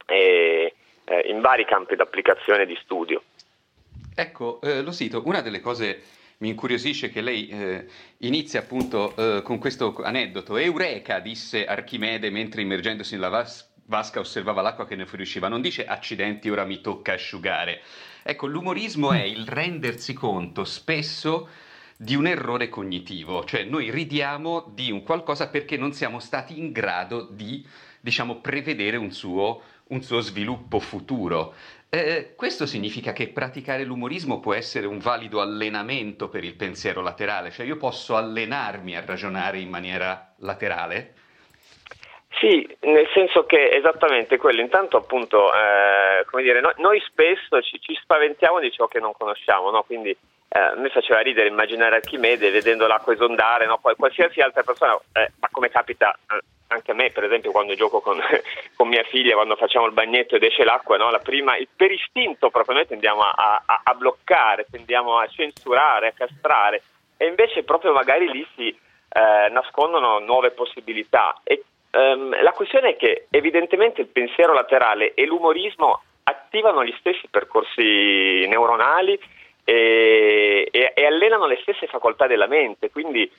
e, 0.05 0.73
eh, 1.05 1.19
in 1.27 1.39
vari 1.39 1.65
campi 1.65 1.95
d'applicazione 1.95 2.63
e 2.63 2.65
di 2.65 2.77
studio. 2.81 3.23
Ecco, 4.15 4.59
eh, 4.61 4.81
lo 4.81 4.91
sito, 4.91 5.21
una 5.25 5.41
delle 5.41 5.61
cose 5.61 6.01
mi 6.39 6.49
incuriosisce 6.49 7.09
che 7.09 7.21
lei 7.21 7.47
eh, 7.47 7.85
inizia 8.19 8.59
appunto 8.59 9.13
eh, 9.15 9.41
con 9.41 9.59
questo 9.59 9.95
aneddoto. 10.03 10.57
Eureka, 10.57 11.19
disse 11.19 11.65
Archimede 11.65 12.29
mentre 12.29 12.61
immergendosi 12.61 13.15
nella 13.15 13.29
vas- 13.29 13.69
vasca 13.85 14.19
osservava 14.19 14.61
l'acqua 14.61 14.85
che 14.85 14.95
ne 14.95 15.05
fuoriusciva. 15.05 15.47
Non 15.47 15.61
dice 15.61 15.85
accidenti, 15.85 16.49
ora 16.49 16.65
mi 16.65 16.81
tocca 16.81 17.13
asciugare. 17.13 17.81
Ecco, 18.23 18.47
l'umorismo 18.47 19.11
è 19.11 19.23
il 19.23 19.47
rendersi 19.47 20.13
conto 20.13 20.63
spesso 20.63 21.47
di 21.95 22.15
un 22.15 22.27
errore 22.27 22.69
cognitivo, 22.69 23.43
cioè 23.43 23.63
noi 23.63 23.91
ridiamo 23.91 24.71
di 24.73 24.89
un 24.89 25.03
qualcosa 25.03 25.49
perché 25.49 25.75
non 25.75 25.91
siamo 25.91 26.19
stati 26.19 26.57
in 26.57 26.71
grado 26.71 27.27
di, 27.29 27.65
diciamo, 27.99 28.39
prevedere 28.39 28.95
un 28.95 29.11
suo, 29.11 29.61
un 29.87 30.01
suo 30.01 30.21
sviluppo 30.21 30.79
futuro. 30.79 31.53
Eh, 31.89 32.35
questo 32.35 32.65
significa 32.65 33.11
che 33.13 33.29
praticare 33.29 33.83
l'umorismo 33.83 34.39
può 34.39 34.53
essere 34.53 34.85
un 34.85 34.99
valido 34.99 35.41
allenamento 35.41 36.29
per 36.29 36.43
il 36.43 36.55
pensiero 36.55 37.01
laterale, 37.01 37.51
cioè 37.51 37.65
io 37.65 37.77
posso 37.77 38.15
allenarmi 38.15 38.95
a 38.95 39.03
ragionare 39.03 39.59
in 39.59 39.69
maniera 39.69 40.33
laterale? 40.37 41.15
Sì, 42.31 42.65
nel 42.81 43.07
senso 43.13 43.45
che 43.45 43.69
esattamente 43.71 44.37
quello, 44.37 44.61
intanto 44.61 44.97
appunto, 44.97 45.51
eh, 45.51 46.23
come 46.25 46.43
dire, 46.43 46.61
noi, 46.61 46.73
noi 46.77 46.99
spesso 47.01 47.61
ci, 47.61 47.81
ci 47.81 47.97
spaventiamo 48.01 48.59
di 48.59 48.71
ciò 48.71 48.87
che 48.87 48.99
non 48.99 49.13
conosciamo, 49.17 49.71
no? 49.71 49.83
quindi 49.83 50.11
eh, 50.11 50.59
a 50.59 50.75
me 50.75 50.89
faceva 50.89 51.19
ridere 51.19 51.47
immaginare 51.47 51.95
Archimede 51.95 52.51
vedendo 52.51 52.87
l'acqua 52.87 53.13
esondare, 53.13 53.65
no? 53.65 53.79
poi 53.79 53.95
qualsiasi 53.95 54.41
altra 54.41 54.63
persona, 54.63 54.97
eh, 55.13 55.31
ma 55.39 55.49
come 55.51 55.69
capita 55.69 56.11
eh, 56.11 56.39
anche 56.67 56.91
a 56.91 56.93
me 56.93 57.09
per 57.09 57.23
esempio 57.23 57.51
quando 57.51 57.73
gioco 57.73 57.99
con, 57.99 58.19
con 58.77 58.87
mia 58.87 59.03
figlia, 59.03 59.33
quando 59.33 59.55
facciamo 59.55 59.87
il 59.87 59.93
bagnetto 59.93 60.35
ed 60.35 60.43
esce 60.43 60.63
l'acqua, 60.63 60.97
no? 60.97 61.09
la 61.09 61.19
prima, 61.19 61.55
per 61.75 61.91
istinto 61.91 62.51
proprio 62.51 62.75
noi 62.75 62.87
tendiamo 62.87 63.21
a, 63.21 63.63
a- 63.65 63.81
a 63.83 63.93
bloccare, 63.95 64.67
tendiamo 64.69 65.17
a 65.17 65.27
censurare, 65.27 66.09
a 66.09 66.13
castrare 66.15 66.83
e 67.17 67.25
invece 67.25 67.63
proprio 67.63 67.91
magari 67.91 68.29
lì 68.31 68.47
si 68.55 68.69
eh, 68.69 69.49
nascondono 69.49 70.19
nuove 70.19 70.51
possibilità. 70.51 71.41
E, 71.43 71.63
ehm, 71.91 72.41
la 72.41 72.51
questione 72.51 72.89
è 72.89 72.95
che 72.95 73.27
evidentemente 73.29 74.01
il 74.01 74.07
pensiero 74.07 74.53
laterale 74.53 75.13
e 75.13 75.25
l'umorismo 75.25 76.01
attivano 76.23 76.83
gli 76.83 76.93
stessi 76.99 77.27
percorsi 77.29 78.45
neuronali 78.47 79.19
e, 79.63 80.67
e- 80.71 80.91
e 80.95 81.05
allenano 81.05 81.45
le 81.45 81.59
stesse 81.61 81.87
facoltà 81.87 82.27
della 82.27 82.47
mente, 82.47 82.89
quindi 82.89 83.29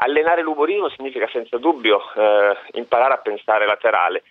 allenare 0.00 0.42
l'umorismo 0.42 0.88
significa 0.90 1.28
senza 1.32 1.58
dubbio 1.58 2.00
eh, 2.14 2.56
imparare 2.72 3.14
a 3.14 3.18
pensare 3.18 3.66
laterale. 3.66 4.22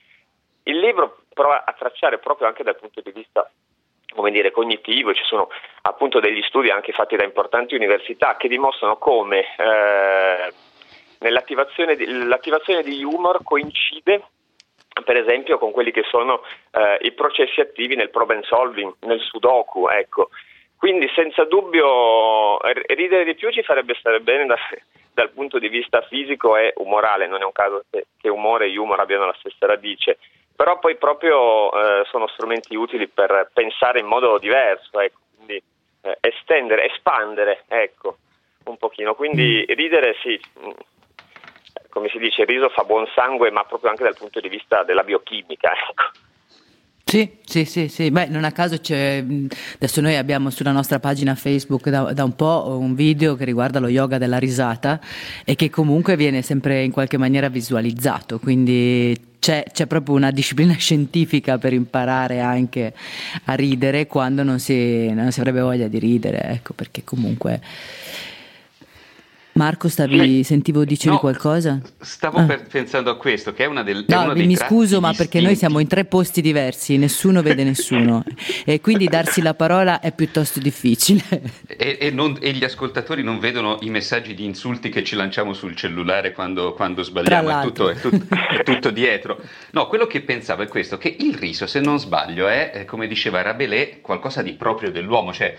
Il 0.63 0.79
libro 0.79 1.19
prova 1.33 1.63
a 1.65 1.73
tracciare 1.73 2.17
proprio 2.17 2.47
anche 2.47 2.63
dal 2.63 2.77
punto 2.77 3.01
di 3.01 3.11
vista 3.11 3.49
come 4.17 4.31
dire, 4.31 4.51
cognitivo, 4.51 5.13
ci 5.13 5.23
sono 5.23 5.49
appunto 5.83 6.19
degli 6.19 6.41
studi 6.41 6.69
anche 6.71 6.91
fatti 6.91 7.15
da 7.15 7.23
importanti 7.23 7.75
università 7.75 8.35
che 8.35 8.47
dimostrano 8.47 8.97
come 8.97 9.41
eh, 9.41 10.53
nell'attivazione 11.19 11.95
di, 11.95 12.05
l'attivazione 12.25 12.83
di 12.83 13.03
humor 13.03 13.41
coincide 13.43 14.23
per 15.03 15.17
esempio 15.17 15.57
con 15.57 15.71
quelli 15.71 15.91
che 15.91 16.03
sono 16.09 16.41
eh, 16.71 16.97
i 17.01 17.11
processi 17.11 17.59
attivi 17.59 17.95
nel 17.95 18.09
problem 18.09 18.41
solving, 18.41 18.93
nel 19.01 19.19
sudoku, 19.19 19.87
ecco. 19.87 20.29
Quindi 20.75 21.09
senza 21.15 21.43
dubbio 21.45 22.59
ridere 22.87 23.23
di 23.23 23.35
più 23.35 23.51
ci 23.51 23.63
farebbe 23.63 23.95
stare 23.95 24.19
bene 24.19 24.45
da- 24.45 24.57
dal 25.13 25.31
punto 25.31 25.57
di 25.57 25.69
vista 25.69 26.01
fisico 26.01 26.55
e 26.55 26.73
umorale, 26.77 27.27
non 27.27 27.41
è 27.41 27.45
un 27.45 27.51
caso 27.51 27.83
che, 27.89 28.07
che 28.19 28.29
umore 28.29 28.67
e 28.67 28.77
humor 28.77 28.99
abbiano 28.99 29.25
la 29.25 29.35
stessa 29.39 29.65
radice, 29.65 30.19
però 30.55 30.77
poi 30.77 30.95
proprio 30.97 31.71
eh, 31.71 32.03
sono 32.05 32.27
strumenti 32.27 32.75
utili 32.75 33.07
per 33.07 33.49
pensare 33.53 33.99
in 33.99 34.05
modo 34.05 34.37
diverso, 34.37 34.99
ecco. 34.99 35.19
quindi 35.35 35.61
eh, 36.01 36.17
estendere, 36.21 36.91
espandere, 36.91 37.63
ecco, 37.67 38.17
un 38.65 38.77
pochino. 38.77 39.15
Quindi 39.15 39.65
ridere 39.69 40.15
sì, 40.21 40.39
mm, 40.59 40.69
come 41.97 42.09
si 42.09 42.19
dice, 42.19 42.41
il 42.41 42.47
riso 42.47 42.69
fa 42.69 42.83
buon 42.83 43.07
sangue, 43.15 43.49
ma 43.49 43.63
proprio 43.63 43.89
anche 43.89 44.03
dal 44.03 44.15
punto 44.15 44.39
di 44.39 44.49
vista 44.49 44.83
della 44.83 45.03
biochimica, 45.03 45.71
ecco. 45.89 46.25
Sì, 47.03 47.37
sì, 47.45 47.63
sì, 47.63 47.87
sì. 47.87 48.11
Beh, 48.11 48.27
non 48.27 48.43
a 48.43 48.51
caso 48.51 48.79
c'è. 48.79 49.23
Adesso 49.75 50.01
noi 50.01 50.17
abbiamo 50.17 50.49
sulla 50.49 50.73
nostra 50.73 50.99
pagina 50.99 51.35
Facebook 51.35 51.87
da, 51.87 52.11
da 52.11 52.25
un 52.25 52.35
po' 52.35 52.77
un 52.77 52.95
video 52.95 53.35
che 53.35 53.45
riguarda 53.45 53.79
lo 53.79 53.87
yoga 53.87 54.17
della 54.17 54.37
risata 54.37 54.99
e 55.45 55.55
che 55.55 55.69
comunque 55.69 56.17
viene 56.17 56.41
sempre 56.41 56.83
in 56.83 56.91
qualche 56.91 57.15
maniera 57.15 57.47
visualizzato. 57.47 58.39
Quindi 58.39 59.15
c'è, 59.39 59.63
c'è 59.71 59.87
proprio 59.87 60.15
una 60.15 60.31
disciplina 60.31 60.73
scientifica 60.77 61.57
per 61.57 61.71
imparare 61.71 62.41
anche 62.41 62.93
a 63.45 63.53
ridere 63.53 64.05
quando 64.05 64.43
non 64.43 64.59
si, 64.59 65.09
non 65.13 65.31
si 65.31 65.39
avrebbe 65.39 65.61
voglia 65.61 65.87
di 65.87 65.99
ridere, 65.99 66.41
ecco, 66.49 66.73
perché 66.73 67.05
comunque. 67.05 67.61
Marco, 69.57 69.89
stavi, 69.89 70.43
sentivo 70.43 70.85
dicevi 70.85 71.15
No, 71.15 71.19
qualcosa? 71.19 71.81
Stavo 71.99 72.37
Ah. 72.37 72.59
pensando 72.69 73.09
a 73.09 73.17
questo, 73.17 73.53
che 73.53 73.63
è 73.63 73.65
una 73.67 73.81
del, 73.81 74.05
è 74.05 74.13
No, 74.13 74.33
mi 74.35 74.55
scuso, 74.55 74.99
ma 75.01 75.13
perché 75.13 75.41
noi 75.41 75.55
siamo 75.55 75.79
in 75.79 75.87
tre 75.87 76.05
posti 76.05 76.41
diversi, 76.41 76.97
nessuno 76.97 77.41
vede 77.41 77.63
nessuno 77.63 78.23
e 78.65 78.79
quindi 78.81 79.07
darsi 79.07 79.41
la 79.41 79.55
parola 79.55 79.99
è 79.99 80.13
piuttosto 80.13 80.59
difficile. 80.59 81.23
E, 81.65 81.97
e 81.99 82.11
non- 82.11 82.37
e 82.39 82.51
gli 82.51 82.63
ascoltatori 82.63 83.23
non 83.23 83.39
vedono 83.39 83.77
i 83.81 83.89
messaggi 83.89 84.35
di 84.35 84.45
insulti 84.45 84.89
che 84.89 85.03
ci 85.03 85.15
lanciamo 85.15 85.53
sul 85.53 85.75
cellulare 85.75 86.31
quando, 86.33 86.73
quando 86.73 87.01
sbagliamo, 87.01 87.59
è 87.59 87.63
tutto, 87.63 87.89
è, 87.89 87.95
tut- 87.99 88.27
è 88.59 88.63
tutto 88.63 88.91
dietro. 88.91 89.39
No, 89.71 89.87
quello 89.87 90.05
che 90.05 90.21
pensavo 90.21 90.61
è 90.61 90.67
questo, 90.67 90.97
che 90.99 91.15
il 91.19 91.33
riso, 91.35 91.65
se 91.65 91.79
non 91.79 91.99
sbaglio, 91.99 92.47
è, 92.47 92.85
come 92.85 93.07
diceva 93.07 93.41
Rabelais, 93.41 93.97
qualcosa 94.01 94.43
di 94.43 94.53
proprio 94.53 94.91
dell'uomo, 94.91 95.33
cioè 95.33 95.55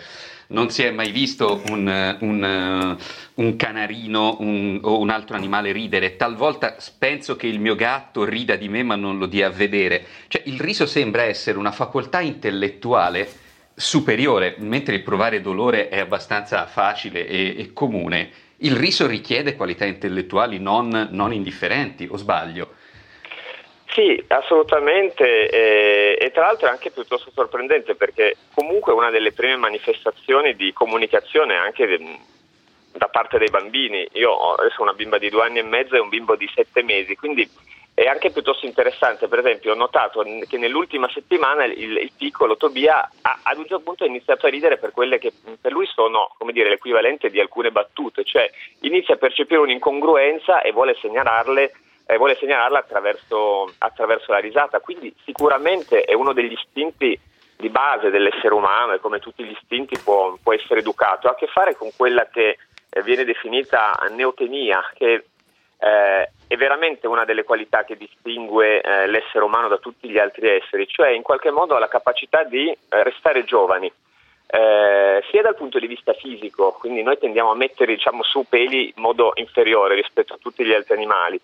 non 0.48 0.70
si 0.70 0.82
è 0.82 0.90
mai 0.90 1.10
visto 1.10 1.60
un, 1.68 1.88
eh, 1.88 2.16
un, 2.20 2.44
eh, 2.44 3.04
un 3.34 3.56
canarino 3.56 4.36
un- 4.40 4.78
o 4.82 4.98
un 4.98 5.10
altro 5.10 5.36
animale 5.36 5.72
ridere, 5.72 6.16
talvolta 6.16 6.76
penso 6.98 7.36
che 7.36 7.46
il 7.46 7.60
mio 7.60 7.74
gatto 7.74 8.24
rida 8.24 8.56
di 8.56 8.68
me 8.68 8.82
ma 8.82 8.96
non 8.96 9.18
lo 9.18 9.26
dia 9.26 9.48
a 9.48 9.50
vedere, 9.50 10.04
cioè 10.28 10.42
il 10.46 10.58
riso 10.60 10.86
sembra 10.86 11.22
essere 11.22 11.58
una 11.58 11.72
facoltà 11.72 12.20
intellettuale 12.20 13.28
superiore, 13.74 14.56
mentre 14.58 14.96
il 14.96 15.02
provare 15.02 15.40
dolore 15.40 15.88
è 15.88 16.00
abbastanza 16.00 16.66
facile 16.66 17.26
e, 17.26 17.54
e 17.58 17.72
comune, 17.72 18.30
il 18.58 18.74
riso 18.74 19.06
richiede 19.06 19.54
qualità 19.54 19.84
intellettuali 19.84 20.58
non, 20.58 21.08
non 21.12 21.32
indifferenti, 21.32 22.08
o 22.10 22.16
sbaglio? 22.16 22.74
Sì, 23.98 24.24
assolutamente 24.28 25.48
eh, 25.48 26.16
e 26.20 26.30
tra 26.30 26.42
l'altro 26.42 26.68
è 26.68 26.70
anche 26.70 26.92
piuttosto 26.92 27.32
sorprendente 27.34 27.96
perché 27.96 28.36
comunque 28.54 28.92
una 28.92 29.10
delle 29.10 29.32
prime 29.32 29.56
manifestazioni 29.56 30.54
di 30.54 30.72
comunicazione 30.72 31.56
anche 31.56 31.84
de- 31.84 32.18
da 32.92 33.08
parte 33.08 33.38
dei 33.38 33.50
bambini, 33.50 34.06
io 34.12 34.30
ho 34.30 34.52
adesso 34.52 34.82
una 34.82 34.92
bimba 34.92 35.18
di 35.18 35.28
due 35.30 35.42
anni 35.42 35.58
e 35.58 35.64
mezzo 35.64 35.96
e 35.96 35.98
un 35.98 36.10
bimbo 36.10 36.36
di 36.36 36.48
sette 36.54 36.84
mesi, 36.84 37.16
quindi 37.16 37.50
è 37.92 38.06
anche 38.06 38.30
piuttosto 38.30 38.66
interessante, 38.66 39.26
per 39.26 39.40
esempio 39.40 39.72
ho 39.72 39.76
notato 39.76 40.24
che 40.48 40.58
nell'ultima 40.58 41.10
settimana 41.10 41.64
il, 41.64 41.96
il 41.96 42.12
piccolo 42.16 42.56
Tobia 42.56 43.00
ha, 43.22 43.40
ad 43.42 43.56
un 43.56 43.66
certo 43.66 43.80
punto 43.80 44.04
ha 44.04 44.06
iniziato 44.06 44.46
a 44.46 44.50
ridere 44.50 44.78
per 44.78 44.92
quelle 44.92 45.18
che 45.18 45.32
per 45.60 45.72
lui 45.72 45.86
sono 45.86 46.36
dire, 46.52 46.68
l'equivalente 46.68 47.30
di 47.30 47.40
alcune 47.40 47.72
battute, 47.72 48.22
cioè 48.22 48.48
inizia 48.82 49.14
a 49.14 49.18
percepire 49.18 49.58
un'incongruenza 49.58 50.62
e 50.62 50.70
vuole 50.70 50.96
segnalarle 51.00 51.72
eh, 52.10 52.16
vuole 52.16 52.36
segnalarla 52.36 52.78
attraverso, 52.78 53.70
attraverso 53.76 54.32
la 54.32 54.38
risata. 54.38 54.80
Quindi 54.80 55.14
sicuramente 55.24 56.02
è 56.02 56.14
uno 56.14 56.32
degli 56.32 56.52
istinti 56.52 57.20
di 57.54 57.68
base 57.68 58.08
dell'essere 58.08 58.54
umano 58.54 58.94
e 58.94 58.98
come 58.98 59.18
tutti 59.18 59.44
gli 59.44 59.50
istinti 59.50 59.98
può, 60.02 60.38
può 60.42 60.54
essere 60.54 60.80
educato. 60.80 61.28
Ha 61.28 61.32
a 61.32 61.34
che 61.34 61.48
fare 61.48 61.76
con 61.76 61.90
quella 61.94 62.26
che 62.28 62.56
eh, 62.88 63.02
viene 63.02 63.24
definita 63.24 63.92
neotenia, 64.10 64.90
che 64.94 65.24
eh, 65.80 66.30
è 66.46 66.56
veramente 66.56 67.06
una 67.06 67.26
delle 67.26 67.44
qualità 67.44 67.84
che 67.84 67.98
distingue 67.98 68.80
eh, 68.80 69.06
l'essere 69.06 69.44
umano 69.44 69.68
da 69.68 69.76
tutti 69.76 70.08
gli 70.08 70.18
altri 70.18 70.48
esseri, 70.48 70.88
cioè 70.88 71.10
in 71.10 71.22
qualche 71.22 71.50
modo 71.50 71.76
la 71.76 71.88
capacità 71.88 72.42
di 72.44 72.70
eh, 72.70 73.02
restare 73.02 73.44
giovani. 73.44 73.92
Eh, 74.50 75.22
sia 75.30 75.42
dal 75.42 75.56
punto 75.56 75.78
di 75.78 75.86
vista 75.86 76.14
fisico, 76.14 76.72
quindi 76.72 77.02
noi 77.02 77.18
tendiamo 77.18 77.50
a 77.50 77.54
mettere 77.54 77.94
diciamo, 77.94 78.22
su 78.22 78.46
peli 78.48 78.94
in 78.96 79.02
modo 79.02 79.32
inferiore 79.34 79.94
rispetto 79.94 80.32
a 80.32 80.38
tutti 80.40 80.64
gli 80.64 80.72
altri 80.72 80.94
animali, 80.94 81.38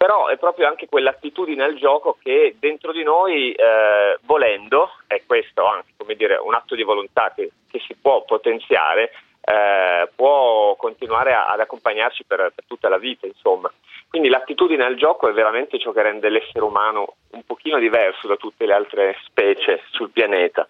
però 0.00 0.28
è 0.28 0.38
proprio 0.38 0.66
anche 0.66 0.88
quell'attitudine 0.88 1.62
al 1.62 1.74
gioco 1.74 2.16
che 2.22 2.56
dentro 2.58 2.90
di 2.90 3.02
noi, 3.02 3.52
eh, 3.52 4.18
volendo, 4.22 4.92
è 5.06 5.20
questo 5.26 5.66
anche 5.66 5.92
come 5.94 6.14
dire, 6.14 6.36
un 6.36 6.54
atto 6.54 6.74
di 6.74 6.82
volontà 6.82 7.34
che, 7.36 7.50
che 7.70 7.80
si 7.80 7.94
può 8.00 8.24
potenziare, 8.24 9.12
eh, 9.42 10.08
può 10.16 10.74
continuare 10.76 11.34
a- 11.34 11.48
ad 11.48 11.60
accompagnarci 11.60 12.24
per, 12.24 12.50
per 12.54 12.64
tutta 12.66 12.88
la 12.88 12.96
vita, 12.96 13.26
insomma. 13.26 13.70
Quindi 14.08 14.30
l'attitudine 14.30 14.86
al 14.86 14.96
gioco 14.96 15.28
è 15.28 15.32
veramente 15.32 15.78
ciò 15.78 15.92
che 15.92 16.00
rende 16.00 16.30
l'essere 16.30 16.64
umano 16.64 17.16
un 17.32 17.44
pochino 17.44 17.78
diverso 17.78 18.26
da 18.26 18.36
tutte 18.36 18.64
le 18.64 18.72
altre 18.72 19.18
specie 19.26 19.82
sul 19.90 20.08
pianeta. 20.08 20.66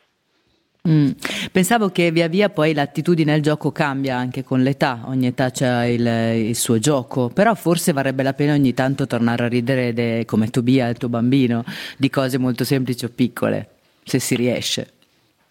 Mm. 0.88 1.10
Pensavo 1.52 1.90
che 1.90 2.10
via 2.10 2.26
via 2.28 2.48
poi 2.48 2.72
l'attitudine 2.72 3.34
al 3.34 3.40
gioco 3.40 3.70
cambia 3.70 4.16
anche 4.16 4.42
con 4.42 4.62
l'età, 4.62 5.00
ogni 5.08 5.26
età 5.26 5.50
c'ha 5.50 5.86
il, 5.86 6.06
il 6.48 6.56
suo 6.56 6.78
gioco, 6.78 7.28
però 7.28 7.54
forse 7.54 7.92
varrebbe 7.92 8.22
la 8.22 8.32
pena 8.32 8.54
ogni 8.54 8.72
tanto 8.72 9.06
tornare 9.06 9.44
a 9.44 9.48
ridere 9.48 9.92
de- 9.92 10.24
come 10.26 10.48
Tobia, 10.48 10.88
il 10.88 10.96
tuo 10.96 11.08
bambino, 11.10 11.64
di 11.98 12.08
cose 12.08 12.38
molto 12.38 12.64
semplici 12.64 13.04
o 13.04 13.10
piccole, 13.14 13.68
se 14.04 14.18
si 14.20 14.36
riesce. 14.36 14.92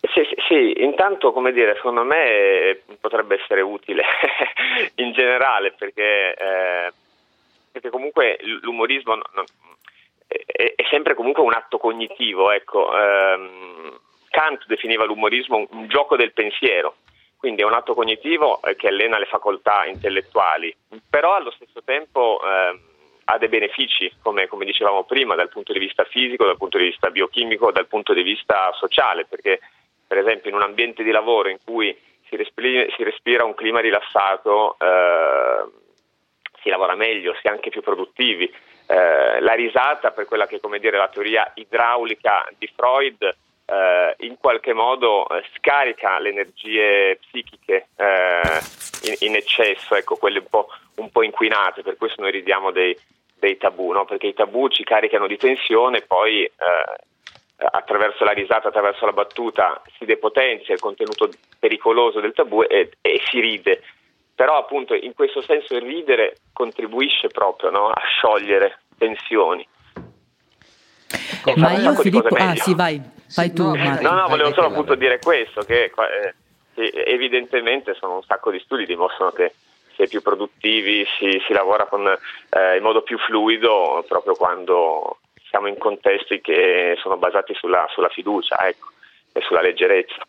Sì, 0.01 0.21
sì, 0.27 0.35
sì, 0.47 0.83
intanto 0.83 1.31
come 1.31 1.51
dire, 1.51 1.75
secondo 1.75 2.03
me 2.03 2.23
eh, 2.25 2.81
potrebbe 2.99 3.35
essere 3.39 3.61
utile 3.61 4.01
in 4.95 5.11
generale 5.11 5.73
perché, 5.77 6.33
eh, 6.33 6.91
perché 7.71 7.89
comunque 7.89 8.39
l'umorismo 8.61 9.13
non- 9.13 9.23
non- 9.35 9.45
è, 10.25 10.73
è 10.75 10.83
sempre 10.89 11.13
comunque 11.13 11.43
un 11.43 11.53
atto 11.53 11.77
cognitivo, 11.77 12.51
ecco. 12.51 12.89
Ehm, 12.97 13.99
Kant 14.29 14.65
definiva 14.67 15.05
l'umorismo 15.05 15.67
un, 15.69 15.87
gioco 15.87 16.15
del 16.15 16.33
pensiero, 16.33 16.97
quindi 17.37 17.61
è 17.61 17.65
un 17.65 17.73
atto 17.73 17.93
cognitivo 17.93 18.61
eh, 18.61 18.75
che 18.75 18.87
allena 18.87 19.17
le 19.17 19.25
facoltà 19.25 19.85
intellettuali, 19.85 20.75
però 21.09 21.35
allo 21.35 21.51
stesso 21.51 21.81
tempo 21.83 22.39
ehm, 22.43 22.79
ha 23.25 23.37
dei 23.37 23.47
benefici, 23.47 24.11
come, 24.21 24.47
come 24.47 24.65
dicevamo 24.65 25.03
prima, 25.03 25.35
dal 25.35 25.49
punto 25.49 25.71
di 25.71 25.79
vista 25.79 26.03
fisico, 26.05 26.45
dal 26.45 26.57
punto 26.57 26.77
di 26.77 26.85
vista 26.85 27.11
biochimico, 27.11 27.71
dal 27.71 27.87
punto 27.87 28.13
di 28.13 28.23
vista 28.23 28.71
sociale, 28.73 29.25
perché 29.25 29.59
per 30.07 30.17
esempio 30.17 30.49
in 30.49 30.55
un 30.55 30.63
ambiente 30.63 31.03
di 31.03 31.11
lavoro 31.11 31.49
in 31.49 31.59
cui 31.63 31.95
si 32.27 32.35
respira, 32.35 32.85
si 32.95 33.03
respira 33.03 33.45
un 33.45 33.53
clima 33.53 33.79
rilassato, 33.79 34.77
eh, 34.79 35.69
si 36.61 36.69
lavora 36.69 36.95
meglio, 36.95 37.35
si 37.39 37.47
è 37.47 37.49
anche 37.51 37.69
più 37.69 37.81
produttivi. 37.81 38.51
Eh, 38.87 39.39
la 39.39 39.53
risata, 39.53 40.11
per 40.11 40.25
quella 40.25 40.47
che 40.47 40.59
è 40.59 40.79
dire 40.79 40.97
la 40.97 41.09
teoria 41.09 41.51
idraulica 41.53 42.47
di 42.57 42.67
Freud, 42.75 43.35
eh, 43.69 44.15
in 44.25 44.37
qualche 44.39 44.73
modo 44.73 45.27
eh, 45.29 45.43
scarica 45.55 46.17
le 46.19 46.29
energie 46.29 47.19
psichiche 47.21 47.89
eh, 47.95 48.59
in, 49.03 49.29
in 49.29 49.35
eccesso, 49.35 49.95
ecco, 49.95 50.15
quelle 50.15 50.39
un 50.39 50.47
po', 50.49 50.67
un 50.95 51.11
po' 51.11 51.21
inquinate, 51.21 51.83
per 51.83 51.95
questo 51.95 52.21
noi 52.21 52.31
ridiamo 52.31 52.71
dei, 52.71 52.97
dei 53.37 53.57
tabù, 53.57 53.91
no? 53.91 54.05
perché 54.05 54.27
i 54.27 54.33
tabù 54.33 54.67
ci 54.69 54.83
caricano 54.83 55.27
di 55.27 55.37
tensione, 55.37 56.01
poi 56.01 56.43
eh, 56.43 56.51
attraverso 57.57 58.23
la 58.23 58.31
risata, 58.31 58.69
attraverso 58.69 59.05
la 59.05 59.13
battuta 59.13 59.81
si 59.97 60.05
depotenzia 60.05 60.73
il 60.73 60.79
contenuto 60.79 61.29
pericoloso 61.59 62.19
del 62.19 62.33
tabù 62.33 62.63
e, 62.63 62.91
e 63.01 63.21
si 63.29 63.39
ride. 63.39 63.83
Però 64.33 64.57
appunto 64.57 64.95
in 64.95 65.13
questo 65.13 65.41
senso 65.41 65.75
il 65.75 65.81
ridere 65.81 66.37
contribuisce 66.53 67.27
proprio 67.27 67.69
no? 67.69 67.89
a 67.89 68.01
sciogliere 68.07 68.79
tensioni. 68.97 69.67
E 71.45 71.53
fa 71.53 71.59
Ma 71.59 71.71
io 71.73 71.93
Filippo, 71.95 72.35
ah 72.35 72.55
sì 72.55 72.73
vai, 72.73 73.01
fai 73.29 73.53
tu 73.53 73.63
no, 73.63 73.75
Marco. 73.75 74.01
No, 74.01 74.09
no, 74.09 74.21
Vai, 74.21 74.29
volevo 74.29 74.53
solo 74.53 74.67
appunto 74.67 74.95
dire 74.95 75.19
questo, 75.19 75.61
che 75.61 75.85
eh, 75.85 76.33
che 76.79 77.03
evidentemente 77.05 77.93
sono 77.95 78.15
un 78.15 78.23
sacco 78.23 78.51
di 78.51 78.59
studi 78.59 78.85
dimostrano 78.85 79.31
che 79.31 79.53
si 79.95 80.03
è 80.03 80.07
più 80.07 80.21
produttivi, 80.21 81.05
si, 81.17 81.41
si 81.45 81.51
lavora 81.51 81.85
con, 81.85 82.07
eh, 82.07 82.77
in 82.77 82.83
modo 82.83 83.01
più 83.01 83.17
fluido 83.17 84.05
proprio 84.07 84.33
quando 84.35 85.17
siamo 85.49 85.67
in 85.67 85.77
contesti 85.77 86.39
che 86.39 86.95
sono 87.01 87.17
basati 87.17 87.53
sulla, 87.55 87.85
sulla 87.89 88.07
fiducia 88.07 88.65
ecco, 88.65 88.87
e 89.33 89.41
sulla 89.41 89.61
leggerezza. 89.61 90.25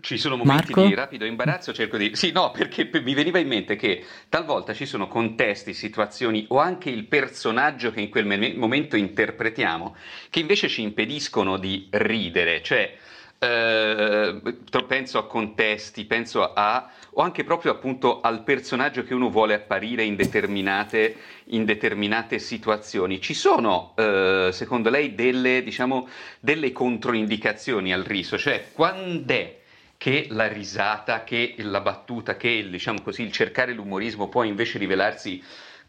Ci 0.00 0.18
sono 0.18 0.36
momenti 0.36 0.72
Marco? 0.74 0.86
di 0.86 0.94
rapido 0.94 1.24
imbarazzo, 1.24 1.72
cerco 1.72 1.96
di... 1.96 2.14
Sì, 2.14 2.32
no, 2.32 2.50
perché 2.50 2.90
mi 3.02 3.14
veniva 3.14 3.38
in 3.38 3.48
mente 3.48 3.76
che 3.76 4.04
talvolta 4.28 4.74
ci 4.74 4.84
sono 4.84 5.08
contesti, 5.08 5.72
situazioni 5.72 6.44
o 6.48 6.58
anche 6.58 6.90
il 6.90 7.06
personaggio 7.06 7.90
che 7.90 8.02
in 8.02 8.10
quel 8.10 8.26
me- 8.26 8.54
momento 8.54 8.96
interpretiamo 8.96 9.96
che 10.28 10.40
invece 10.40 10.68
ci 10.68 10.82
impediscono 10.82 11.56
di 11.56 11.88
ridere, 11.92 12.62
cioè 12.62 12.94
eh, 13.38 14.40
penso 14.86 15.16
a 15.16 15.26
contesti, 15.26 16.04
penso 16.04 16.52
a... 16.52 16.90
o 17.12 17.22
anche 17.22 17.42
proprio 17.42 17.72
appunto 17.72 18.20
al 18.20 18.42
personaggio 18.42 19.02
che 19.02 19.14
uno 19.14 19.30
vuole 19.30 19.54
apparire 19.54 20.04
in 20.04 20.14
determinate, 20.14 21.16
in 21.46 21.64
determinate 21.64 22.38
situazioni. 22.38 23.18
Ci 23.18 23.32
sono, 23.32 23.94
eh, 23.96 24.50
secondo 24.52 24.90
lei, 24.90 25.14
delle, 25.14 25.62
diciamo, 25.62 26.06
delle 26.38 26.70
controindicazioni 26.70 27.94
al 27.94 28.02
riso, 28.02 28.36
cioè 28.36 28.66
quando 28.72 29.32
è 29.32 29.58
che 30.00 30.28
la 30.30 30.48
risata, 30.48 31.24
che 31.24 31.56
la 31.58 31.82
battuta, 31.82 32.34
che 32.34 32.66
diciamo 32.70 33.02
così, 33.02 33.20
il 33.20 33.32
cercare 33.32 33.74
l'umorismo 33.74 34.30
può 34.30 34.44
invece 34.44 34.78
rivelarsi 34.78 35.44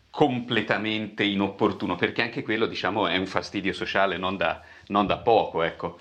completamente 0.09 1.23
inopportuno, 1.23 1.95
perché 1.95 2.21
anche 2.21 2.43
quello 2.43 2.65
diciamo, 2.65 3.07
è 3.07 3.15
un 3.15 3.25
fastidio 3.25 3.71
sociale 3.71 4.17
non 4.17 4.35
da, 4.35 4.59
non 4.87 5.07
da 5.07 5.15
poco. 5.19 5.63
Ecco. 5.63 5.97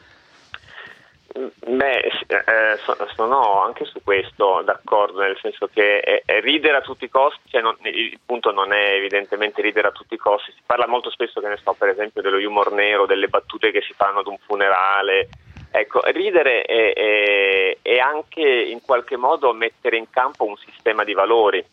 Beh, 1.33 2.01
eh, 2.01 2.77
so- 2.85 2.97
sono 3.15 3.63
anche 3.63 3.85
su 3.85 4.03
questo 4.03 4.63
d'accordo, 4.65 5.21
nel 5.21 5.39
senso 5.41 5.69
che 5.73 5.99
eh, 5.99 6.23
eh, 6.27 6.41
ridere 6.41 6.79
a 6.79 6.81
tutti 6.81 7.05
i 7.05 7.09
costi, 7.09 7.49
cioè 7.49 7.61
non- 7.61 7.77
il 7.83 8.19
punto 8.27 8.51
non 8.51 8.73
è 8.73 8.95
evidentemente 8.95 9.63
ridere 9.63 9.87
a 9.87 9.93
tutti 9.93 10.15
i 10.15 10.19
costi, 10.19 10.51
si 10.51 10.63
parla 10.67 10.89
molto 10.89 11.11
spesso, 11.11 11.41
che 11.41 11.47
ne 11.47 11.61
so, 11.63 11.75
per 11.75 11.91
esempio 11.91 12.23
dello 12.23 12.39
humor 12.39 12.73
nero, 12.73 13.07
delle 13.07 13.29
battute 13.29 13.71
che 13.71 13.83
si 13.83 13.93
fanno 13.93 14.19
ad 14.19 14.27
un 14.27 14.39
funerale, 14.45 15.29
Ecco, 15.73 16.01
ridere 16.07 16.63
è, 16.63 16.93
è- 16.93 17.77
è 17.83 17.99
anche 17.99 18.41
in 18.43 18.81
qualche 18.81 19.17
modo 19.17 19.53
mettere 19.53 19.97
in 19.97 20.11
campo 20.11 20.45
un 20.45 20.57
sistema 20.57 21.05
di 21.05 21.13
valori. 21.13 21.65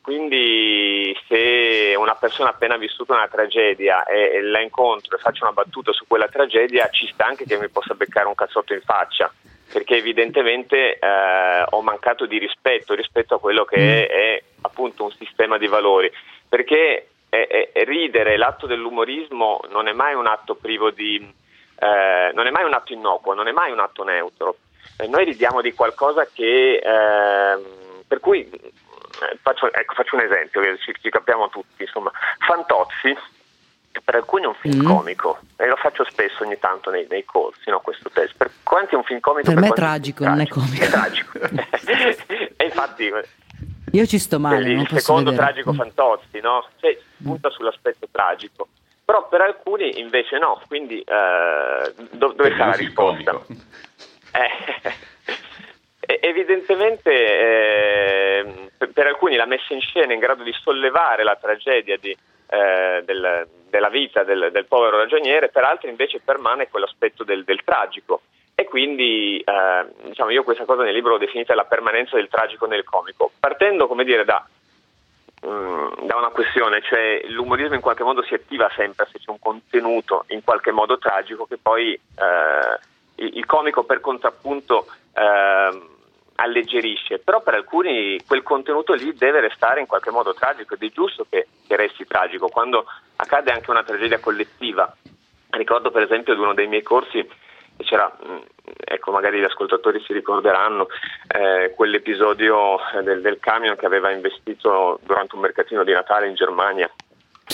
Quindi 0.00 1.14
se 1.28 1.94
una 1.96 2.14
persona 2.14 2.48
ha 2.48 2.52
appena 2.52 2.78
vissuto 2.78 3.12
una 3.12 3.28
tragedia 3.28 4.04
e, 4.04 4.36
e 4.36 4.42
la 4.42 4.60
incontro 4.60 5.16
e 5.16 5.20
faccio 5.20 5.44
una 5.44 5.52
battuta 5.52 5.92
su 5.92 6.06
quella 6.06 6.28
tragedia, 6.28 6.88
ci 6.88 7.06
sta 7.12 7.26
anche 7.26 7.44
che 7.44 7.58
mi 7.58 7.68
possa 7.68 7.94
beccare 7.94 8.26
un 8.26 8.34
cazzotto 8.34 8.72
in 8.72 8.80
faccia, 8.80 9.30
perché 9.70 9.96
evidentemente 9.96 10.98
eh, 10.98 11.64
ho 11.68 11.82
mancato 11.82 12.24
di 12.24 12.38
rispetto 12.38 12.94
rispetto 12.94 13.34
a 13.34 13.40
quello 13.40 13.66
che 13.66 14.06
è, 14.06 14.08
è 14.08 14.42
appunto 14.62 15.04
un 15.04 15.12
sistema 15.12 15.58
di 15.58 15.66
valori. 15.66 16.10
Perché 16.48 17.08
eh, 17.28 17.70
eh, 17.72 17.84
ridere, 17.84 18.38
l'atto 18.38 18.66
dell'umorismo 18.66 19.60
non 19.68 19.88
è 19.88 19.92
mai 19.92 20.14
un 20.14 20.26
atto 20.26 20.54
privo 20.54 20.90
di... 20.90 21.37
eh, 21.78 22.32
non 22.34 22.46
è 22.46 22.50
mai 22.50 22.64
un 22.64 22.74
atto 22.74 22.92
innocuo, 22.92 23.34
non 23.34 23.48
è 23.48 23.52
mai 23.52 23.70
un 23.72 23.80
atto 23.80 24.04
neutro. 24.04 24.56
Eh, 24.96 25.06
noi 25.06 25.24
ridiamo 25.24 25.60
di 25.60 25.72
qualcosa 25.72 26.26
che... 26.32 26.80
ehm, 26.82 27.62
per 28.06 28.20
cui 28.20 28.48
eh, 28.48 29.38
faccio, 29.42 29.72
ecco, 29.72 29.94
faccio 29.94 30.16
un 30.16 30.22
esempio 30.22 30.60
che 30.60 30.78
ci, 30.78 30.94
ci 31.00 31.10
capiamo 31.10 31.48
tutti, 31.50 31.82
insomma, 31.82 32.10
Fantozzi 32.38 33.16
per 34.04 34.14
alcuni 34.14 34.44
è 34.44 34.46
un 34.46 34.54
film 34.54 34.82
Mm. 34.82 34.86
comico 34.86 35.38
e 35.56 35.66
lo 35.66 35.76
faccio 35.76 36.04
spesso 36.04 36.44
ogni 36.44 36.58
tanto 36.58 36.90
nei, 36.90 37.06
nei 37.10 37.24
corsi, 37.24 37.68
no, 37.68 37.80
questo 37.80 38.10
test. 38.10 38.34
Per 38.36 38.50
quanti 38.62 38.94
è 38.94 38.96
un 38.96 39.02
film 39.04 39.20
comico? 39.20 39.50
Per 39.50 39.60
me 39.60 39.68
è 39.68 39.72
tragico, 39.72 40.24
non 40.24 40.40
è 40.40 40.46
comico. 40.46 40.84
È 40.84 40.88
tragico. 40.88 41.38
e 42.56 42.64
infatti 42.64 43.10
Io 43.92 44.06
ci 44.06 44.18
sto 44.18 44.38
male, 44.38 44.70
il 44.70 44.88
secondo 44.88 45.32
tragico 45.34 45.72
Fantozzi, 45.72 46.40
no? 46.40 46.66
Cioè, 46.80 46.96
si 47.16 47.22
punta 47.24 47.50
sull'aspetto 47.50 48.06
tragico. 48.10 48.68
Però 49.08 49.26
per 49.26 49.40
alcuni 49.40 50.00
invece 50.00 50.36
no, 50.36 50.60
quindi 50.68 51.00
eh, 51.00 51.94
do- 52.10 52.32
dove 52.34 52.52
sta 52.52 52.66
la 52.66 52.74
risposta? 52.74 53.40
Eh, 54.34 54.92
evidentemente 56.20 57.10
eh, 57.10 58.68
per, 58.76 58.90
per 58.90 59.06
alcuni 59.06 59.36
la 59.36 59.46
messa 59.46 59.72
in 59.72 59.80
scena 59.80 60.10
è 60.10 60.12
in 60.12 60.20
grado 60.20 60.42
di 60.42 60.52
sollevare 60.52 61.24
la 61.24 61.36
tragedia 61.40 61.96
di, 61.96 62.10
eh, 62.50 63.02
del- 63.06 63.48
della 63.70 63.88
vita 63.88 64.24
del, 64.24 64.50
del 64.52 64.66
povero 64.66 64.98
ragioniere, 64.98 65.48
per 65.48 65.64
altri 65.64 65.88
invece 65.88 66.20
permane 66.22 66.68
quell'aspetto 66.68 67.24
del, 67.24 67.44
del 67.44 67.64
tragico. 67.64 68.20
E 68.54 68.64
quindi 68.66 69.38
eh, 69.38 69.86
diciamo, 70.02 70.28
io 70.28 70.42
questa 70.44 70.66
cosa 70.66 70.82
nel 70.82 70.92
libro 70.92 71.12
l'ho 71.12 71.18
definita 71.18 71.54
la 71.54 71.64
permanenza 71.64 72.16
del 72.16 72.28
tragico 72.28 72.66
nel 72.66 72.84
comico, 72.84 73.30
partendo 73.40 73.86
come 73.86 74.04
dire 74.04 74.26
da, 74.26 74.46
mm, 75.46 76.06
da 76.06 76.16
una 76.16 76.28
questione, 76.28 76.80
cioè 76.82 77.22
l'umorismo 77.28 77.74
in 77.74 77.80
qualche 77.80 78.04
modo 78.04 78.22
si 78.22 78.34
attiva 78.34 78.70
sempre 78.74 79.06
se 79.10 79.18
c'è 79.18 79.30
un 79.30 79.38
contenuto 79.38 80.24
in 80.28 80.42
qualche 80.42 80.70
modo 80.70 80.98
tragico 80.98 81.46
che 81.46 81.58
poi 81.58 81.92
eh, 81.92 83.26
il, 83.26 83.46
comico 83.46 83.84
per 83.84 84.00
contrappunto 84.00 84.86
ehm, 85.14 85.96
alleggerisce, 86.36 87.18
però 87.18 87.40
per 87.42 87.54
alcuni 87.54 88.20
quel 88.26 88.42
contenuto 88.42 88.94
lì 88.94 89.12
deve 89.14 89.40
restare 89.40 89.80
in 89.80 89.86
qualche 89.86 90.10
modo 90.10 90.34
tragico 90.34 90.74
ed 90.74 90.82
è 90.82 90.90
giusto 90.90 91.26
che, 91.28 91.48
che 91.66 91.76
resti 91.76 92.06
tragico. 92.06 92.48
Quando 92.48 92.84
accade 93.16 93.50
anche 93.50 93.70
una 93.70 93.82
tragedia 93.82 94.20
collettiva, 94.20 94.94
ricordo 95.50 95.90
per 95.90 96.02
esempio 96.02 96.34
di 96.34 96.40
uno 96.40 96.54
dei 96.54 96.68
miei 96.68 96.82
corsi 96.82 97.26
c'era, 97.84 98.12
mh, 98.20 98.36
ecco 98.84 99.10
magari 99.10 99.40
gli 99.40 99.44
ascoltatori 99.44 100.02
si 100.04 100.12
ricorderanno, 100.12 100.88
eh, 101.28 101.72
quell'episodio 101.74 102.78
eh, 102.94 103.02
del, 103.02 103.20
del 103.20 103.38
camion 103.38 103.76
che 103.76 103.86
aveva 103.86 104.10
investito 104.10 104.98
durante 105.04 105.34
un 105.34 105.42
mercatino 105.42 105.84
di 105.84 105.92
Natale 105.92 106.28
in 106.28 106.34
Germania. 106.34 106.90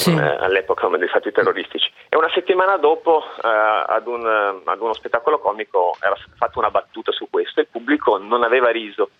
eh, 0.06 0.10
all'epoca 0.10 0.88
dei 0.88 1.06
fatti 1.06 1.30
terroristici 1.30 1.88
e 2.08 2.16
una 2.16 2.30
settimana 2.34 2.76
dopo 2.78 3.22
eh, 3.22 3.48
ad, 3.48 4.08
un, 4.08 4.26
eh, 4.26 4.62
ad 4.68 4.80
uno 4.80 4.92
spettacolo 4.92 5.38
comico 5.38 5.96
era 6.00 6.16
stata 6.16 6.34
fatta 6.34 6.58
una 6.58 6.70
battuta 6.70 7.12
su 7.12 7.28
questo 7.30 7.60
e 7.60 7.62
il 7.62 7.68
pubblico 7.70 8.18
non 8.18 8.42
aveva 8.42 8.70
riso 8.70 9.10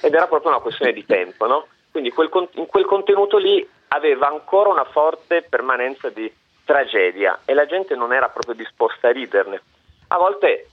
ed 0.00 0.14
era 0.14 0.28
proprio 0.28 0.52
una 0.52 0.60
questione 0.60 0.92
di 0.92 1.04
tempo 1.04 1.48
no? 1.48 1.66
quindi 1.90 2.12
quel 2.12 2.30
in 2.52 2.66
quel 2.66 2.84
contenuto 2.84 3.38
lì 3.38 3.68
aveva 3.88 4.28
ancora 4.28 4.70
una 4.70 4.84
forte 4.84 5.42
permanenza 5.42 6.10
di 6.10 6.32
tragedia 6.64 7.40
e 7.44 7.52
la 7.52 7.66
gente 7.66 7.96
non 7.96 8.12
era 8.12 8.28
proprio 8.28 8.54
disposta 8.54 9.08
a 9.08 9.12
riderne 9.12 9.60
a 10.12 10.18
volte 10.18 10.66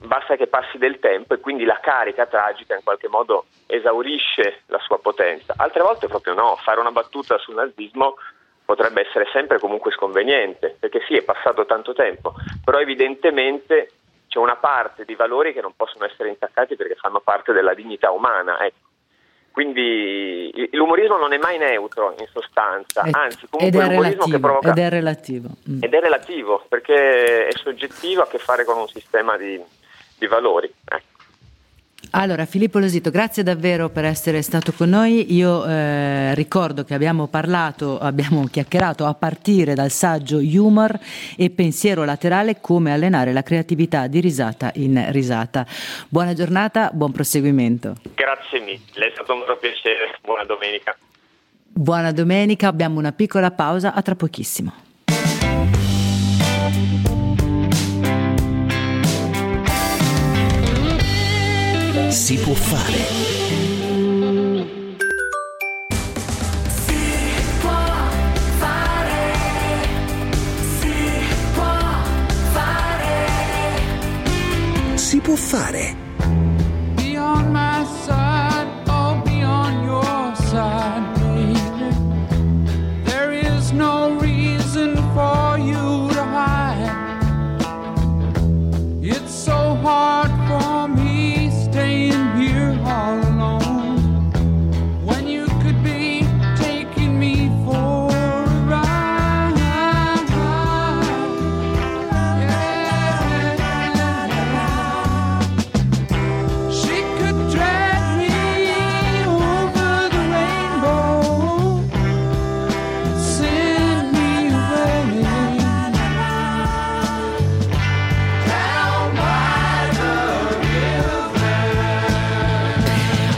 basta 0.00 0.36
che 0.36 0.46
passi 0.46 0.78
del 0.78 0.98
tempo 0.98 1.34
e 1.34 1.40
quindi 1.40 1.64
la 1.64 1.78
carica 1.80 2.26
tragica 2.26 2.74
in 2.74 2.82
qualche 2.82 3.08
modo 3.08 3.46
esaurisce 3.66 4.62
la 4.66 4.78
sua 4.80 4.98
potenza. 4.98 5.54
Altre 5.56 5.82
volte 5.82 6.06
proprio 6.06 6.34
no, 6.34 6.56
fare 6.56 6.80
una 6.80 6.92
battuta 6.92 7.38
sul 7.38 7.54
nazismo 7.54 8.16
potrebbe 8.64 9.06
essere 9.06 9.26
sempre 9.32 9.58
comunque 9.58 9.92
sconveniente, 9.92 10.76
perché 10.78 11.02
sì, 11.06 11.16
è 11.16 11.22
passato 11.22 11.64
tanto 11.64 11.94
tempo, 11.94 12.34
però 12.62 12.78
evidentemente 12.78 13.92
c'è 14.28 14.38
una 14.38 14.56
parte 14.56 15.06
di 15.06 15.14
valori 15.14 15.54
che 15.54 15.62
non 15.62 15.72
possono 15.74 16.04
essere 16.04 16.28
intaccati 16.28 16.76
perché 16.76 16.94
fanno 16.96 17.20
parte 17.20 17.52
della 17.52 17.72
dignità 17.72 18.10
umana. 18.10 18.62
ecco. 18.64 18.87
Quindi 19.58 20.68
l'umorismo 20.70 21.16
non 21.16 21.32
è 21.32 21.36
mai 21.36 21.58
neutro 21.58 22.14
in 22.16 22.28
sostanza, 22.30 23.02
Ed- 23.02 23.12
anzi 23.12 23.42
ed 23.42 23.50
comunque 23.50 23.82
è 23.82 23.88
l'umorismo 23.88 24.06
che 24.06 24.30
relativo, 24.30 24.38
provoca 24.38 24.68
ed 24.68 24.78
è 24.78 24.88
relativo. 24.88 25.48
Mm. 25.68 25.82
ed 25.82 25.94
è 25.94 26.00
relativo 26.00 26.64
perché 26.68 27.48
è 27.48 27.52
soggettivo, 27.56 28.20
ha 28.20 28.24
a 28.24 28.28
che 28.28 28.38
fare 28.38 28.64
con 28.64 28.78
un 28.78 28.86
sistema 28.86 29.36
di, 29.36 29.60
di 30.16 30.26
valori. 30.28 30.72
ecco. 30.84 31.17
Allora, 32.12 32.46
Filippo 32.46 32.78
Losito, 32.78 33.10
grazie 33.10 33.42
davvero 33.42 33.90
per 33.90 34.06
essere 34.06 34.40
stato 34.40 34.72
con 34.72 34.88
noi. 34.88 35.34
Io 35.34 35.66
eh, 35.66 36.34
ricordo 36.34 36.82
che 36.82 36.94
abbiamo 36.94 37.26
parlato, 37.26 37.98
abbiamo 37.98 38.44
chiacchierato 38.46 39.04
a 39.04 39.12
partire 39.12 39.74
dal 39.74 39.90
saggio 39.90 40.38
Humor 40.38 40.98
e 41.36 41.50
pensiero 41.50 42.04
laterale 42.04 42.60
come 42.60 42.92
allenare 42.92 43.34
la 43.34 43.42
creatività 43.42 44.06
di 44.06 44.20
risata 44.20 44.70
in 44.76 45.12
risata. 45.12 45.66
Buona 46.08 46.32
giornata, 46.32 46.90
buon 46.94 47.12
proseguimento. 47.12 47.96
Grazie 48.14 48.60
mille, 48.60 49.08
è 49.08 49.10
stato 49.12 49.34
un 49.34 49.40
vero 49.40 49.58
piacere, 49.58 50.18
buona 50.22 50.44
domenica. 50.44 50.96
Buona 51.70 52.10
domenica, 52.10 52.68
abbiamo 52.68 52.98
una 52.98 53.12
piccola 53.12 53.50
pausa, 53.50 53.92
a 53.92 54.00
tra 54.00 54.14
pochissimo. 54.14 54.87
Si 62.10 62.36
può 62.36 62.54
fare. 62.54 63.06
Si 74.94 75.20
può 75.20 75.34
fare. 75.34 75.96
Be 76.96 77.16
on 77.16 77.52
my 77.52 77.84
side, 78.04 78.68
I'll 78.88 79.22
be 79.22 79.42
on 79.42 79.84
your 79.84 80.34
side, 80.50 81.02
baby. 81.20 81.60
There 83.04 83.32
is 83.32 83.72
no 83.72 84.18
reason 84.18 84.96
for 85.14 85.58
you 85.58 86.08
to 86.12 86.24
hide. 86.24 87.18
It's 89.02 89.32
so 89.32 89.76
hard 89.82 90.27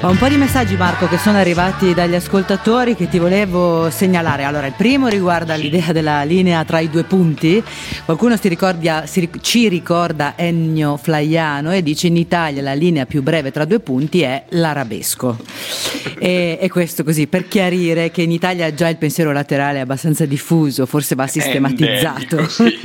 Ho 0.02 0.08
un 0.08 0.16
po' 0.16 0.28
di 0.28 0.36
messaggi 0.36 0.76
Marco 0.76 1.06
che 1.08 1.18
sono 1.18 1.36
arrivati 1.36 1.92
dagli 1.92 2.14
ascoltatori 2.14 2.96
che 2.96 3.10
ti 3.10 3.18
volevo 3.18 3.90
segnalare. 3.90 4.44
Allora, 4.44 4.66
il 4.66 4.72
primo 4.74 5.08
riguarda 5.08 5.56
l'idea 5.56 5.92
della 5.92 6.22
linea 6.22 6.64
tra 6.64 6.80
i 6.80 6.88
due 6.88 7.04
punti. 7.04 7.62
Qualcuno 8.06 8.38
si 8.38 8.48
ricordia- 8.48 9.04
si 9.04 9.28
ci 9.42 9.68
ricorda 9.68 10.32
Ennio 10.36 10.96
Flaiano 10.96 11.70
e 11.72 11.82
dice 11.82 12.06
in 12.06 12.16
Italia 12.16 12.62
la 12.62 12.72
linea 12.72 13.04
più 13.04 13.22
breve 13.22 13.50
tra 13.50 13.66
due 13.66 13.80
punti 13.80 14.22
è 14.22 14.44
l'arabesco. 14.48 15.36
E, 16.18 16.56
e 16.58 16.68
questo 16.70 17.04
così 17.04 17.26
per 17.26 17.46
chiarire 17.46 18.10
che 18.10 18.22
in 18.22 18.30
Italia 18.30 18.72
già 18.72 18.88
il 18.88 18.96
pensiero 18.96 19.32
laterale 19.32 19.78
è 19.78 19.82
abbastanza 19.82 20.24
diffuso, 20.24 20.86
forse 20.86 21.14
va 21.14 21.26
sistematizzato. 21.26 22.38
endemico, 22.38 22.48
sì. 22.48 22.78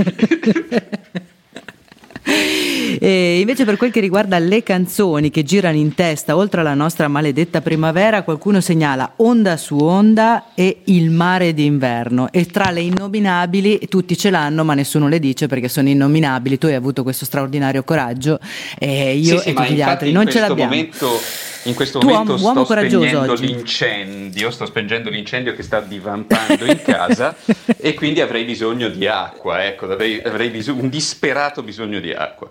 E 2.99 3.39
invece 3.39 3.65
per 3.65 3.77
quel 3.77 3.91
che 3.91 3.99
riguarda 3.99 4.37
le 4.39 4.63
canzoni 4.63 5.29
che 5.29 5.43
girano 5.43 5.77
in 5.77 5.93
testa, 5.93 6.35
oltre 6.35 6.61
alla 6.61 6.73
nostra 6.73 7.07
maledetta 7.07 7.61
primavera, 7.61 8.23
qualcuno 8.23 8.61
segnala 8.61 9.13
Onda 9.17 9.57
su 9.57 9.77
Onda 9.77 10.45
e 10.55 10.81
Il 10.85 11.09
mare 11.11 11.53
d'inverno. 11.53 12.31
E 12.31 12.45
tra 12.45 12.71
le 12.71 12.81
innominabili 12.81 13.79
tutti 13.89 14.17
ce 14.17 14.29
l'hanno, 14.29 14.63
ma 14.63 14.73
nessuno 14.73 15.07
le 15.07 15.19
dice 15.19 15.47
perché 15.47 15.67
sono 15.67 15.89
innominabili. 15.89 16.57
Tu 16.57 16.67
hai 16.67 16.75
avuto 16.75 17.03
questo 17.03 17.25
straordinario 17.25 17.83
coraggio 17.83 18.39
e 18.77 19.15
io 19.17 19.37
Sì, 19.37 19.43
sì, 19.43 19.49
e 19.49 19.53
ma 19.53 19.61
tutti 19.61 19.73
gli 19.75 19.81
altri 19.81 20.11
non 20.11 20.29
ce 20.29 20.39
l'abbiamo. 20.39 20.71
momento- 20.71 21.19
in 21.65 21.73
questo 21.73 21.99
Tu, 21.99 22.07
momento 22.07 22.35
uomo- 22.41 22.63
sto 22.63 22.73
spegnendo 22.73 23.33
l'incendio, 23.33 24.51
sto 24.51 24.65
spengendo 24.65 25.09
l'incendio 25.09 25.53
che 25.53 25.63
sta 25.63 25.79
divampando 25.81 26.65
in 26.65 26.81
casa 26.83 27.35
e 27.77 27.93
quindi 27.93 28.21
avrei 28.21 28.43
bisogno 28.43 28.89
di 28.89 29.07
acqua, 29.07 29.65
ecco, 29.65 29.85
avrei, 29.91 30.21
avrei 30.23 30.49
biso- 30.49 30.73
un 30.73 30.89
disperato 30.89 31.63
bisogno 31.63 31.99
di 31.99 32.11
acqua. 32.11 32.49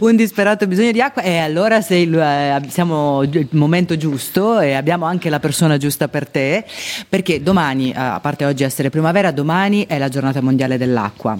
un 0.00 0.16
disperato 0.16 0.66
bisogno 0.66 0.92
di 0.92 1.00
acqua 1.00 1.22
e 1.22 1.38
allora 1.38 1.80
sei 1.80 2.10
eh, 2.10 2.60
siamo 2.68 3.22
il 3.22 3.48
momento 3.52 3.96
giusto 3.96 4.60
e 4.60 4.74
abbiamo 4.74 5.06
anche 5.06 5.30
la 5.30 5.40
persona 5.40 5.76
giusta 5.76 6.08
per 6.08 6.28
te 6.28 6.64
perché 7.08 7.42
domani, 7.42 7.90
eh, 7.90 7.98
a 7.98 8.20
parte 8.20 8.44
oggi 8.44 8.62
essere 8.62 8.90
primavera, 8.90 9.30
domani 9.30 9.86
è 9.86 9.98
la 9.98 10.08
giornata 10.08 10.40
mondiale 10.40 10.76
dell'acqua. 10.76 11.38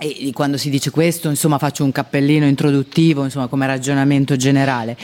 E 0.00 0.30
quando 0.32 0.56
si 0.56 0.70
dice 0.70 0.92
questo, 0.92 1.28
insomma, 1.28 1.58
faccio 1.58 1.82
un 1.82 1.90
cappellino 1.90 2.46
introduttivo, 2.46 3.24
insomma, 3.24 3.48
come 3.48 3.66
ragionamento 3.66 4.36
generale. 4.36 4.96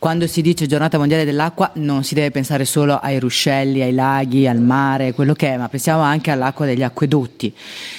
Quando 0.00 0.26
si 0.26 0.42
dice 0.42 0.66
giornata 0.66 0.98
mondiale 0.98 1.24
dell'acqua, 1.24 1.70
non 1.74 2.02
si 2.02 2.14
deve 2.14 2.32
pensare 2.32 2.64
solo 2.64 2.98
ai 2.98 3.20
ruscelli, 3.20 3.80
ai 3.80 3.94
laghi, 3.94 4.48
al 4.48 4.60
mare, 4.60 5.12
quello 5.12 5.34
che 5.34 5.52
è, 5.52 5.56
ma 5.56 5.68
pensiamo 5.68 6.00
anche 6.00 6.32
all'acqua 6.32 6.66
degli 6.66 6.82
acquedotti. 6.82 7.54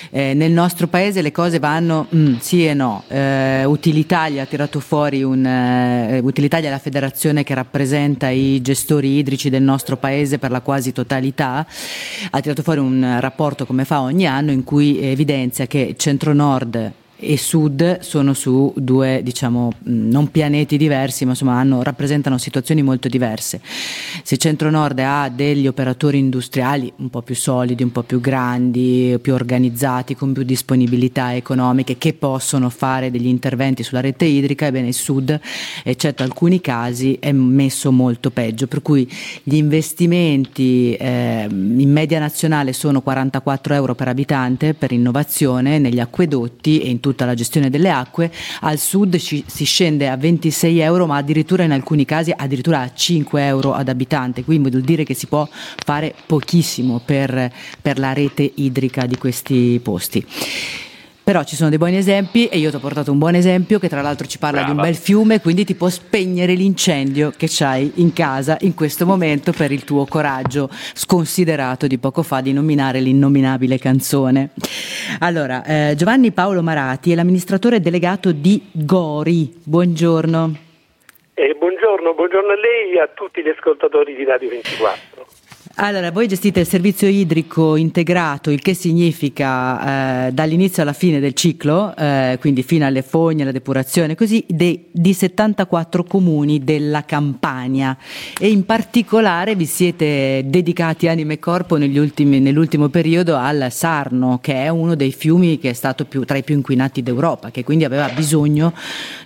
Eh, 0.09 0.33
nel 0.33 0.51
nostro 0.51 0.87
paese 0.87 1.21
le 1.21 1.31
cose 1.31 1.57
vanno 1.57 2.07
mm, 2.13 2.35
sì 2.39 2.65
e 2.65 2.73
no. 2.73 3.03
Eh, 3.07 3.63
Utilitalia 3.63 4.43
ha 4.43 4.45
tirato 4.45 4.81
fuori 4.81 5.23
un. 5.23 5.45
eh, 5.45 6.19
Utilitalia 6.21 6.67
è 6.67 6.71
la 6.71 6.79
federazione 6.79 7.45
che 7.45 7.53
rappresenta 7.53 8.27
i 8.27 8.61
gestori 8.61 9.17
idrici 9.19 9.49
del 9.49 9.63
nostro 9.63 9.95
paese 9.95 10.37
per 10.37 10.51
la 10.51 10.59
quasi 10.59 10.91
totalità. 10.91 11.65
Ha 12.29 12.41
tirato 12.41 12.61
fuori 12.61 12.81
un 12.81 13.19
rapporto 13.21 13.65
come 13.65 13.85
fa 13.85 14.01
ogni 14.01 14.27
anno 14.27 14.51
in 14.51 14.65
cui 14.65 14.99
evidenzia 15.01 15.65
che 15.65 15.95
centro-nord 16.41 17.00
e 17.21 17.37
sud 17.37 17.99
sono 17.99 18.33
su 18.33 18.73
due, 18.75 19.21
diciamo, 19.23 19.71
non 19.83 20.31
pianeti 20.31 20.75
diversi, 20.75 21.23
ma 21.23 21.31
insomma 21.31 21.59
hanno- 21.59 21.83
rappresentano 21.83 22.39
situazioni 22.39 22.81
molto 22.81 23.07
diverse. 23.07 23.61
Se 24.23 24.37
centro-nord 24.37 24.97
ha 24.99 25.29
degli 25.29 25.67
operatori 25.67 26.17
industriali 26.17 26.91
un 26.97 27.09
po' 27.09 27.21
più 27.21 27.35
solidi, 27.35 27.83
un 27.83 27.91
po' 27.91 28.01
più 28.01 28.19
grandi, 28.19 29.17
più 29.21 29.33
organizzati, 29.33 30.15
con 30.15 30.33
più 30.33 30.43
disponibilità 30.43 31.35
economiche, 31.35 31.97
che 31.97 32.13
possono 32.13 32.69
fare 32.69 33.11
degli 33.11 33.27
interventi 33.27 33.83
sulla 33.83 34.01
rete 34.01 34.25
idrica, 34.25 34.65
ebbene 34.65 34.87
il 34.87 34.93
sud, 34.95 35.39
eccetto 35.83 36.23
alcuni 36.23 36.59
casi, 36.59 37.17
è 37.19 37.31
messo 37.31 37.91
molto 37.91 38.31
peggio. 38.31 38.65
Per 38.65 38.81
cui 38.81 39.09
gli 39.43 39.55
investimenti 39.55 40.95
eh, 40.95 41.47
in 41.49 41.91
media 41.91 42.19
nazionale 42.19 42.73
sono 42.73 43.01
44 43.01 43.75
euro 43.75 43.93
per 43.93 44.07
abitante 44.07 44.73
per 44.73 44.91
innovazione 44.91 45.77
negli 45.77 45.99
acquedotti 45.99 46.79
e 46.79 46.89
in 46.89 46.99
tutta 47.11 47.25
la 47.25 47.35
gestione 47.35 47.69
delle 47.69 47.91
acque, 47.91 48.31
al 48.61 48.77
sud 48.77 49.17
ci- 49.17 49.43
si 49.45 49.65
scende 49.65 50.07
a 50.09 50.17
26 50.17 50.79
euro, 50.79 51.05
ma 51.05 51.17
addirittura 51.17 51.63
in 51.63 51.71
alcuni 51.71 52.05
casi 52.05 52.33
addirittura 52.35 52.79
a 52.79 52.91
5 52.93 53.45
euro 53.45 53.73
ad 53.73 53.89
abitante, 53.89 54.43
quindi 54.43 54.69
vuol 54.69 54.81
dire 54.81 55.03
che 55.03 55.13
si 55.13 55.27
può 55.27 55.47
fare 55.83 56.15
pochissimo 56.25 57.01
per, 57.03 57.51
per 57.81 57.99
la 57.99 58.13
rete 58.13 58.49
idrica 58.55 59.05
di 59.05 59.17
questi 59.17 59.79
posti. 59.83 60.25
Però 61.31 61.45
ci 61.45 61.55
sono 61.55 61.69
dei 61.69 61.77
buoni 61.77 61.95
esempi 61.95 62.47
e 62.47 62.57
io 62.57 62.71
ti 62.71 62.75
ho 62.75 62.79
portato 62.79 63.09
un 63.09 63.17
buon 63.17 63.35
esempio 63.35 63.79
che 63.79 63.87
tra 63.87 64.01
l'altro 64.01 64.27
ci 64.27 64.37
parla 64.37 64.63
di 64.63 64.71
un 64.71 64.75
Brava. 64.75 64.89
bel 64.89 64.97
fiume, 64.97 65.39
quindi 65.39 65.63
ti 65.63 65.75
può 65.75 65.87
spegnere 65.87 66.55
l'incendio 66.55 67.31
che 67.37 67.45
c'hai 67.49 67.89
in 67.95 68.11
casa 68.11 68.57
in 68.59 68.73
questo 68.73 69.05
momento 69.05 69.53
per 69.53 69.71
il 69.71 69.85
tuo 69.85 70.05
coraggio 70.05 70.67
sconsiderato 70.69 71.87
di 71.87 71.99
poco 71.99 72.21
fa 72.21 72.41
di 72.41 72.51
nominare 72.51 72.99
l'innominabile 72.99 73.79
canzone. 73.79 74.49
Allora, 75.19 75.63
eh, 75.63 75.93
Giovanni 75.95 76.33
Paolo 76.33 76.61
Marati 76.61 77.13
è 77.13 77.15
l'amministratore 77.15 77.79
delegato 77.79 78.33
di 78.33 78.67
Gori. 78.69 79.53
Buongiorno. 79.63 80.53
Eh, 81.33 81.55
buongiorno, 81.57 82.13
buongiorno 82.13 82.51
a 82.51 82.59
lei 82.59 82.91
e 82.95 82.99
a 82.99 83.07
tutti 83.07 83.41
gli 83.41 83.47
ascoltatori 83.47 84.15
di 84.15 84.25
Radio 84.25 84.49
24. 84.49 85.40
Allora, 85.75 86.11
voi 86.11 86.27
gestite 86.27 86.59
il 86.59 86.67
servizio 86.67 87.07
idrico 87.07 87.77
integrato, 87.77 88.51
il 88.51 88.61
che 88.61 88.73
significa 88.73 90.27
eh, 90.27 90.31
dall'inizio 90.31 90.83
alla 90.83 90.93
fine 90.93 91.19
del 91.19 91.33
ciclo, 91.33 91.95
eh, 91.97 92.37
quindi 92.41 92.61
fino 92.61 92.85
alle 92.85 93.01
fogne, 93.01 93.43
alla 93.43 93.53
depurazione, 93.53 94.15
così, 94.15 94.43
de- 94.47 94.87
di 94.91 95.13
74 95.13 96.03
comuni 96.03 96.63
della 96.63 97.03
Campania 97.05 97.97
e 98.39 98.49
in 98.49 98.65
particolare 98.65 99.55
vi 99.55 99.65
siete 99.65 100.43
dedicati 100.45 101.07
anima 101.07 101.33
e 101.33 101.39
corpo 101.39 101.75
ultimi- 101.75 102.39
nell'ultimo 102.39 102.89
periodo 102.89 103.37
al 103.37 103.67
Sarno, 103.71 104.39
che 104.41 104.53
è 104.55 104.67
uno 104.67 104.95
dei 104.95 105.11
fiumi 105.11 105.57
che 105.57 105.69
è 105.69 105.73
stato 105.73 106.05
più- 106.05 106.25
tra 106.25 106.37
i 106.37 106.43
più 106.43 106.55
inquinati 106.55 107.01
d'Europa, 107.01 107.49
che 107.49 107.63
quindi 107.63 107.85
aveva 107.85 108.09
bisogno 108.09 108.73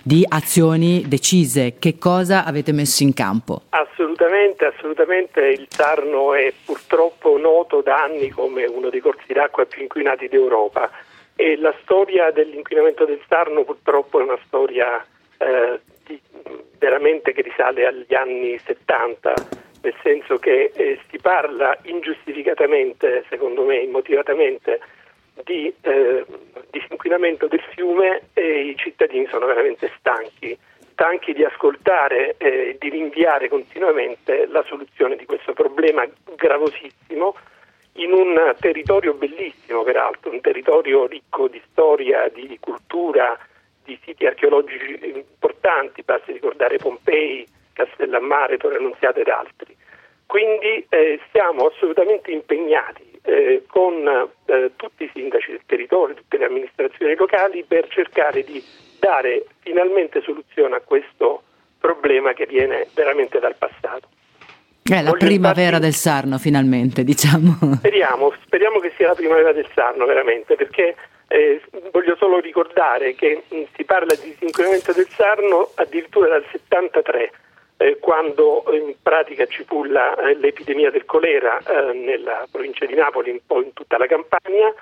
di 0.02 0.24
azioni 0.26 1.04
decise. 1.08 1.74
Che 1.78 1.98
cosa 1.98 2.44
avete 2.44 2.70
messo 2.72 3.02
in 3.02 3.12
campo? 3.12 3.62
Assolutamente, 3.70 4.64
assolutamente 4.64 5.40
il 5.40 5.66
Sarno 5.68 6.34
è 6.34 6.35
purtroppo 6.64 7.36
noto 7.38 7.80
da 7.80 8.02
anni 8.02 8.30
come 8.30 8.64
uno 8.64 8.90
dei 8.90 9.00
corsi 9.00 9.32
d'acqua 9.32 9.64
più 9.66 9.82
inquinati 9.82 10.28
d'Europa. 10.28 10.90
E 11.34 11.56
la 11.56 11.74
storia 11.82 12.30
dell'inquinamento 12.30 13.04
del 13.04 13.20
Sarno 13.28 13.64
purtroppo 13.64 14.20
è 14.20 14.22
una 14.22 14.38
storia 14.46 15.04
eh, 15.38 15.80
di- 16.04 16.20
veramente 16.78 17.32
che 17.32 17.42
risale 17.42 17.86
agli 17.86 18.14
anni 18.14 18.58
70, 18.58 19.34
nel 19.82 19.94
senso 20.02 20.36
che 20.38 20.72
eh, 20.74 20.98
si 21.10 21.18
parla 21.18 21.76
ingiustificatamente, 21.82 23.24
secondo 23.28 23.64
me 23.64 23.76
immotivatamente, 23.76 24.80
di 25.44 25.72
eh, 25.82 26.24
disinquinamento 26.70 27.46
del 27.46 27.62
fiume 27.74 28.22
e 28.32 28.68
i 28.68 28.76
cittadini 28.76 29.26
sono 29.28 29.46
veramente 29.46 29.90
stanchi, 29.98 30.56
stanchi 30.96 31.34
di 31.34 31.44
ascoltare 31.44 32.36
e 32.38 32.76
di 32.80 32.88
rinviare 32.88 33.50
continuamente 33.50 34.46
la 34.46 34.64
soluzione 34.66 35.16
di 35.16 35.26
questo 35.26 35.52
problema 35.52 36.08
gravosissimo 36.34 37.36
in 37.98 38.12
un 38.12 38.54
territorio 38.58 39.12
bellissimo 39.12 39.82
peraltro, 39.82 40.30
un 40.30 40.40
territorio 40.40 41.06
ricco 41.06 41.48
di 41.48 41.60
storia, 41.70 42.28
di 42.32 42.56
cultura, 42.58 43.38
di 43.84 43.98
siti 44.04 44.24
archeologici 44.24 44.98
importanti, 45.14 46.02
basti 46.02 46.32
ricordare 46.32 46.78
Pompei, 46.78 47.46
Castellammare, 47.74 48.56
Torre 48.56 48.78
Annunziata 48.78 49.20
ed 49.20 49.28
altri. 49.28 49.76
Quindi 50.24 50.84
eh, 50.88 51.20
siamo 51.30 51.66
assolutamente 51.66 52.30
impegnati 52.30 53.20
eh, 53.22 53.64
con 53.68 54.30
eh, 54.46 54.70
tutti 54.76 55.04
i 55.04 55.10
sindaci 55.12 55.50
del 55.50 55.62
territorio, 55.66 56.14
tutte 56.14 56.38
le 56.38 56.46
amministrazioni 56.46 57.14
locali 57.14 57.64
per 57.64 57.86
cercare 57.88 58.42
di 58.42 58.62
dare 59.06 59.46
finalmente 59.60 60.20
soluzione 60.22 60.74
a 60.76 60.80
questo 60.80 61.42
problema 61.78 62.32
che 62.32 62.46
viene 62.46 62.88
veramente 62.94 63.38
dal 63.38 63.54
passato. 63.56 64.08
È 64.82 65.00
la 65.02 65.10
Voglio 65.10 65.26
primavera 65.26 65.78
del 65.78 65.94
Sarno, 65.94 66.38
finalmente, 66.38 67.04
diciamo. 67.04 67.56
Speriamo, 67.78 68.32
speriamo 68.44 68.78
che 68.80 68.92
sia 68.96 69.08
la 69.08 69.14
primavera 69.14 69.52
del 69.52 69.68
Sarno 69.74 70.06
veramente, 70.06 70.54
perché 70.56 70.96
eh, 71.28 71.60
voglio 71.92 72.16
solo 72.16 72.38
ricordare 72.40 73.14
che 73.14 73.42
mh, 73.48 73.62
si 73.76 73.84
parla 73.84 74.14
di 74.14 74.30
disinquinamento 74.30 74.92
del 74.92 75.08
Sarno 75.10 75.70
addirittura 75.74 76.28
dal 76.28 76.44
73, 76.50 77.30
eh, 77.78 77.98
quando 78.00 78.64
in 78.72 78.94
pratica 79.02 79.46
ci 79.46 79.64
fu 79.64 79.84
la- 79.84 80.16
eh, 80.16 80.36
l'epidemia 80.36 80.90
del 80.90 81.04
colera 81.04 81.58
eh, 81.58 81.92
nella 81.92 82.46
provincia 82.50 82.86
di 82.86 82.94
Napoli, 82.94 83.30
un 83.30 83.40
po' 83.44 83.62
in 83.62 83.72
tutta 83.72 83.98
la 83.98 84.06
Campania, 84.06 84.72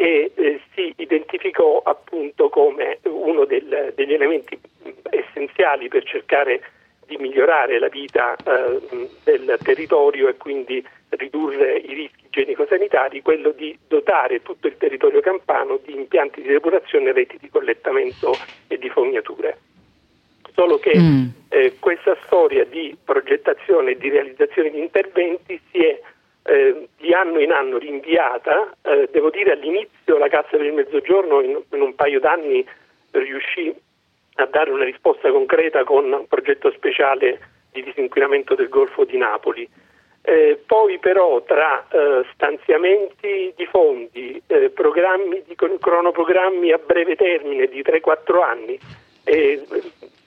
e 0.00 0.32
eh, 0.34 0.60
si 0.74 0.94
identificò 0.96 1.82
appunto 1.84 2.48
come 2.48 3.00
uno 3.02 3.44
del- 3.44 3.92
degli 3.94 4.14
elementi 4.14 4.58
mh, 4.58 4.88
essenziali 5.10 5.88
per 5.88 6.04
cercare 6.04 6.62
di 7.04 7.18
migliorare 7.18 7.78
la 7.78 7.88
vita 7.88 8.34
eh, 8.34 8.80
del 9.24 9.58
territorio 9.62 10.28
e 10.28 10.36
quindi 10.38 10.82
ridurre 11.10 11.76
i 11.76 11.92
rischi 11.92 12.24
igienico-sanitari, 12.24 13.20
quello 13.20 13.50
di 13.50 13.76
dotare 13.88 14.40
tutto 14.40 14.68
il 14.68 14.78
territorio 14.78 15.20
campano 15.20 15.78
di 15.84 15.94
impianti 15.94 16.40
di 16.40 16.48
depurazione 16.48 17.10
e 17.10 17.12
reti 17.12 17.36
di 17.38 17.50
collettamento 17.50 18.32
e 18.68 18.78
di 18.78 18.88
fognature. 18.88 19.58
Solo 20.54 20.78
che 20.78 20.96
Mm. 20.98 21.26
eh, 21.50 21.74
questa 21.78 22.16
storia 22.24 22.64
di 22.64 22.96
progettazione 23.04 23.90
e 23.90 23.98
di 23.98 24.08
realizzazione 24.08 24.70
di 24.70 24.78
interventi 24.78 25.60
si 25.70 25.78
è 25.84 26.00
eh, 26.50 26.88
di 26.96 27.12
anno 27.12 27.38
in 27.38 27.52
anno 27.52 27.78
rinviata. 27.78 28.74
Eh, 28.82 29.08
devo 29.12 29.30
dire 29.30 29.52
all'inizio 29.52 30.18
la 30.18 30.28
Cassa 30.28 30.56
per 30.56 30.64
il 30.66 30.72
Mezzogiorno 30.72 31.40
in, 31.40 31.60
in 31.72 31.80
un 31.80 31.94
paio 31.94 32.18
d'anni 32.18 32.66
riuscì 33.12 33.72
a 34.34 34.46
dare 34.46 34.70
una 34.70 34.84
risposta 34.84 35.30
concreta 35.30 35.84
con 35.84 36.10
un 36.12 36.26
progetto 36.26 36.72
speciale 36.72 37.38
di 37.70 37.82
disinquinamento 37.84 38.54
del 38.54 38.68
Golfo 38.68 39.04
di 39.04 39.16
Napoli. 39.16 39.68
Eh, 40.22 40.60
poi 40.66 40.98
però 40.98 41.42
tra 41.44 41.86
eh, 41.88 42.24
stanziamenti 42.34 43.54
di 43.56 43.66
fondi, 43.66 44.42
eh, 44.48 44.70
programmi 44.70 45.42
di 45.46 45.54
cronoprogrammi 45.54 46.72
a 46.72 46.78
breve 46.78 47.16
termine 47.16 47.66
di 47.68 47.80
3-4 47.82 48.42
anni 48.42 48.78
e, 49.24 49.62
eh, 49.70 49.82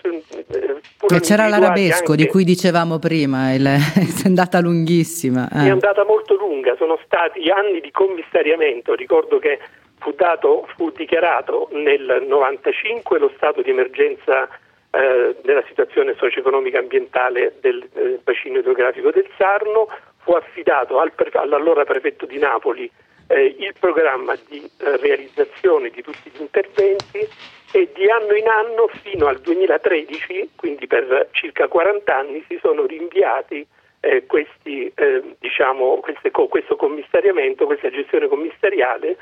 E 0.06 1.20
c'era 1.22 1.48
l'arabesco 1.48 2.12
anche- 2.12 2.24
di 2.24 2.28
cui 2.28 2.44
dicevamo 2.44 3.00
prima, 3.00 3.54
il- 3.54 3.66
è 3.68 4.26
andata 4.26 4.60
lunghissima. 4.60 5.50
eh. 5.54 5.66
è 5.68 5.70
andata 5.70 6.04
molto 6.06 6.36
lunga, 6.36 6.76
sono 6.78 7.00
stati 7.06 7.50
anni 7.50 7.80
di 7.80 7.92
commissariamento, 7.92 8.94
ricordo 8.96 9.40
che 9.40 9.60
fu, 10.00 10.12
dato, 10.12 10.68
fu 10.76 10.92
dichiarato 10.92 11.70
nel 11.72 12.26
95 12.28 13.20
lo 13.20 13.32
stato 13.36 13.62
di 13.62 13.70
emergenza 13.70 14.48
eh, 14.92 15.36
della 15.42 15.64
situazione 15.68 16.16
socio-economica 16.18 16.80
ambientale 16.80 17.56
del 17.62 17.88
eh, 17.94 18.20
bacino 18.24 18.60
idrografico 18.60 19.12
del 19.12 19.28
Sarno, 19.38 19.88
fu 20.24 20.34
affidato 20.34 21.00
al 21.00 21.12
all'allora 21.34 21.84
prefetto 21.84 22.26
di 22.26 22.38
Napoli 22.38 22.90
eh, 23.28 23.56
il 23.58 23.74
programma 23.80 24.36
di 24.48 24.70
realizzazione 24.78 25.90
di 25.90 26.02
tutti 26.02 26.30
gli 26.32 26.42
interventi 26.42 27.28
e 27.76 27.90
di 27.92 28.08
anno 28.08 28.36
in 28.36 28.48
anno 28.48 28.88
fino 29.02 29.26
al 29.26 29.40
2013, 29.40 30.52
quindi 30.56 30.86
per 30.86 31.30
circa 31.32 31.68
40 31.68 32.16
anni, 32.16 32.46
si 32.48 32.60
sono 32.62 32.86
rinviati 32.86 33.66
eh, 34.00 34.28
questi, 34.28 34.92
eh, 34.94 35.36
diciamo, 35.40 35.96
queste 35.96 36.30
questo 36.30 36.76
commissariamento, 36.76 37.66
questa 37.66 37.90
gestione 37.90 38.28
commissariale, 38.28 39.18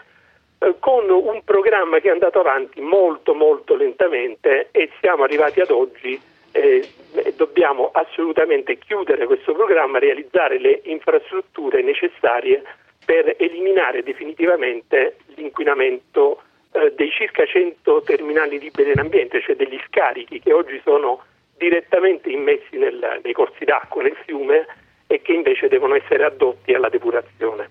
eh, 0.59 0.75
con 0.79 1.09
un 1.09 1.41
programma 1.45 1.99
che 1.99 2.09
è 2.09 2.11
andato 2.11 2.41
avanti 2.41 2.81
molto 2.81 3.33
molto 3.33 3.75
lentamente 3.75 4.67
e 4.71 4.89
siamo 4.99 5.23
arrivati 5.23 5.61
ad 5.61 5.71
oggi 5.71 6.19
eh, 6.51 6.85
e 7.13 7.33
dobbiamo 7.37 7.91
assolutamente 7.93 8.77
chiudere 8.77 9.27
questo 9.27 9.53
programma, 9.53 9.97
realizzare 9.97 10.59
le 10.59 10.81
infrastrutture 10.83 11.81
necessarie 11.81 12.61
per 13.05 13.33
eliminare 13.37 14.03
definitivamente 14.03 15.15
l'inquinamento 15.35 16.41
eh, 16.73 16.93
dei 16.95 17.09
circa 17.11 17.45
100 17.45 18.01
terminali 18.05 18.59
liberi 18.59 18.91
in 18.91 18.99
ambiente, 18.99 19.41
cioè 19.41 19.55
degli 19.55 19.79
scarichi 19.87 20.39
che 20.39 20.53
oggi 20.53 20.79
sono 20.83 21.21
direttamente 21.57 22.29
immessi 22.29 22.77
nel- 22.77 23.19
nei 23.23 23.33
corsi 23.33 23.65
d'acqua, 23.65 24.01
nel 24.03 24.15
fiume 24.25 24.65
e 25.07 25.21
che 25.21 25.33
invece 25.33 25.67
devono 25.67 25.95
essere 25.95 26.23
addotti 26.23 26.73
alla 26.73 26.89
depurazione. 26.89 27.69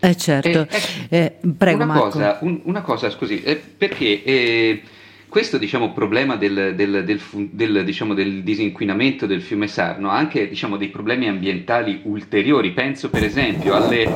Eh 0.00 0.14
certo. 0.16 0.66
Eh, 1.10 1.32
prego 1.56 1.76
una, 1.82 1.86
Marco. 1.86 2.04
cosa, 2.10 2.38
un- 2.42 2.60
una 2.64 2.82
cosa, 2.82 3.10
scusi, 3.10 3.42
eh, 3.42 3.56
perché 3.56 4.22
eh, 4.22 4.82
questo 5.28 5.58
diciamo, 5.58 5.92
problema 5.92 6.36
del, 6.36 6.74
del- 6.74 7.04
del 7.04 7.20
del, 7.50 7.84
diciamo, 7.84 8.14
del 8.14 8.42
disinquinamento 8.42 9.26
del 9.26 9.42
fiume 9.42 9.66
Sarno 9.66 10.10
ha 10.10 10.16
anche 10.16 10.48
diciamo, 10.48 10.76
dei 10.76 10.88
problemi 10.88 11.28
ambientali 11.28 12.00
ulteriori. 12.04 12.70
Penso 12.70 13.10
per 13.10 13.24
esempio 13.24 13.74
alle 13.74 14.06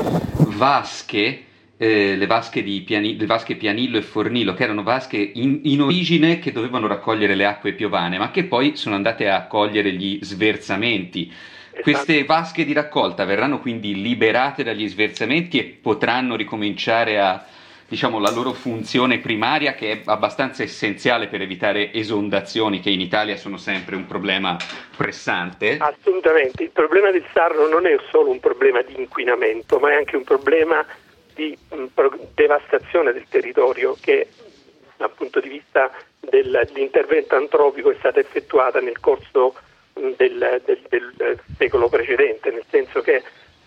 vasche, 0.57 1.43
eh, 1.83 2.15
le, 2.15 2.27
vasche 2.27 2.63
di 2.63 2.81
Piani- 2.83 3.17
le 3.19 3.27
vasche 3.27 3.57
Pianillo 3.57 3.99
e 3.99 4.03
Fornilo, 4.03 4.55
che 4.55 4.63
erano 4.63 4.85
vasche 4.85 5.17
in, 5.17 5.63
in 5.65 5.83
origine 5.83 6.39
che 6.39 6.53
dovevano 6.53 6.87
raccogliere 6.87 7.35
le 7.35 7.45
acque 7.45 7.73
piovane, 7.73 8.19
ma 8.19 8.31
che 8.31 8.45
poi 8.45 8.77
sono 8.77 8.95
andate 8.95 9.29
a 9.29 9.49
cogliere 9.49 9.91
gli 9.91 10.21
sversamenti. 10.23 11.33
Queste 11.81 12.23
vasche 12.23 12.65
di 12.65 12.73
raccolta 12.73 13.25
verranno 13.25 13.59
quindi 13.59 14.01
liberate 14.01 14.63
dagli 14.63 14.87
sversamenti 14.87 15.59
e 15.59 15.65
potranno 15.65 16.37
ricominciare 16.37 17.19
a 17.19 17.45
diciamo 17.89 18.21
la 18.21 18.31
loro 18.31 18.53
funzione 18.53 19.19
primaria 19.19 19.75
che 19.75 19.91
è 19.91 20.01
abbastanza 20.05 20.63
essenziale 20.63 21.27
per 21.27 21.43
evitare 21.43 21.93
esondazioni 21.93 22.79
che 22.79 22.91
in 22.91 23.01
Italia 23.01 23.37
sono 23.37 23.57
sempre 23.57 23.97
un 23.97 24.07
problema 24.07 24.57
pressante. 24.97 25.79
Assolutamente, 25.81 26.63
il 26.63 26.71
problema 26.71 27.11
del 27.11 27.25
Sarno 27.33 27.67
non 27.67 27.87
è 27.87 27.97
solo 28.11 28.31
un 28.31 28.39
problema 28.39 28.83
di 28.83 28.95
inquinamento, 28.97 29.81
ma 29.81 29.91
è 29.91 29.97
anche 29.97 30.17
un 30.17 30.25
problema 30.25 30.87
di 31.35 31.57
pro- 31.93 32.19
devastazione 32.35 33.13
del 33.13 33.27
territorio 33.29 33.97
che 34.01 34.29
dal 34.97 35.11
punto 35.11 35.41
di 35.41 35.49
vista 35.49 35.91
del- 36.21 36.67
dell'intervento 36.73 37.37
antropico 37.37 37.91
è 37.91 37.97
stata 37.99 38.21
effettuata 38.21 38.81
nel 38.81 39.01
corso 39.01 39.55
mh, 39.95 40.11
del, 40.17 40.63
del- 40.65 40.87
del, 40.89 41.15
eh, 41.19 41.39
secolo 41.57 41.89
precedente, 41.89 42.51
nel 42.51 42.65
senso 42.71 43.01
che 43.01 43.23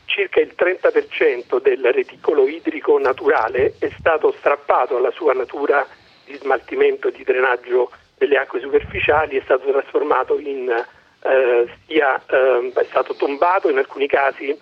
circa 0.05 0.39
il 0.39 0.53
30% 0.55 1.59
del 1.61 1.91
reticolo 1.91 2.47
idrico 2.47 2.97
naturale 2.99 3.73
è 3.79 3.91
stato 3.97 4.33
strappato 4.37 4.95
alla 4.97 5.11
sua 5.11 5.33
natura 5.33 5.85
di 6.25 6.35
smaltimento 6.35 7.09
e 7.09 7.11
di 7.11 7.23
drenaggio 7.23 7.91
delle 8.17 8.37
acque 8.37 8.61
superficiali, 8.61 9.37
è 9.37 9.41
stato 9.43 9.69
trasformato 9.69 10.39
in 10.39 10.69
eh, 11.25 11.67
sia 11.87 12.21
ehm, 12.27 12.71
è 12.73 12.85
stato 12.89 13.15
tombato 13.15 13.69
in 13.69 13.77
alcuni 13.77 14.07
casi 14.07 14.57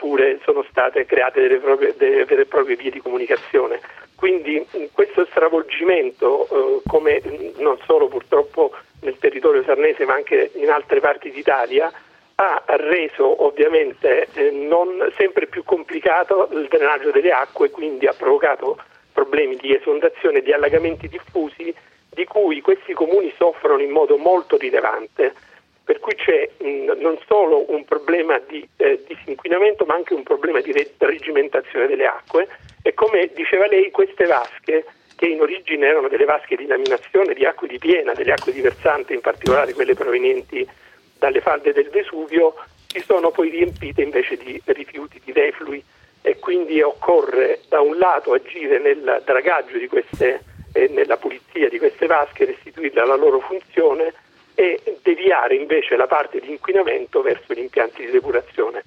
oppure 0.00 0.40
sono 0.44 0.64
state 0.70 1.04
create 1.04 1.42
delle, 1.42 1.58
proprie- 1.58 1.94
delle 1.96 2.24
vere 2.24 2.42
e 2.42 2.46
proprie 2.46 2.76
vie 2.76 2.90
di 2.90 3.00
comunicazione. 3.00 3.80
Quindi 4.16 4.66
questo 4.92 5.26
stravolgimento, 5.26 6.46
eh, 6.48 6.82
come 6.86 7.22
non 7.58 7.78
solo 7.84 8.08
purtroppo 8.08 8.72
nel 9.02 9.18
territorio 9.18 9.62
sarnese 9.62 10.04
ma 10.04 10.14
anche 10.14 10.50
in 10.54 10.70
altre 10.70 11.00
parti 11.00 11.30
d'Italia, 11.30 11.92
ha 12.34 12.62
reso 12.66 13.44
ovviamente 13.44 14.28
eh, 14.32 14.68
sempre 15.16 15.46
più 15.46 15.62
complicato 15.62 16.48
il 16.52 16.68
drenaggio 16.68 17.10
delle 17.10 17.32
acque, 17.32 17.70
quindi 17.70 18.06
ha 18.06 18.14
provocato 18.14 18.78
problemi 19.12 19.56
di 19.56 19.74
esondazione 19.74 20.40
di 20.40 20.52
allagamenti 20.52 21.08
diffusi 21.08 21.74
di 22.12 22.24
cui 22.24 22.60
questi 22.62 22.94
comuni 22.94 23.32
soffrono 23.36 23.82
in 23.82 23.90
modo 23.90 24.16
molto 24.16 24.56
rilevante. 24.56 25.34
Per 25.84 25.98
cui 25.98 26.14
c'è 26.14 26.48
mh, 26.58 27.00
non 27.00 27.18
solo 27.26 27.70
un 27.72 27.84
problema 27.84 28.38
di 28.38 28.66
eh, 28.76 29.02
disinquinamento 29.06 29.84
ma 29.84 29.94
anche 29.94 30.14
un 30.14 30.22
problema 30.22 30.60
di 30.60 30.72
re- 30.72 30.92
regimentazione 30.98 31.86
delle 31.86 32.06
acque. 32.06 32.48
E 32.82 32.94
come 32.94 33.30
diceva 33.34 33.66
lei 33.66 33.90
queste 33.90 34.26
vasche 34.26 34.84
che 35.16 35.26
in 35.26 35.40
origine 35.40 35.86
erano 35.86 36.08
delle 36.08 36.24
vasche 36.24 36.56
di 36.56 36.66
laminazione 36.66 37.34
di 37.34 37.44
acque 37.44 37.68
di 37.68 37.78
piena, 37.78 38.14
delle 38.14 38.32
acque 38.32 38.52
di 38.52 38.62
versante, 38.62 39.12
in 39.12 39.20
particolare 39.20 39.74
quelle 39.74 39.94
provenienti 39.94 40.66
dalle 41.18 41.42
falde 41.42 41.74
del 41.74 41.90
Vesuvio, 41.90 42.54
si 42.86 43.00
sono 43.00 43.30
poi 43.30 43.50
riempite 43.50 44.02
invece 44.02 44.36
di 44.36 44.60
rifiuti, 44.64 45.20
di 45.22 45.32
reflui 45.32 45.84
e 46.22 46.38
quindi 46.38 46.80
occorre 46.80 47.60
da 47.68 47.80
un 47.80 47.98
lato 47.98 48.32
agire 48.32 48.78
nel 48.78 49.22
dragaggio 49.24 49.76
di 49.76 49.86
queste 49.88 50.42
e 50.72 50.88
nella 50.88 51.16
pulizia 51.16 51.68
di 51.68 51.78
queste 51.78 52.06
vasche, 52.06 52.44
restituirle 52.44 53.00
alla 53.00 53.16
loro 53.16 53.40
funzione 53.40 54.14
e 54.60 54.98
deviare 55.02 55.54
invece 55.54 55.96
la 55.96 56.06
parte 56.06 56.38
di 56.38 56.50
inquinamento 56.50 57.22
verso 57.22 57.54
gli 57.54 57.60
impianti 57.60 58.04
di 58.04 58.10
depurazione. 58.10 58.84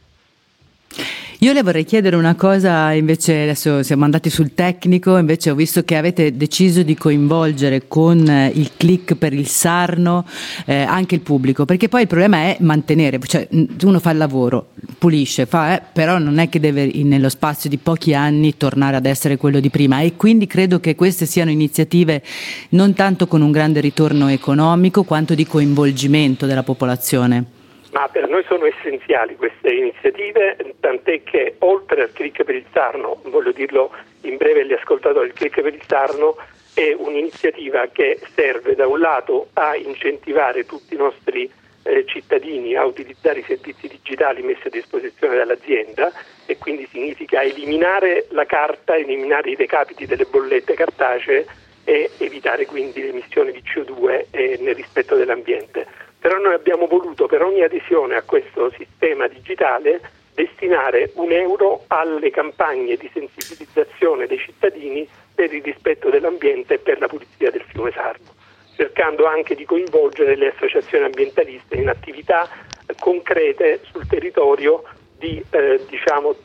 Io 1.44 1.52
le 1.52 1.62
vorrei 1.62 1.84
chiedere 1.84 2.16
una 2.16 2.36
cosa, 2.36 2.94
invece 2.94 3.42
adesso 3.42 3.84
siamo 3.84 4.06
andati 4.06 4.30
sul 4.30 4.54
tecnico, 4.54 5.18
invece 5.18 5.50
ho 5.50 5.56
visto 5.56 5.84
che 5.84 5.98
avete 5.98 6.38
deciso 6.38 6.84
di 6.84 6.96
coinvolgere 6.96 7.90
con 7.90 8.26
eh, 8.30 8.50
il 8.56 8.72
click 8.78 9.16
per 9.16 9.34
il 9.34 9.48
Sarno 9.48 10.26
eh, 10.66 10.84
anche 10.84 11.16
il 11.16 11.22
pubblico, 11.22 11.66
perché 11.66 11.90
poi 11.90 12.04
il 12.04 12.08
problema 12.08 12.38
è 12.38 12.56
mantenere, 12.62 13.20
cioè 13.26 13.46
uno 13.82 14.00
fa 14.00 14.12
il 14.12 14.20
lavoro, 14.20 14.70
pulisce, 14.98 15.46
fa, 15.46 15.76
eh, 15.76 15.82
però 15.92 16.18
non 16.18 16.38
è 16.38 16.48
che 16.48 16.62
deve 16.62 16.90
nello 17.04 17.28
spazio 17.28 17.70
di 17.70 17.78
pochi 17.78 18.14
anni 18.14 18.56
tornare 18.56 18.96
ad 18.96 19.06
essere 19.06 19.36
quello 19.36 19.60
di 19.60 19.70
prima 19.70 20.00
e 20.00 20.16
quindi 20.16 20.48
credo 20.48 20.80
che 20.80 20.96
queste 20.96 21.26
siano 21.26 21.52
iniziative 21.52 22.24
non 22.70 22.94
tanto 22.94 23.28
con 23.28 23.42
un 23.42 23.52
grande 23.52 23.82
ritorno 23.82 24.30
economico 24.30 25.04
quanto 25.04 25.36
di 25.36 25.46
coinvolgimento 25.46 26.46
della 26.46 26.64
popolazione. 26.64 27.63
Ma 27.94 28.08
per 28.08 28.28
noi 28.28 28.44
sono 28.48 28.66
essenziali 28.66 29.36
queste 29.36 29.72
iniziative, 29.72 30.58
tant'è 30.80 31.22
che 31.22 31.56
oltre 31.60 32.02
al 32.02 32.12
click 32.12 32.44
per 32.44 32.56
il 32.56 32.66
Sarno, 32.74 33.22
voglio 33.26 33.52
dirlo 33.52 33.92
in 34.22 34.38
breve 34.38 34.62
agli 34.62 34.74
ascoltatori, 34.74 35.28
il 35.28 35.34
click 35.34 35.62
per 35.62 35.76
il 35.76 35.84
Sarno 35.86 36.36
è 36.74 36.92
un'iniziativa 36.98 37.88
che 37.92 38.20
serve 38.34 38.74
da 38.74 38.88
un 38.88 39.00
lato 39.00 39.50
a 39.54 39.76
incentivare 39.76 40.66
tutti 40.66 40.96
i 40.96 40.98
nostri 40.98 41.48
eh, 41.84 42.04
cittadini 42.08 42.76
a 42.76 42.84
utilizzare 42.84 43.40
i 43.40 43.44
servizi 43.44 43.88
digitali 43.88 44.42
messi 44.42 44.66
a 44.66 44.72
disposizione 44.72 45.36
dall'azienda 45.36 46.12
e 46.48 46.58
quindi 46.58 46.88
significa 46.90 47.44
eliminare 47.44 48.26
la 48.30 48.46
carta, 48.48 48.96
eliminare 48.96 49.52
i 49.52 49.56
recapiti 49.56 50.08
delle 50.08 50.26
bollette 50.26 50.74
cartacee 50.74 51.46
e 51.84 52.10
evitare 52.18 52.66
quindi 52.66 53.02
le 53.02 53.10
emissioni 53.10 53.52
di 53.52 53.62
CO2 53.62 54.26
eh, 54.32 54.58
nel 54.62 54.74
rispetto 54.74 55.16
dell'ambiente. 55.16 55.86
Però 56.24 56.38
noi 56.38 56.54
abbiamo 56.54 56.88
voluto 56.88 57.26
per 57.26 57.42
ogni 57.42 57.64
adesione 57.64 58.16
a 58.16 58.22
questo 58.22 58.72
sistema 58.78 59.28
digitale 59.28 60.00
destinare 60.34 61.12
un 61.16 61.34
euro 61.34 61.84
alle 61.88 62.30
campagne 62.30 62.96
di 62.96 63.12
sensibilizzazione 63.12 64.26
dei 64.26 64.38
cittadini 64.38 65.06
per 65.36 65.54
il 65.54 65.62
rispetto 65.62 66.10
dell'ambiente 66.10 66.76
e 66.76 66.78
per 66.78 67.02
la 67.02 67.08
pulizia 67.08 67.52
del 67.52 67.66
fiume 67.68 67.92
Sarno, 67.92 68.36
cercando 68.78 69.26
anche 69.26 69.54
di 69.54 69.66
coinvolgere 69.66 70.38
le 70.38 70.54
associazioni 70.56 71.04
ambientaliste 71.04 71.76
in 71.76 71.90
attività 71.90 72.48
concrete 73.02 73.82
sul 73.92 74.08
territorio 74.08 74.82
di 75.18 75.44
eh, 75.50 75.82
diciamo, 75.90 76.38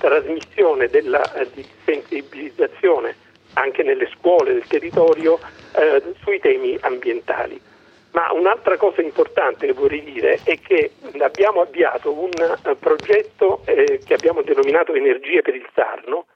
trasmissione 0.00 0.88
della, 0.88 1.32
eh, 1.34 1.48
di 1.54 1.64
sensibilizzazione 1.84 3.14
anche 3.52 3.84
nelle 3.84 4.10
scuole 4.18 4.54
del 4.54 4.66
territorio 4.66 5.38
eh, 5.76 6.02
sui 6.24 6.40
temi 6.40 6.76
ambientali. 6.80 7.70
Ma 8.12 8.30
un'altra 8.32 8.76
cosa 8.76 9.00
importante 9.00 9.66
che 9.66 9.72
vorrei 9.72 10.02
dire 10.02 10.38
è 10.44 10.58
che 10.60 10.92
abbiamo 11.20 11.62
avviato 11.62 12.12
un 12.12 12.30
eh, 12.30 12.74
progetto 12.76 13.62
eh, 13.64 14.00
che 14.04 14.14
abbiamo 14.14 14.42
denominato 14.42 14.92
Energie 14.92 15.40
per 15.40 15.54
il 15.54 15.66
Sarno, 15.72 16.26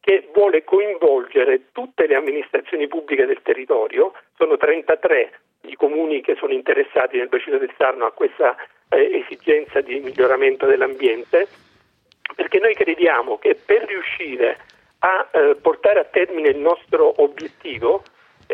che 0.00 0.28
vuole 0.34 0.64
coinvolgere 0.64 1.72
tutte 1.72 2.06
le 2.06 2.14
amministrazioni 2.14 2.86
pubbliche 2.88 3.24
del 3.24 3.40
territorio, 3.42 4.12
sono 4.36 4.58
33 4.58 5.40
i 5.62 5.76
comuni 5.76 6.20
che 6.20 6.34
sono 6.36 6.52
interessati 6.52 7.16
nel 7.16 7.28
bacino 7.28 7.56
del 7.56 7.72
Sarno 7.78 8.04
a 8.04 8.12
questa 8.12 8.54
eh, 8.90 9.24
esigenza 9.24 9.80
di 9.80 10.00
miglioramento 10.00 10.66
dell'ambiente, 10.66 11.48
perché 12.36 12.58
noi 12.58 12.74
crediamo 12.74 13.38
che 13.38 13.54
per 13.54 13.84
riuscire 13.86 14.58
a 14.98 15.28
eh, 15.30 15.56
portare 15.60 16.00
a 16.00 16.04
termine 16.04 16.50
il 16.50 16.58
nostro 16.58 17.14
obiettivo 17.22 18.02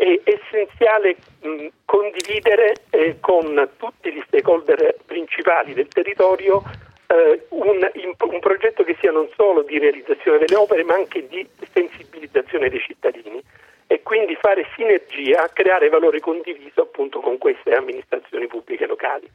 è 0.01 0.19
essenziale 0.23 1.15
mh, 1.41 1.67
condividere 1.85 2.73
eh, 2.89 3.17
con 3.19 3.69
tutti 3.77 4.11
gli 4.11 4.21
stakeholder 4.25 4.95
principali 5.05 5.73
del 5.73 5.87
territorio 5.89 6.63
eh, 7.05 7.45
un, 7.49 7.87
un 7.93 8.39
progetto 8.39 8.83
che 8.83 8.97
sia 8.99 9.11
non 9.11 9.29
solo 9.35 9.61
di 9.61 9.77
realizzazione 9.77 10.39
delle 10.39 10.55
opere 10.55 10.83
ma 10.83 10.95
anche 10.95 11.27
di 11.27 11.47
sensibilizzazione 11.71 12.69
dei 12.69 12.79
cittadini 12.79 13.39
e 13.85 14.01
quindi 14.01 14.35
fare 14.41 14.65
sinergia, 14.75 15.47
creare 15.53 15.89
valore 15.89 16.19
condiviso 16.19 16.81
appunto 16.81 17.19
con 17.19 17.37
queste 17.37 17.75
amministrazioni 17.75 18.47
pubbliche 18.47 18.87
locali. 18.87 19.29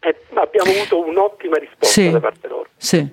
E 0.00 0.16
abbiamo 0.34 0.70
avuto 0.70 1.00
un'ottima 1.00 1.58
risposta 1.58 1.86
Sì. 1.86 2.10
da 2.10 2.20
parte 2.20 2.48
loro. 2.48 2.68
Sì. 2.76 3.06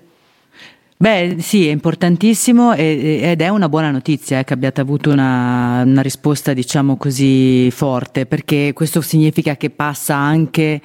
Beh, 1.01 1.37
sì, 1.39 1.65
è 1.65 1.71
importantissimo 1.71 2.73
ed 2.73 3.39
è 3.41 3.47
una 3.47 3.69
buona 3.69 3.89
notizia 3.89 4.39
eh, 4.39 4.43
che 4.43 4.51
abbiate 4.51 4.81
avuto 4.81 5.09
una, 5.11 5.81
una 5.85 6.01
risposta, 6.01 6.51
diciamo 6.51 6.97
così, 6.97 7.71
forte, 7.71 8.25
perché 8.25 8.73
questo 8.73 8.99
significa 8.99 9.55
che 9.55 9.69
passa 9.69 10.15
anche 10.15 10.81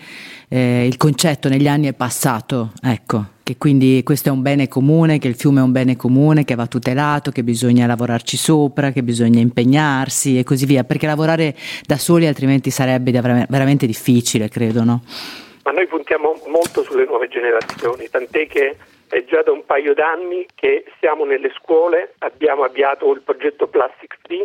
eh, 0.49 0.87
il 0.87 0.97
concetto 0.99 1.49
negli 1.49 1.67
anni 1.67 1.89
è 1.89 1.95
passato, 1.95 2.71
ecco, 2.81 3.25
che 3.43 3.57
quindi 3.59 4.03
questo 4.05 4.29
è 4.29 4.31
un 4.31 4.41
bene 4.41 4.69
comune, 4.69 5.19
che 5.19 5.27
il 5.27 5.35
fiume 5.35 5.59
è 5.59 5.65
un 5.65 5.73
bene 5.73 5.97
comune, 5.97 6.45
che 6.45 6.55
va 6.55 6.69
tutelato, 6.69 7.33
che 7.33 7.43
bisogna 7.43 7.85
lavorarci 7.85 8.37
sopra, 8.37 8.93
che 8.93 9.03
bisogna 9.03 9.41
impegnarsi 9.41 10.39
e 10.39 10.45
così 10.45 10.65
via, 10.65 10.85
perché 10.85 11.09
lavorare 11.09 11.57
da 11.85 11.97
soli 11.97 12.29
altrimenti 12.29 12.71
sarebbe 12.71 13.11
veramente 13.11 13.85
difficile, 13.85 14.49
credo, 14.49 14.85
no? 14.85 15.03
Ma 15.65 15.73
noi 15.73 15.89
puntiamo 15.89 16.41
molto 16.47 16.85
sulle 16.85 17.05
nuove 17.05 17.27
generazioni, 17.27 18.07
tant'è 18.09 18.47
che 18.47 18.77
è 19.15 19.25
già 19.27 19.43
da 19.43 19.53
un 19.53 19.65
paio 19.65 19.95
d'anni 19.95 20.45
che 20.57 20.85
siamo 20.99 21.25
nelle 21.25 21.53
scuole, 21.55 22.15
abbiamo 22.19 22.65
avviato 22.65 23.13
il 23.13 23.21
progetto 23.21 23.69
Plastic 23.69 24.19
Free, 24.21 24.45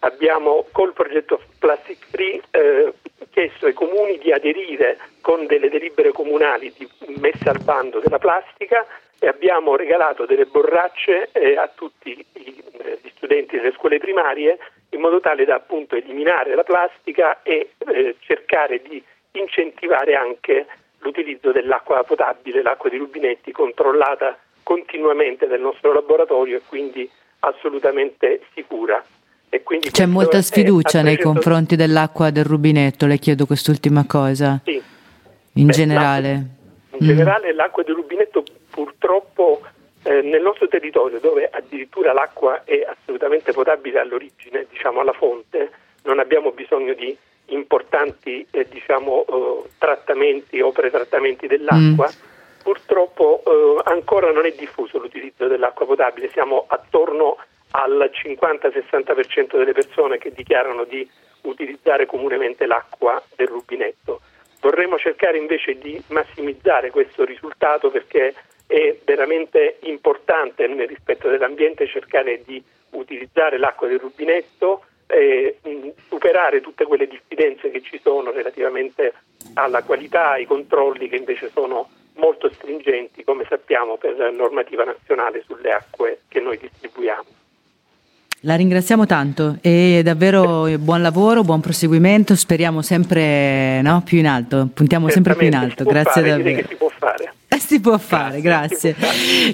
abbiamo 0.00 0.66
col 0.72 0.92
progetto 0.92 1.40
Plastic 1.60 2.04
Free 2.10 2.40
eh, 2.50 2.94
chiesto 3.30 3.66
ai 3.66 3.74
comuni 3.74 4.18
di 4.18 4.32
aderire 4.32 4.98
con 5.20 5.46
delle 5.46 5.68
delibere 5.68 6.10
comunali 6.10 6.74
di 6.76 6.88
messa 7.20 7.50
al 7.50 7.62
bando 7.62 8.00
della 8.00 8.18
plastica 8.18 8.84
e 9.20 9.28
abbiamo 9.28 9.76
regalato 9.76 10.26
delle 10.26 10.46
borracce 10.46 11.28
eh, 11.30 11.56
a 11.56 11.70
tutti 11.72 12.10
i- 12.10 12.62
eh, 12.78 12.98
gli 13.00 13.10
studenti 13.14 13.54
delle 13.54 13.72
scuole 13.72 13.98
primarie 13.98 14.58
in 14.90 15.00
modo 15.00 15.20
tale 15.20 15.44
da 15.44 15.54
appunto 15.54 15.94
eliminare 15.94 16.56
la 16.56 16.64
plastica 16.64 17.42
e 17.42 17.70
eh, 17.78 18.16
cercare 18.18 18.82
di 18.82 19.00
incentivare 19.32 20.14
anche 20.14 20.66
l'utilizzo 21.08 21.52
dell'acqua 21.52 22.02
potabile, 22.04 22.62
l'acqua 22.62 22.90
di 22.90 22.98
rubinetti 22.98 23.50
controllata 23.50 24.38
continuamente 24.62 25.46
dal 25.46 25.60
nostro 25.60 25.92
laboratorio 25.92 26.58
e 26.58 26.62
quindi 26.68 27.08
assolutamente 27.40 28.42
sicura. 28.54 29.02
C'è 29.90 30.04
molta 30.04 30.42
sfiducia 30.42 31.00
nei 31.00 31.16
300 31.16 31.22
confronti 31.32 31.74
dell'acqua 31.74 32.28
del 32.30 32.44
rubinetto, 32.44 33.06
le 33.06 33.16
chiedo 33.16 33.46
quest'ultima 33.46 34.04
cosa. 34.06 34.60
Sì. 34.62 34.80
In 35.54 35.66
Beh, 35.66 35.72
generale. 35.72 36.46
In 36.90 37.06
generale 37.06 37.54
l'acqua 37.54 37.82
del 37.82 37.94
rubinetto 37.94 38.44
purtroppo 38.68 39.62
eh, 40.02 40.20
nel 40.20 40.42
nostro 40.42 40.68
territorio 40.68 41.18
dove 41.18 41.48
addirittura 41.50 42.12
l'acqua 42.12 42.62
è 42.64 42.86
assolutamente 42.86 43.52
potabile 43.52 44.00
all'origine, 44.00 44.66
diciamo 44.68 45.00
alla 45.00 45.14
fonte, 45.14 45.70
non 46.02 46.18
abbiamo 46.18 46.52
bisogno 46.52 46.92
di 46.92 47.16
importanti 47.48 48.46
eh, 48.50 48.66
diciamo, 48.68 49.24
eh, 49.26 49.68
trattamenti 49.78 50.60
o 50.60 50.72
pretrattamenti 50.72 51.46
dell'acqua. 51.46 52.10
Purtroppo 52.62 53.42
eh, 53.44 53.82
ancora 53.90 54.32
non 54.32 54.44
è 54.44 54.52
diffuso 54.52 54.98
l'utilizzo 54.98 55.46
dell'acqua 55.46 55.86
potabile, 55.86 56.30
siamo 56.30 56.64
attorno 56.66 57.36
al 57.70 58.10
50-60% 58.12 59.56
delle 59.56 59.72
persone 59.72 60.18
che 60.18 60.32
dichiarano 60.32 60.84
di 60.84 61.08
utilizzare 61.42 62.06
comunemente 62.06 62.66
l'acqua 62.66 63.22
del 63.36 63.48
rubinetto. 63.48 64.20
Vorremmo 64.60 64.98
cercare 64.98 65.38
invece 65.38 65.78
di 65.78 66.02
massimizzare 66.08 66.90
questo 66.90 67.24
risultato 67.24 67.90
perché 67.90 68.34
è 68.66 68.98
veramente 69.04 69.78
importante 69.82 70.66
nel 70.66 70.88
rispetto 70.88 71.28
dell'ambiente 71.28 71.86
cercare 71.86 72.42
di 72.44 72.62
utilizzare 72.90 73.58
l'acqua 73.58 73.86
del 73.86 73.98
rubinetto 73.98 74.84
e 75.08 75.58
mh, 75.62 75.88
superare 76.08 76.60
tutte 76.60 76.84
quelle 76.84 77.08
diffidenze 77.08 77.70
che 77.70 77.80
ci 77.82 77.98
sono 78.02 78.30
relativamente 78.30 79.14
alla 79.54 79.82
qualità, 79.82 80.32
ai 80.32 80.46
controlli 80.46 81.08
che 81.08 81.16
invece 81.16 81.50
sono 81.52 81.88
molto 82.16 82.50
stringenti, 82.52 83.24
come 83.24 83.44
sappiamo, 83.48 83.96
per 83.96 84.16
la 84.16 84.30
normativa 84.30 84.84
nazionale 84.84 85.42
sulle 85.46 85.72
acque 85.72 86.20
che 86.28 86.40
noi 86.40 86.58
distribuiamo. 86.58 87.36
La 88.42 88.54
ringraziamo 88.54 89.04
tanto 89.04 89.58
e 89.62 90.00
davvero 90.04 90.68
buon 90.78 91.02
lavoro, 91.02 91.42
buon 91.42 91.60
proseguimento, 91.60 92.36
speriamo 92.36 92.82
sempre 92.82 93.82
no, 93.82 94.02
più 94.04 94.18
in 94.18 94.28
alto, 94.28 94.68
puntiamo 94.72 95.08
sempre 95.08 95.34
più 95.34 95.48
in 95.48 95.56
alto, 95.56 95.82
grazie 95.82 96.22
fare, 96.22 96.28
davvero. 96.28 96.68
Si 97.60 97.80
può 97.80 97.98
fare. 97.98 98.36
Si 98.38 98.40
può 98.40 98.40
fare, 98.40 98.40
grazie. 98.40 98.94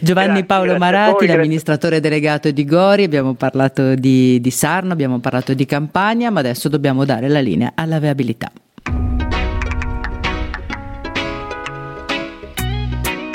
Giovanni 0.00 0.26
Grazie, 0.26 0.44
Paolo 0.44 0.64
grazie 0.64 0.78
Marati, 0.78 1.10
voi, 1.10 1.18
grazie. 1.18 1.36
l'amministratore 1.36 2.00
delegato 2.00 2.50
di 2.50 2.64
Gori, 2.64 3.04
abbiamo 3.04 3.34
parlato 3.34 3.94
di, 3.94 4.40
di 4.40 4.50
Sarno, 4.50 4.92
abbiamo 4.92 5.18
parlato 5.18 5.54
di 5.54 5.64
campagna, 5.66 6.30
ma 6.30 6.40
adesso 6.40 6.68
dobbiamo 6.68 7.04
dare 7.04 7.28
la 7.28 7.40
linea 7.40 7.72
alla 7.74 7.98
viabilità. 7.98 8.50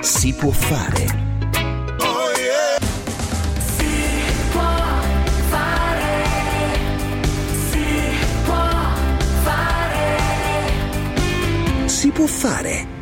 Si 0.01 0.34
può 0.34 0.49
fare. 0.49 1.28
Si 11.86 12.09
può 12.11 12.26
fare. 12.26 12.99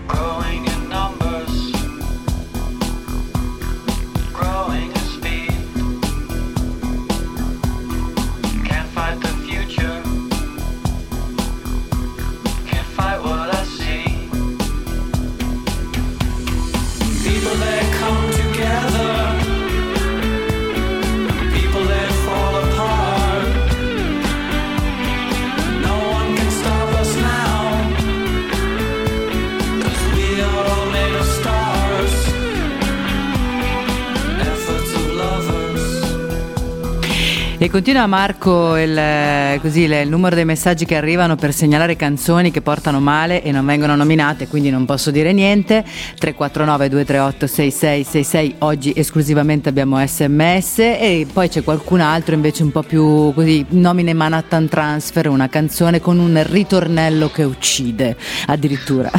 E 37.60 37.72
continua 37.72 38.06
Marco 38.06 38.78
il, 38.78 39.60
così, 39.62 39.82
il, 39.82 40.08
numero 40.08 40.36
dei 40.36 40.46
messaggi 40.46 40.86
che 40.86 40.96
arrivano 40.96 41.36
per 41.36 41.52
segnalare 41.52 41.96
canzoni 41.96 42.52
che 42.52 42.62
portano 42.62 43.00
male 43.00 43.42
e 43.42 43.52
non 43.52 43.66
vengono 43.66 43.96
nominate, 43.96 44.48
quindi 44.48 44.70
non 44.70 44.86
posso 44.86 45.10
dire 45.10 45.34
niente. 45.34 45.84
349 45.84 46.90
238 46.90 47.48
6666, 47.48 48.56
oggi 48.60 48.94
esclusivamente 48.96 49.70
abbiamo 49.70 49.98
sms 50.06 50.78
e 50.78 51.26
poi 51.34 51.50
c'è 51.50 51.64
qualcun 51.64 52.00
altro 52.00 52.36
invece 52.36 52.62
un 52.62 52.72
po' 52.72 52.84
più 52.84 53.34
così, 53.34 53.66
nomine 53.70 54.14
Manhattan 54.14 54.68
Transfer, 54.68 55.28
una 55.28 55.50
canzone 55.50 56.00
con 56.00 56.20
un 56.20 56.40
ritornello 56.46 57.32
che 57.32 57.42
uccide 57.42 58.16
addirittura. 58.46 59.10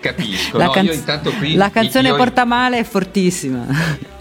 Capisco. 0.00 0.56
La, 0.56 0.64
no, 0.64 0.70
canz- 0.70 1.20
qui 1.38 1.54
la 1.56 1.70
canzone 1.70 2.08
io- 2.08 2.16
porta 2.16 2.46
male 2.46 2.78
è 2.78 2.84
fortissima. 2.84 3.66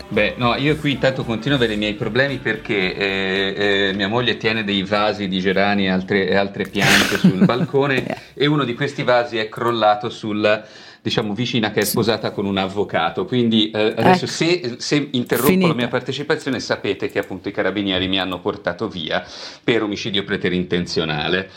Beh, 0.08 0.36
no, 0.38 0.56
io 0.56 0.76
qui 0.76 0.92
intanto 0.92 1.24
continuo 1.24 1.58
a 1.58 1.60
avere 1.60 1.74
i 1.74 1.78
miei 1.78 1.96
problemi 1.96 2.38
perché 2.38 2.96
eh, 2.96 3.88
eh, 3.90 3.94
mia 3.94 4.08
moglie 4.08 4.38
tiene 4.38 4.64
dei 4.64 4.84
vasi 4.84 5.28
di 5.28 5.40
gerani 5.40 5.86
e 5.86 5.90
altre, 5.90 6.28
e 6.28 6.36
altre 6.36 6.66
piante 6.66 7.18
sul 7.18 7.44
balcone 7.46 8.06
e 8.36 8.46
uno 8.46 8.64
di 8.64 8.76
questi 8.76 9.02
vasi 9.02 9.38
è 9.38 9.50
crollato 9.50 10.10
sulla 10.10 10.64
diciamo 11.02 11.34
vicina 11.34 11.72
che 11.72 11.82
è 11.82 11.84
sposata 11.84 12.32
con 12.32 12.46
un 12.46 12.58
avvocato 12.58 13.26
quindi 13.26 13.70
eh, 13.70 13.94
adesso 13.96 14.26
Ecco. 14.26 14.34
se, 14.34 14.76
se 14.78 15.08
interrompo 15.12 15.52
Finita. 15.52 15.68
la 15.68 15.76
mia 15.76 15.88
partecipazione 15.88 16.60
sapete 16.60 17.10
che 17.10 17.20
appunto 17.20 17.50
i 17.50 17.52
carabinieri 17.52 18.08
mi 18.08 18.20
hanno 18.20 18.40
portato 18.40 18.88
via 18.88 19.24
per 19.64 19.84
omicidio 19.84 20.24
preterintenzionale 20.24 21.50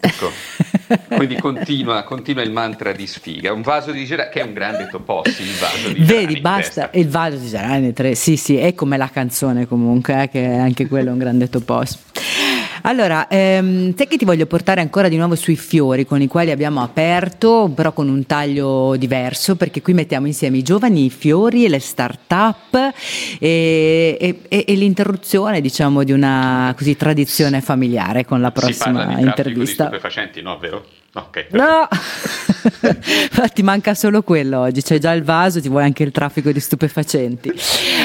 Ecco. 0.00 0.30
Quindi 1.08 1.36
continua, 1.36 2.02
continua 2.04 2.42
il 2.42 2.52
mantra 2.52 2.92
di 2.92 3.06
sfiga. 3.06 3.52
Un 3.52 3.62
vaso 3.62 3.90
di 3.90 4.04
Gerani, 4.04 4.30
che 4.30 4.40
è 4.40 4.44
un 4.44 4.52
grande 4.52 4.88
topossi, 4.90 5.42
il 5.42 5.54
vaso 5.58 5.88
di 5.88 6.04
Vedi, 6.04 6.04
Gerani, 6.04 6.40
basta, 6.40 6.82
testa. 6.82 6.98
il 6.98 7.08
vaso 7.08 7.36
di 7.36 7.48
Gerani 7.48 7.92
3, 7.92 8.14
sì 8.14 8.36
sì, 8.36 8.56
è 8.56 8.74
come 8.74 8.96
la 8.96 9.08
canzone 9.08 9.66
comunque, 9.66 10.22
eh, 10.22 10.28
che 10.28 10.44
anche 10.44 10.86
quello 10.86 11.10
è 11.10 11.12
un 11.12 11.18
grande 11.18 11.48
topos. 11.48 11.98
Allora, 12.82 13.28
ehm, 13.28 13.94
sai 13.96 14.06
che 14.06 14.16
ti 14.16 14.24
voglio 14.24 14.46
portare 14.46 14.80
ancora 14.80 15.08
di 15.08 15.16
nuovo 15.16 15.34
sui 15.34 15.56
fiori 15.56 16.04
con 16.04 16.20
i 16.20 16.26
quali 16.26 16.50
abbiamo 16.50 16.82
aperto, 16.82 17.70
però 17.74 17.92
con 17.92 18.08
un 18.08 18.26
taglio 18.26 18.96
diverso, 18.96 19.56
perché 19.56 19.82
qui 19.82 19.94
mettiamo 19.94 20.26
insieme 20.26 20.58
i 20.58 20.62
giovani 20.62 21.10
fiori 21.10 21.64
e 21.64 21.68
le 21.68 21.80
start-up 21.80 22.74
e, 23.38 24.16
e- 24.20 24.40
e- 24.48 24.64
e 24.66 24.74
l'interruzione, 24.74 25.60
diciamo, 25.60 26.04
di 26.04 26.12
una 26.12 26.74
così, 26.76 26.96
tradizione 26.96 27.60
familiare 27.60 28.24
con 28.24 28.40
la 28.40 28.52
si 28.54 28.60
parla 28.60 28.70
prossima 28.72 28.90
di 28.90 29.04
traffico 29.04 29.20
di 29.22 29.28
intervista. 29.28 29.84
stupefacenti, 29.84 30.42
no, 30.42 30.58
vero? 30.58 30.84
No, 31.16 31.22
ok. 31.28 31.46
No, 31.52 31.88
ti 33.54 33.62
manca 33.62 33.94
solo 33.94 34.20
quello 34.22 34.60
oggi, 34.60 34.82
c'è 34.82 34.98
già 34.98 35.12
il 35.12 35.22
vaso, 35.24 35.62
ti 35.62 35.68
vuoi 35.70 35.84
anche 35.84 36.02
il 36.02 36.10
traffico 36.12 36.52
di 36.52 36.60
stupefacenti. 36.60 37.50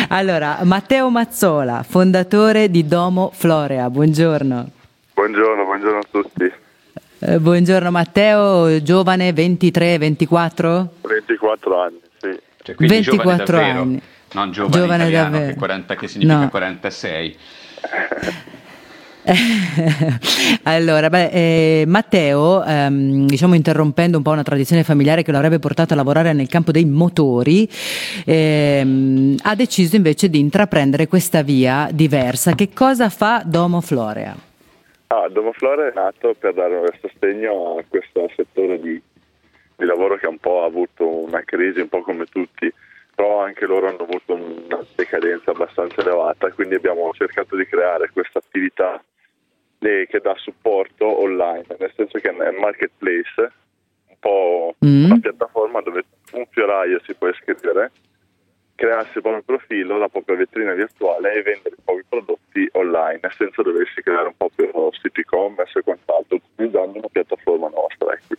Allora, 0.10 0.60
Matteo 0.64 1.10
Mazzola, 1.10 1.84
fondatore 1.88 2.72
di 2.72 2.88
Domo 2.88 3.30
Florea, 3.34 3.90
buongiorno. 3.90 4.70
Buongiorno, 5.14 5.64
buongiorno 5.66 5.98
a 6.00 6.06
tutti. 6.10 6.52
Eh, 7.20 7.38
buongiorno 7.40 7.92
Matteo, 7.92 8.82
giovane 8.82 9.34
23, 9.34 9.98
24? 9.98 10.94
24 11.02 11.82
anni, 11.82 12.00
sì. 12.18 12.40
Cioè, 12.64 12.76
quindi 12.76 12.94
24 12.96 13.46
giovane 13.46 13.46
davvero, 13.46 13.82
anni. 13.82 14.02
non 14.32 14.52
giovane, 14.54 14.74
Giovane 14.74 15.04
italiano, 15.04 15.30
davvero. 15.32 15.52
Che, 15.52 15.58
40 15.58 15.96
che 15.96 16.08
significa 16.08 16.40
No. 16.40 16.50
46. 16.50 17.38
allora, 20.64 21.10
beh, 21.10 21.30
eh, 21.32 21.84
Matteo, 21.86 22.64
ehm, 22.64 23.26
diciamo 23.28 23.54
interrompendo 23.54 24.18
un 24.18 24.24
po' 24.24 24.32
una 24.32 24.44
tradizione 24.44 24.84
familiare 24.84 25.22
che 25.22 25.32
lo 25.32 25.38
avrebbe 25.38 25.60
portato 25.60 25.94
a 25.94 25.96
lavorare 25.96 26.34
nel 26.34 26.48
campo 26.48 26.72
dei 26.72 26.86
motori, 26.86 27.68
ehm, 28.26 29.36
ha 29.44 29.56
deciso 29.56 29.96
invece 29.96 30.30
di 30.30 30.40
intraprendere 30.40 31.08
questa 31.08 31.44
via 31.44 31.90
diversa. 31.92 32.56
Che 32.56 32.70
cosa 32.74 33.10
fa 33.10 33.44
Domo 33.46 33.82
Florea? 33.82 34.50
Ah, 35.14 35.28
Domoflore 35.28 35.90
è 35.90 35.94
nato 35.94 36.34
per 36.40 36.54
dare 36.54 36.74
un 36.78 36.88
sostegno 37.02 37.78
a 37.78 37.84
questo 37.86 38.32
settore 38.34 38.80
di, 38.80 39.02
di 39.76 39.86
lavoro 39.86 40.16
che 40.16 40.26
un 40.26 40.38
po' 40.38 40.64
ha 40.64 40.68
avuto 40.68 41.06
una 41.06 41.42
crisi, 41.44 41.82
un 41.82 41.90
po' 41.90 42.02
come 42.02 42.24
tutti, 42.26 42.74
però 43.14 43.44
anche 43.44 43.66
loro 43.66 43.90
hanno 43.90 44.04
avuto 44.04 44.36
una 44.36 44.80
decadenza 44.96 45.52
abbastanza 45.52 46.00
elevata, 46.00 46.50
quindi 46.52 46.76
abbiamo 46.76 47.12
cercato 47.12 47.58
di 47.58 47.66
creare 47.66 48.10
questa 48.14 48.40
attività 48.40 49.04
eh, 49.80 50.01
che 50.12 50.20
dà 50.20 50.36
supporto 50.38 51.22
online, 51.24 51.66
nel 51.80 51.92
senso 51.96 52.20
che 52.20 52.30
è 52.30 52.32
un 52.50 52.60
marketplace, 52.60 53.52
un 54.10 54.16
po' 54.20 54.76
Mm. 54.86 55.06
una 55.06 55.20
piattaforma 55.20 55.82
dove 55.82 56.04
un 56.34 56.46
fioraio 56.52 57.00
si 57.06 57.14
può 57.16 57.28
iscrivere, 57.30 57.92
crearsi 58.76 59.18
il 59.18 59.22
proprio 59.22 59.44
profilo, 59.44 59.98
la 59.98 60.10
propria 60.10 60.36
vetrina 60.38 60.74
virtuale 60.74 61.34
e 61.34 61.42
vendere 61.44 61.76
i 61.78 61.82
propri 61.84 62.04
prodotti 62.10 62.68
online 62.74 63.20
senza 63.38 63.62
doversi 63.62 64.02
creare 64.02 64.28
un 64.28 64.34
proprio 64.38 64.92
sito 65.00 65.20
e-commerce 65.22 65.80
e 65.80 65.82
quant'altro, 65.84 66.40
utilizzando 66.56 66.98
una 66.98 67.08
piattaforma 67.12 67.70
nostra. 67.70 68.14
Ecco. 68.14 68.36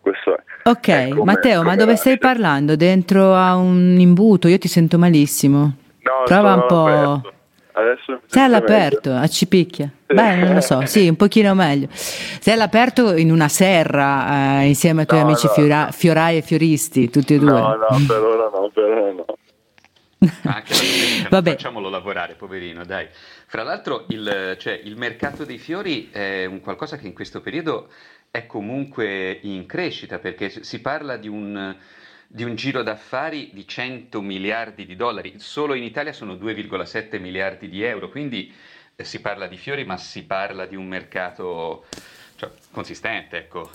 Questo 0.00 0.36
è. 0.36 0.42
Ok, 0.64 0.88
È 0.88 1.08
come- 1.10 1.24
Matteo, 1.24 1.58
ma 1.58 1.64
come 1.64 1.76
dove 1.76 1.90
nasce. 1.92 2.02
stai 2.02 2.18
parlando? 2.18 2.76
Dentro 2.76 3.34
a 3.34 3.54
un 3.56 3.96
imbuto? 3.98 4.48
Io 4.48 4.58
ti 4.58 4.68
sento 4.68 4.98
malissimo. 4.98 5.76
No, 6.00 6.22
Prova 6.24 6.54
un 6.54 6.66
po'. 6.66 6.84
aperto. 6.86 7.32
Sei 8.28 8.42
all'aperto, 8.42 9.12
a 9.12 9.26
Cipicchia. 9.28 9.90
Beh, 10.06 10.36
non 10.36 10.54
lo 10.54 10.60
so, 10.60 10.84
sì, 10.86 11.08
un 11.08 11.16
pochino 11.16 11.54
meglio. 11.54 11.88
Sei 11.92 12.54
all'aperto 12.54 13.16
in 13.16 13.30
una 13.30 13.48
serra 13.48 14.60
eh, 14.60 14.66
insieme 14.66 15.00
ai 15.02 15.06
tuoi 15.06 15.20
No, 15.20 15.26
amici 15.26 15.46
no. 15.46 15.52
fiora- 15.52 15.90
fiorai 15.92 16.36
e 16.38 16.42
fioristi, 16.42 17.10
tutti 17.10 17.34
e 17.34 17.38
due. 17.38 17.50
No, 17.50 17.74
no, 17.76 17.88
per 18.06 18.20
ora 18.22 18.50
no, 18.52 18.70
per 18.72 18.84
ora 18.84 19.12
no. 19.12 19.24
Anche 20.44 20.74
Vabbè. 21.28 21.50
facciamolo 21.50 21.88
lavorare, 21.88 22.34
poverino, 22.34 22.84
dai. 22.84 23.06
Fra 23.46 23.62
l'altro 23.62 24.06
il, 24.08 24.56
cioè, 24.58 24.80
il 24.84 24.96
mercato 24.96 25.44
dei 25.44 25.58
fiori 25.58 26.08
è 26.10 26.44
un 26.46 26.60
qualcosa 26.60 26.96
che 26.96 27.06
in 27.06 27.12
questo 27.12 27.40
periodo 27.40 27.88
è 28.30 28.46
comunque 28.46 29.38
in 29.42 29.66
crescita, 29.66 30.18
perché 30.18 30.50
si 30.62 30.80
parla 30.80 31.16
di 31.16 31.28
un, 31.28 31.76
di 32.28 32.44
un 32.44 32.54
giro 32.54 32.82
d'affari 32.82 33.50
di 33.52 33.66
100 33.66 34.20
miliardi 34.20 34.84
di 34.84 34.96
dollari, 34.96 35.38
solo 35.38 35.74
in 35.74 35.82
Italia 35.82 36.12
sono 36.12 36.34
2,7 36.34 37.20
miliardi 37.20 37.68
di 37.68 37.82
euro, 37.82 38.08
quindi 38.08 38.52
eh, 38.94 39.04
si 39.04 39.20
parla 39.20 39.46
di 39.46 39.56
fiori, 39.56 39.84
ma 39.84 39.96
si 39.96 40.24
parla 40.26 40.66
di 40.66 40.76
un 40.76 40.86
mercato 40.86 41.84
cioè, 42.36 42.50
consistente, 42.70 43.36
ecco. 43.38 43.70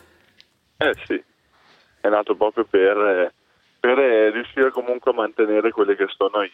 Eh 0.78 0.96
sì, 1.06 1.24
è 2.02 2.10
nato 2.10 2.36
proprio 2.36 2.66
per, 2.66 3.34
per 3.80 4.00
eh, 4.00 4.32
riuscire 4.32 4.72
comunque 4.72 5.12
a 5.12 5.16
mantenere 5.16 5.72
quelli 5.72 5.96
che 5.96 6.08
sono 6.08 6.44
i- 6.44 6.52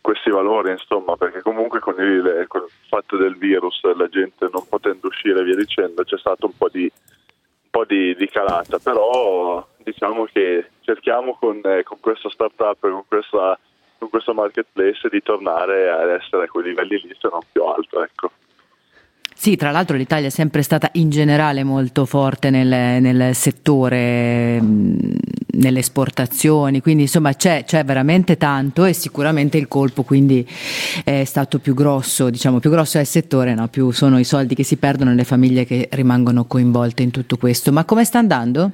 questi 0.00 0.30
valori, 0.30 0.72
insomma, 0.72 1.16
perché 1.16 1.40
comunque 1.42 1.78
con 1.78 1.94
il, 2.00 2.44
con 2.48 2.62
il 2.62 2.72
fatto 2.88 3.16
del 3.16 3.36
virus, 3.36 3.80
la 3.94 4.08
gente 4.08 4.48
non 4.52 4.66
potendo 4.68 5.06
uscire 5.06 5.40
e 5.40 5.44
via 5.44 5.54
dicendo, 5.54 6.02
c'è 6.02 6.18
stato 6.18 6.46
un 6.46 6.56
po' 6.56 6.68
di, 6.68 6.82
un 6.82 7.70
po' 7.70 7.84
di, 7.84 8.14
di 8.16 8.28
calata, 8.28 8.78
però 8.80 9.64
diciamo 9.84 10.24
che 10.32 10.70
cerchiamo 10.80 11.36
con, 11.38 11.60
eh, 11.64 11.82
con 11.82 11.98
questa 12.00 12.30
startup, 12.30 12.78
con, 12.78 13.04
con 13.08 14.08
questo 14.10 14.34
marketplace 14.34 15.08
di 15.10 15.22
tornare 15.22 15.90
ad 15.90 16.10
essere 16.10 16.44
a 16.44 16.48
quei 16.48 16.64
livelli 16.64 17.00
lì, 17.02 17.16
se 17.18 17.28
non 17.30 17.40
più 17.50 17.62
alto, 17.64 18.02
ecco. 18.02 18.30
Sì, 19.34 19.56
tra 19.56 19.72
l'altro 19.72 19.96
l'Italia 19.96 20.28
è 20.28 20.30
sempre 20.30 20.62
stata 20.62 20.88
in 20.92 21.10
generale 21.10 21.64
molto 21.64 22.04
forte 22.04 22.48
nel, 22.50 23.02
nel 23.02 23.34
settore, 23.34 24.60
mh, 24.60 24.98
nelle 25.54 25.80
esportazioni, 25.80 26.80
quindi 26.80 27.02
insomma 27.02 27.34
c'è, 27.34 27.64
c'è 27.64 27.84
veramente 27.84 28.36
tanto 28.36 28.84
e 28.84 28.92
sicuramente 28.92 29.58
il 29.58 29.66
colpo 29.66 30.04
quindi 30.04 30.46
è 31.02 31.24
stato 31.24 31.58
più 31.58 31.74
grosso, 31.74 32.30
diciamo 32.30 32.60
più 32.60 32.70
grosso 32.70 32.98
è 32.98 33.00
il 33.00 33.06
settore, 33.08 33.54
no? 33.54 33.66
più 33.66 33.90
sono 33.90 34.20
i 34.20 34.24
soldi 34.24 34.54
che 34.54 34.62
si 34.62 34.76
perdono 34.76 35.10
e 35.10 35.14
le 35.14 35.24
famiglie 35.24 35.64
che 35.64 35.88
rimangono 35.90 36.44
coinvolte 36.44 37.02
in 37.02 37.10
tutto 37.10 37.36
questo. 37.36 37.72
Ma 37.72 37.84
come 37.84 38.04
sta 38.04 38.18
andando? 38.18 38.70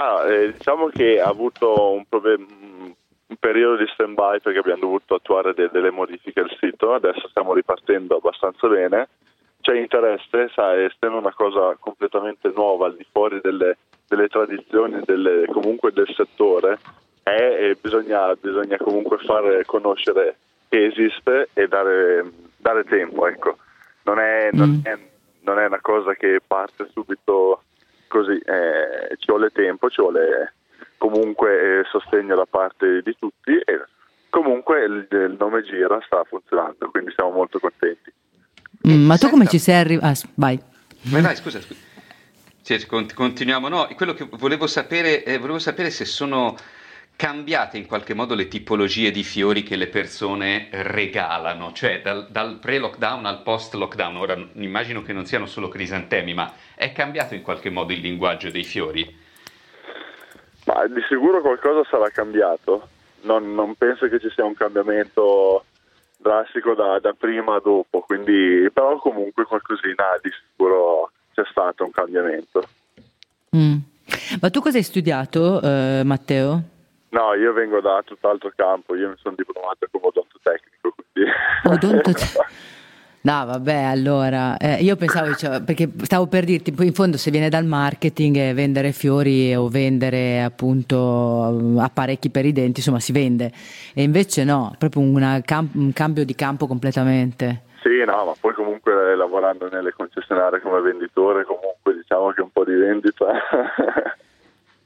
Ah, 0.00 0.24
eh, 0.32 0.52
diciamo 0.52 0.86
che 0.90 1.20
ha 1.20 1.26
avuto 1.26 1.90
un, 1.90 2.04
problem- 2.08 2.46
un 3.26 3.36
periodo 3.40 3.78
di 3.78 3.86
stand-by 3.92 4.38
perché 4.40 4.60
abbiamo 4.60 4.82
dovuto 4.82 5.16
attuare 5.16 5.54
de- 5.54 5.70
delle 5.72 5.90
modifiche 5.90 6.38
al 6.38 6.56
sito, 6.60 6.94
adesso 6.94 7.26
stiamo 7.28 7.52
ripartendo 7.52 8.16
abbastanza 8.18 8.68
bene, 8.68 9.08
c'è 9.60 9.76
interesse, 9.76 10.50
sai, 10.54 10.84
essendo 10.84 11.16
una 11.18 11.34
cosa 11.34 11.76
completamente 11.80 12.52
nuova 12.54 12.86
al 12.86 12.94
di 12.96 13.04
fuori 13.10 13.40
delle, 13.42 13.76
delle 14.06 14.28
tradizioni 14.28 15.00
delle- 15.04 15.46
comunque 15.46 15.90
del 15.90 16.08
settore, 16.14 16.78
è, 17.24 17.76
bisogna, 17.80 18.34
bisogna 18.36 18.76
comunque 18.76 19.18
far 19.18 19.64
conoscere 19.66 20.36
che 20.68 20.86
esiste 20.86 21.48
e 21.54 21.66
dare, 21.66 22.24
dare 22.56 22.84
tempo, 22.84 23.26
ecco. 23.26 23.56
Non 24.04 24.20
è, 24.20 24.50
non 24.52 24.80
è- 24.84 24.98
non 25.40 25.58
è 25.58 25.66
una 25.66 25.80
cosa 25.80 26.14
che 26.14 26.40
parte 26.46 26.88
subito 26.92 27.62
così, 28.08 28.32
eh, 28.38 29.16
ci 29.18 29.26
vuole 29.26 29.50
tempo, 29.50 29.88
ci 29.88 30.00
vuole 30.00 30.54
comunque 30.96 31.80
eh, 31.80 31.84
sostegno 31.90 32.34
da 32.34 32.46
parte 32.46 33.02
di 33.02 33.16
tutti 33.18 33.52
e 33.52 33.84
comunque 34.28 34.84
il, 34.84 35.06
il 35.10 35.36
nome 35.38 35.62
Gira 35.62 36.00
sta 36.04 36.24
funzionando, 36.24 36.90
quindi 36.90 37.12
siamo 37.14 37.30
molto 37.30 37.58
contenti. 37.58 38.12
Mm, 38.88 39.06
ma 39.06 39.16
tu 39.16 39.28
come 39.30 39.46
ci 39.46 39.58
sei 39.58 39.76
arrivato? 39.76 40.28
vai. 40.34 40.60
Ma 41.02 41.20
dai, 41.20 41.36
scusa, 41.36 41.60
scusa. 41.60 41.86
Sì, 42.62 42.86
cont- 42.86 43.14
continuiamo. 43.14 43.68
No, 43.68 43.88
quello 43.96 44.12
che 44.12 44.28
volevo 44.32 44.66
sapere, 44.66 45.24
eh, 45.24 45.38
volevo 45.38 45.58
sapere 45.58 45.90
se 45.90 46.04
sono 46.04 46.54
cambiate 47.18 47.78
in 47.78 47.86
qualche 47.88 48.14
modo 48.14 48.36
le 48.36 48.46
tipologie 48.46 49.10
di 49.10 49.24
fiori 49.24 49.64
che 49.64 49.74
le 49.74 49.88
persone 49.88 50.68
regalano, 50.70 51.72
cioè 51.72 52.00
dal, 52.00 52.28
dal 52.30 52.60
pre-lockdown 52.60 53.26
al 53.26 53.42
post-lockdown. 53.42 54.16
Ora 54.16 54.48
immagino 54.52 55.02
che 55.02 55.12
non 55.12 55.26
siano 55.26 55.46
solo 55.46 55.66
crisantemi, 55.66 56.32
ma 56.32 56.52
è 56.76 56.92
cambiato 56.92 57.34
in 57.34 57.42
qualche 57.42 57.70
modo 57.70 57.92
il 57.92 57.98
linguaggio 57.98 58.52
dei 58.52 58.62
fiori? 58.62 59.02
Ma 60.66 60.86
di 60.86 61.00
sicuro 61.08 61.40
qualcosa 61.40 61.82
sarà 61.90 62.08
cambiato, 62.10 62.86
non, 63.22 63.52
non 63.52 63.74
penso 63.74 64.06
che 64.06 64.20
ci 64.20 64.30
sia 64.30 64.44
un 64.44 64.54
cambiamento 64.54 65.64
drastico 66.18 66.74
da, 66.74 67.00
da 67.00 67.16
prima 67.18 67.56
a 67.56 67.60
dopo, 67.60 67.98
quindi, 68.02 68.70
però 68.72 68.96
comunque 68.98 69.44
qualcosina 69.44 70.04
di 70.22 70.30
sicuro 70.30 71.10
c'è 71.34 71.42
stato 71.50 71.82
un 71.82 71.90
cambiamento. 71.90 72.62
Mm. 73.56 73.78
Ma 74.40 74.50
tu 74.50 74.60
cosa 74.60 74.76
hai 74.76 74.84
studiato, 74.84 75.60
eh, 75.60 76.02
Matteo? 76.04 76.76
No, 77.10 77.34
io 77.34 77.52
vengo 77.52 77.80
da 77.80 78.02
tutt'altro 78.04 78.52
campo, 78.54 78.94
io 78.94 79.08
mi 79.08 79.16
sono 79.18 79.34
diplomato 79.36 79.86
come 79.90 80.06
odontotecnico, 80.06 80.94
quindi... 80.94 81.30
Odonto- 81.64 82.12
No, 83.20 83.44
vabbè, 83.44 83.82
allora, 83.82 84.56
eh, 84.56 84.76
io 84.76 84.94
pensavo, 84.94 85.34
cioè, 85.34 85.60
perché 85.60 85.90
stavo 86.02 86.28
per 86.28 86.44
dirti, 86.44 86.70
poi 86.72 86.86
in 86.86 86.94
fondo 86.94 87.16
se 87.16 87.32
viene 87.32 87.48
dal 87.48 87.64
marketing 87.64 88.36
e 88.36 88.54
vendere 88.54 88.92
fiori 88.92 89.54
o 89.54 89.68
vendere 89.68 90.40
appunto 90.40 91.76
apparecchi 91.78 92.30
per 92.30 92.46
i 92.46 92.52
denti, 92.52 92.78
insomma 92.78 93.00
si 93.00 93.10
vende, 93.12 93.52
e 93.92 94.02
invece 94.04 94.44
no, 94.44 94.72
proprio 94.78 95.02
una 95.02 95.42
un 95.72 95.92
cambio 95.92 96.24
di 96.24 96.34
campo 96.36 96.66
completamente. 96.68 97.62
Sì, 97.82 98.04
no, 98.06 98.24
ma 98.24 98.32
poi 98.38 98.54
comunque 98.54 98.92
eh, 98.92 99.16
lavorando 99.16 99.68
nelle 99.68 99.92
concessionarie 99.92 100.60
come 100.60 100.80
venditore, 100.80 101.44
comunque 101.44 101.94
diciamo 101.94 102.30
che 102.30 102.40
un 102.40 102.50
po' 102.50 102.64
di 102.64 102.74
vendita 102.74 103.26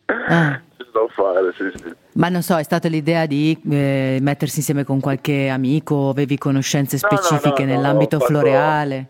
Ah. 0.07 0.61
può 0.93 1.09
fare, 1.09 1.53
sì, 1.55 1.71
sì. 1.79 1.93
Ma 2.15 2.29
non 2.29 2.43
so, 2.43 2.57
è 2.59 2.63
stata 2.63 2.89
l'idea 2.89 3.27
di 3.27 3.59
eh, 3.71 4.19
mettersi 4.21 4.59
insieme 4.59 4.85
con 4.85 5.01
qualche 5.01 5.49
amico, 5.49 6.11
avevi 6.11 6.39
conoscenze 6.39 6.99
No, 7.03 7.09
no, 7.11 7.17
specifiche 7.17 7.65
no, 7.65 7.71
no, 7.71 7.77
nell'ambito 7.77 8.19
fatto- 8.19 8.31
floreale? 8.33 9.07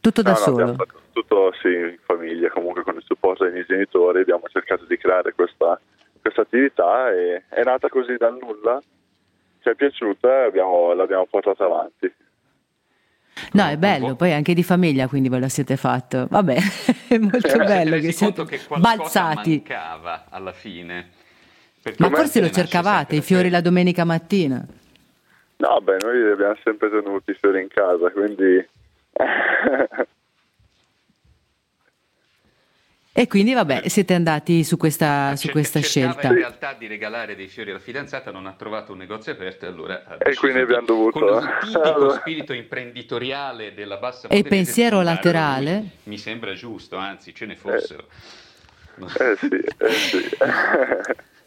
Tutto 0.00 0.22
da 0.22 0.32
No, 0.32 0.38
no, 0.38 0.42
solo? 0.44 0.76
tutto 1.12 1.52
sì, 1.60 1.68
in 1.68 1.98
famiglia, 2.06 2.48
comunque 2.50 2.82
con 2.82 2.96
il 2.96 3.02
supporto 3.04 3.44
dei 3.44 3.52
miei 3.52 3.66
genitori 3.68 4.20
abbiamo 4.20 4.42
cercato 4.50 4.84
di 4.86 4.96
creare 4.96 5.32
questa, 5.34 5.78
questa 6.20 6.40
attività 6.42 7.10
e 7.12 7.42
è 7.48 7.62
nata 7.62 7.88
così 7.88 8.16
dal 8.16 8.36
nulla, 8.40 8.80
ci 9.62 9.68
è 9.68 9.74
piaciuta 9.74 10.28
e 10.28 10.46
abbiamo- 10.46 10.92
l'abbiamo 10.94 11.26
portata 11.28 11.64
avanti. 11.64 12.10
No, 13.52 13.66
è 13.68 13.76
bello, 13.76 14.16
poi 14.16 14.32
anche 14.32 14.52
di 14.54 14.62
famiglia, 14.62 15.06
quindi 15.08 15.28
ve 15.28 15.38
lo 15.38 15.48
siete 15.48 15.76
fatto. 15.76 16.26
Vabbè, 16.28 16.56
è 17.08 17.18
molto 17.18 17.56
bello 17.58 17.98
che 17.98 18.12
siete 18.12 18.44
che 18.44 18.60
qualcosa 18.66 18.96
balzati. 18.96 19.50
mancava 19.66 20.26
alla 20.30 20.52
fine. 20.52 21.10
Perché 21.82 22.02
Ma 22.02 22.10
forse 22.10 22.40
lo 22.40 22.50
cercavate, 22.50 23.16
i 23.16 23.22
fiori 23.22 23.48
la 23.48 23.60
domenica 23.60 24.04
mattina. 24.04 24.64
No, 25.56 25.80
beh, 25.80 25.96
noi 26.00 26.22
li 26.22 26.30
abbiamo 26.30 26.56
sempre 26.62 26.90
tenuti 26.90 27.30
i 27.30 27.34
fiori 27.34 27.60
in 27.62 27.68
casa, 27.68 28.10
quindi 28.10 28.66
E 33.12 33.26
quindi 33.26 33.52
vabbè, 33.52 33.88
siete 33.88 34.14
andati 34.14 34.62
su 34.62 34.76
questa, 34.76 35.34
su 35.34 35.50
questa 35.50 35.80
scelta. 35.80 36.28
in 36.28 36.34
realtà 36.36 36.74
di 36.74 36.86
regalare 36.86 37.34
dei 37.34 37.48
fiori 37.48 37.70
alla 37.70 37.80
fidanzata, 37.80 38.30
non 38.30 38.46
ha 38.46 38.52
trovato 38.52 38.92
un 38.92 38.98
negozio 38.98 39.32
aperto 39.32 39.64
e 39.66 39.68
allora 39.68 40.16
E 40.18 40.34
quindi 40.36 40.60
abbiamo 40.60 40.86
dovuto- 40.86 41.18
con 41.18 41.42
il 41.42 41.58
tipico 41.60 42.10
spirito 42.10 42.52
imprenditoriale 42.52 43.74
della 43.74 43.96
bassa 43.96 44.28
E 44.28 44.38
il 44.38 44.46
pensiero 44.46 45.02
laterale? 45.02 45.84
Mi 46.04 46.18
sembra 46.18 46.54
giusto, 46.54 46.96
anzi 46.96 47.34
ce 47.34 47.46
ne 47.46 47.56
fossero. 47.56 48.06
eh 49.18 49.36
sì, 49.36 49.48
eh 49.78 49.90
sì. 49.90 50.28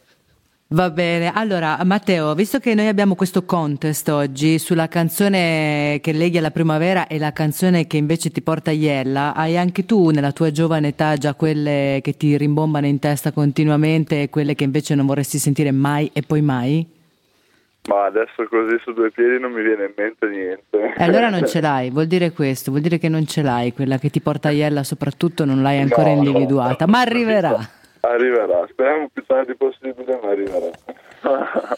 Va 0.74 0.90
bene, 0.90 1.32
allora 1.32 1.78
Matteo, 1.84 2.34
visto 2.34 2.58
che 2.58 2.74
noi 2.74 2.88
abbiamo 2.88 3.14
questo 3.14 3.44
contest 3.44 4.10
oggi 4.10 4.58
sulla 4.58 4.88
canzone 4.88 6.00
che 6.02 6.14
leghi 6.14 6.40
alla 6.40 6.50
primavera 6.50 7.06
e 7.06 7.20
la 7.20 7.32
canzone 7.32 7.86
che 7.86 7.98
invece 7.98 8.32
ti 8.32 8.42
porta 8.42 8.72
a 8.72 8.74
Iella, 8.74 9.36
hai 9.36 9.56
anche 9.56 9.86
tu 9.86 10.10
nella 10.10 10.32
tua 10.32 10.50
giovane 10.50 10.88
età 10.88 11.16
già 11.16 11.36
quelle 11.36 12.00
che 12.02 12.18
ti 12.18 12.36
rimbombano 12.36 12.88
in 12.88 12.98
testa 12.98 13.32
continuamente 13.32 14.24
e 14.24 14.30
quelle 14.32 14.56
che 14.56 14.64
invece 14.64 14.96
non 14.96 15.06
vorresti 15.06 15.38
sentire 15.38 15.70
mai 15.70 16.10
e 16.12 16.24
poi 16.26 16.42
mai? 16.42 16.84
Ma 17.90 18.06
adesso 18.06 18.48
così 18.50 18.76
su 18.84 18.94
due 18.94 19.12
piedi 19.12 19.40
non 19.40 19.52
mi 19.52 19.62
viene 19.62 19.86
in 19.86 19.94
mente 19.96 20.28
niente. 20.28 20.96
E 20.98 21.04
allora 21.04 21.30
non 21.30 21.46
ce 21.46 21.62
l'hai, 21.62 21.92
vuol 21.92 22.08
dire 22.08 22.32
questo, 22.32 22.72
vuol 22.72 22.82
dire 22.82 22.98
che 22.98 23.10
non 23.10 23.28
ce 23.28 23.44
l'hai, 23.44 23.74
quella 23.74 24.00
che 24.00 24.10
ti 24.10 24.22
porta 24.22 24.48
a 24.48 24.52
Iella 24.52 24.82
soprattutto 24.82 25.46
non 25.46 25.62
l'hai 25.62 25.80
ancora 25.80 26.10
No, 26.10 26.16
no, 26.16 26.24
individuata, 26.24 26.88
ma 26.88 27.00
arriverà. 27.00 27.70
Arriverà, 28.06 28.68
speriamo 28.70 29.10
più 29.14 29.24
tardi 29.26 29.56
possibile, 29.56 30.20
ma 30.22 30.30
arriverà. 30.30 30.70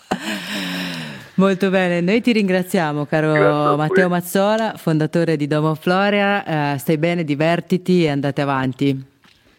Molto 1.35 1.69
bene, 1.69 2.01
noi 2.01 2.19
ti 2.21 2.31
ringraziamo 2.31 3.05
caro. 3.05 3.75
Matteo 3.75 4.09
Mazzola, 4.09 4.73
fondatore 4.75 5.37
di 5.37 5.45
Domo 5.45 5.75
Floria, 5.75 6.73
Eh, 6.73 6.77
stai 6.79 6.97
bene, 6.97 7.23
divertiti 7.23 8.05
e 8.05 8.09
andate 8.09 8.41
avanti. 8.41 9.05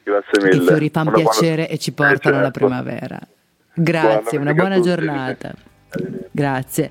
Grazie 0.02 0.40
I 0.40 0.44
mille. 0.44 0.66
fiori 0.66 0.90
fanno 0.90 1.12
piacere 1.12 1.68
e 1.68 1.78
ci 1.78 1.92
portano 1.92 2.36
la 2.36 2.42
certo. 2.44 2.58
primavera. 2.58 3.18
Grazie, 3.72 4.38
Buona 4.38 4.50
una 4.50 4.54
buona 4.54 4.80
giornata. 4.80 5.52
Grazie. 6.30 6.90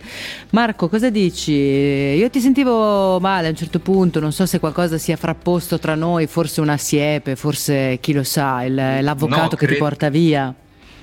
Marco, 0.52 0.88
cosa 0.90 1.10
dici? 1.10 1.52
Io 1.54 2.30
ti 2.30 2.40
sentivo 2.40 3.20
male 3.20 3.48
a 3.48 3.50
un 3.52 3.56
certo 3.56 3.80
punto, 3.80 4.20
non 4.20 4.32
so 4.32 4.46
se 4.46 4.60
qualcosa 4.60 4.98
sia 4.98 5.18
frapposto 5.18 5.78
tra 5.80 5.96
noi, 5.96 6.26
forse 6.28 6.62
una 6.62 6.78
siepe, 6.78 7.36
forse 7.36 8.00
chi 8.02 8.14
lo 8.14 8.24
sa, 8.24 8.64
il- 8.64 8.74
l'avvocato 8.74 9.42
No, 9.42 9.48
che 9.50 9.58
ti 9.58 9.66
credo- 9.66 9.84
porta 9.84 10.10
via. 10.10 10.54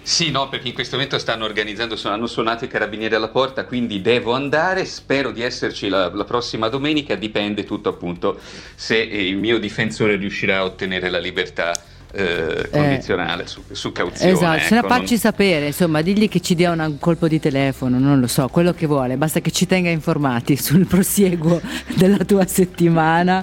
Sì, 0.04 0.32
no, 0.32 0.48
perché 0.48 0.66
in 0.66 0.74
questo 0.74 0.96
momento 0.96 1.16
stanno 1.20 1.44
organizzando, 1.44 1.94
sono- 1.94 2.14
hanno 2.14 2.26
suonato 2.26 2.64
i 2.64 2.68
carabinieri 2.68 3.14
alla 3.14 3.28
porta, 3.28 3.64
quindi 3.66 4.00
devo 4.02 4.32
andare, 4.32 4.84
spero 4.84 5.30
di 5.30 5.42
esserci 5.42 5.88
la, 5.88 6.12
la 6.12 6.24
prossima 6.24 6.68
domenica, 6.68 7.14
dipende 7.14 7.62
tutto 7.62 7.90
appunto 7.90 8.40
se 8.74 8.96
il 8.96 9.36
mio 9.36 9.60
difensore 9.60 10.16
riuscirà 10.16 10.56
a 10.58 10.64
ottenere 10.64 11.08
la 11.08 11.20
libertà 11.20 11.72
eh, 12.12 12.68
condizionale 12.70 13.46
su, 13.46 13.62
su 13.70 13.90
cauzione. 13.92 14.32
Esatto, 14.32 14.60
se 14.60 14.74
ne 14.74 14.80
ecco, 14.80 14.88
facci 14.88 15.16
sapere, 15.16 15.66
insomma, 15.66 16.02
digli 16.02 16.28
che 16.28 16.40
ci 16.40 16.54
dia 16.54 16.70
una- 16.70 16.86
un 16.86 16.98
colpo 16.98 17.28
di 17.28 17.40
telefono, 17.40 17.98
non 17.98 18.20
lo 18.20 18.26
so, 18.26 18.48
quello 18.48 18.72
che 18.72 18.86
vuole, 18.86 19.16
basta 19.16 19.40
che 19.40 19.50
ci 19.50 19.66
tenga 19.66 19.90
informati 19.90 20.56
sul 20.56 20.86
prosieguo 20.86 21.60
della 21.96 22.18
tua 22.24 22.46
settimana. 22.46 23.42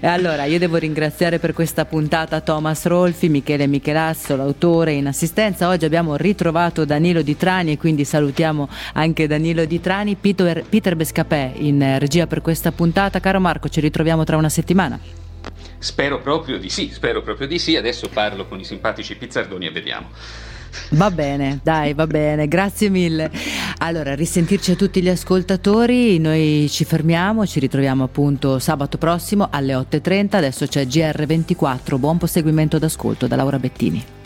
E 0.00 0.06
allora, 0.06 0.44
io 0.44 0.58
devo 0.58 0.76
ringraziare 0.76 1.38
per 1.38 1.52
questa 1.54 1.84
puntata 1.84 2.40
Thomas 2.40 2.84
Rolfi, 2.86 3.28
Michele 3.28 3.66
Michelazzo, 3.66 4.36
l'autore 4.36 4.92
in 4.92 5.06
assistenza. 5.06 5.68
Oggi 5.68 5.84
abbiamo 5.84 6.16
ritrovato 6.16 6.84
Danilo 6.84 7.22
Di 7.22 7.36
Trani 7.36 7.72
e 7.72 7.78
quindi 7.78 8.04
salutiamo 8.04 8.68
anche 8.94 9.26
Danilo 9.26 9.64
Di 9.64 9.80
Trani, 9.80 10.14
Peter, 10.16 10.62
Peter 10.68 10.94
Bescapè 10.96 11.52
in 11.56 11.80
eh, 11.82 11.98
regia 11.98 12.26
per 12.26 12.42
questa 12.42 12.70
puntata. 12.72 13.20
Caro 13.20 13.40
Marco, 13.40 13.68
ci 13.68 13.80
ritroviamo 13.80 14.24
tra 14.24 14.36
una 14.36 14.48
settimana. 14.48 15.23
Spero 15.84 16.18
proprio 16.18 16.58
di 16.58 16.70
sì, 16.70 16.88
spero 16.90 17.20
proprio 17.20 17.46
di 17.46 17.58
sì, 17.58 17.76
adesso 17.76 18.08
parlo 18.08 18.46
con 18.46 18.58
i 18.58 18.64
simpatici 18.64 19.16
pizzardoni 19.16 19.66
e 19.66 19.70
vediamo. 19.70 20.08
Va 20.92 21.10
bene, 21.10 21.60
dai, 21.62 21.92
va 21.92 22.06
bene, 22.06 22.48
grazie 22.48 22.88
mille. 22.88 23.30
Allora, 23.78 24.14
risentirci 24.14 24.70
a 24.70 24.76
tutti 24.76 25.02
gli 25.02 25.10
ascoltatori, 25.10 26.18
noi 26.18 26.68
ci 26.70 26.86
fermiamo, 26.86 27.46
ci 27.46 27.60
ritroviamo 27.60 28.02
appunto 28.02 28.58
sabato 28.58 28.96
prossimo 28.96 29.48
alle 29.50 29.74
8.30, 29.74 30.36
adesso 30.36 30.66
c'è 30.66 30.86
GR24, 30.86 31.98
buon 31.98 32.16
proseguimento 32.16 32.78
d'ascolto 32.78 33.26
da 33.26 33.36
Laura 33.36 33.58
Bettini. 33.58 34.23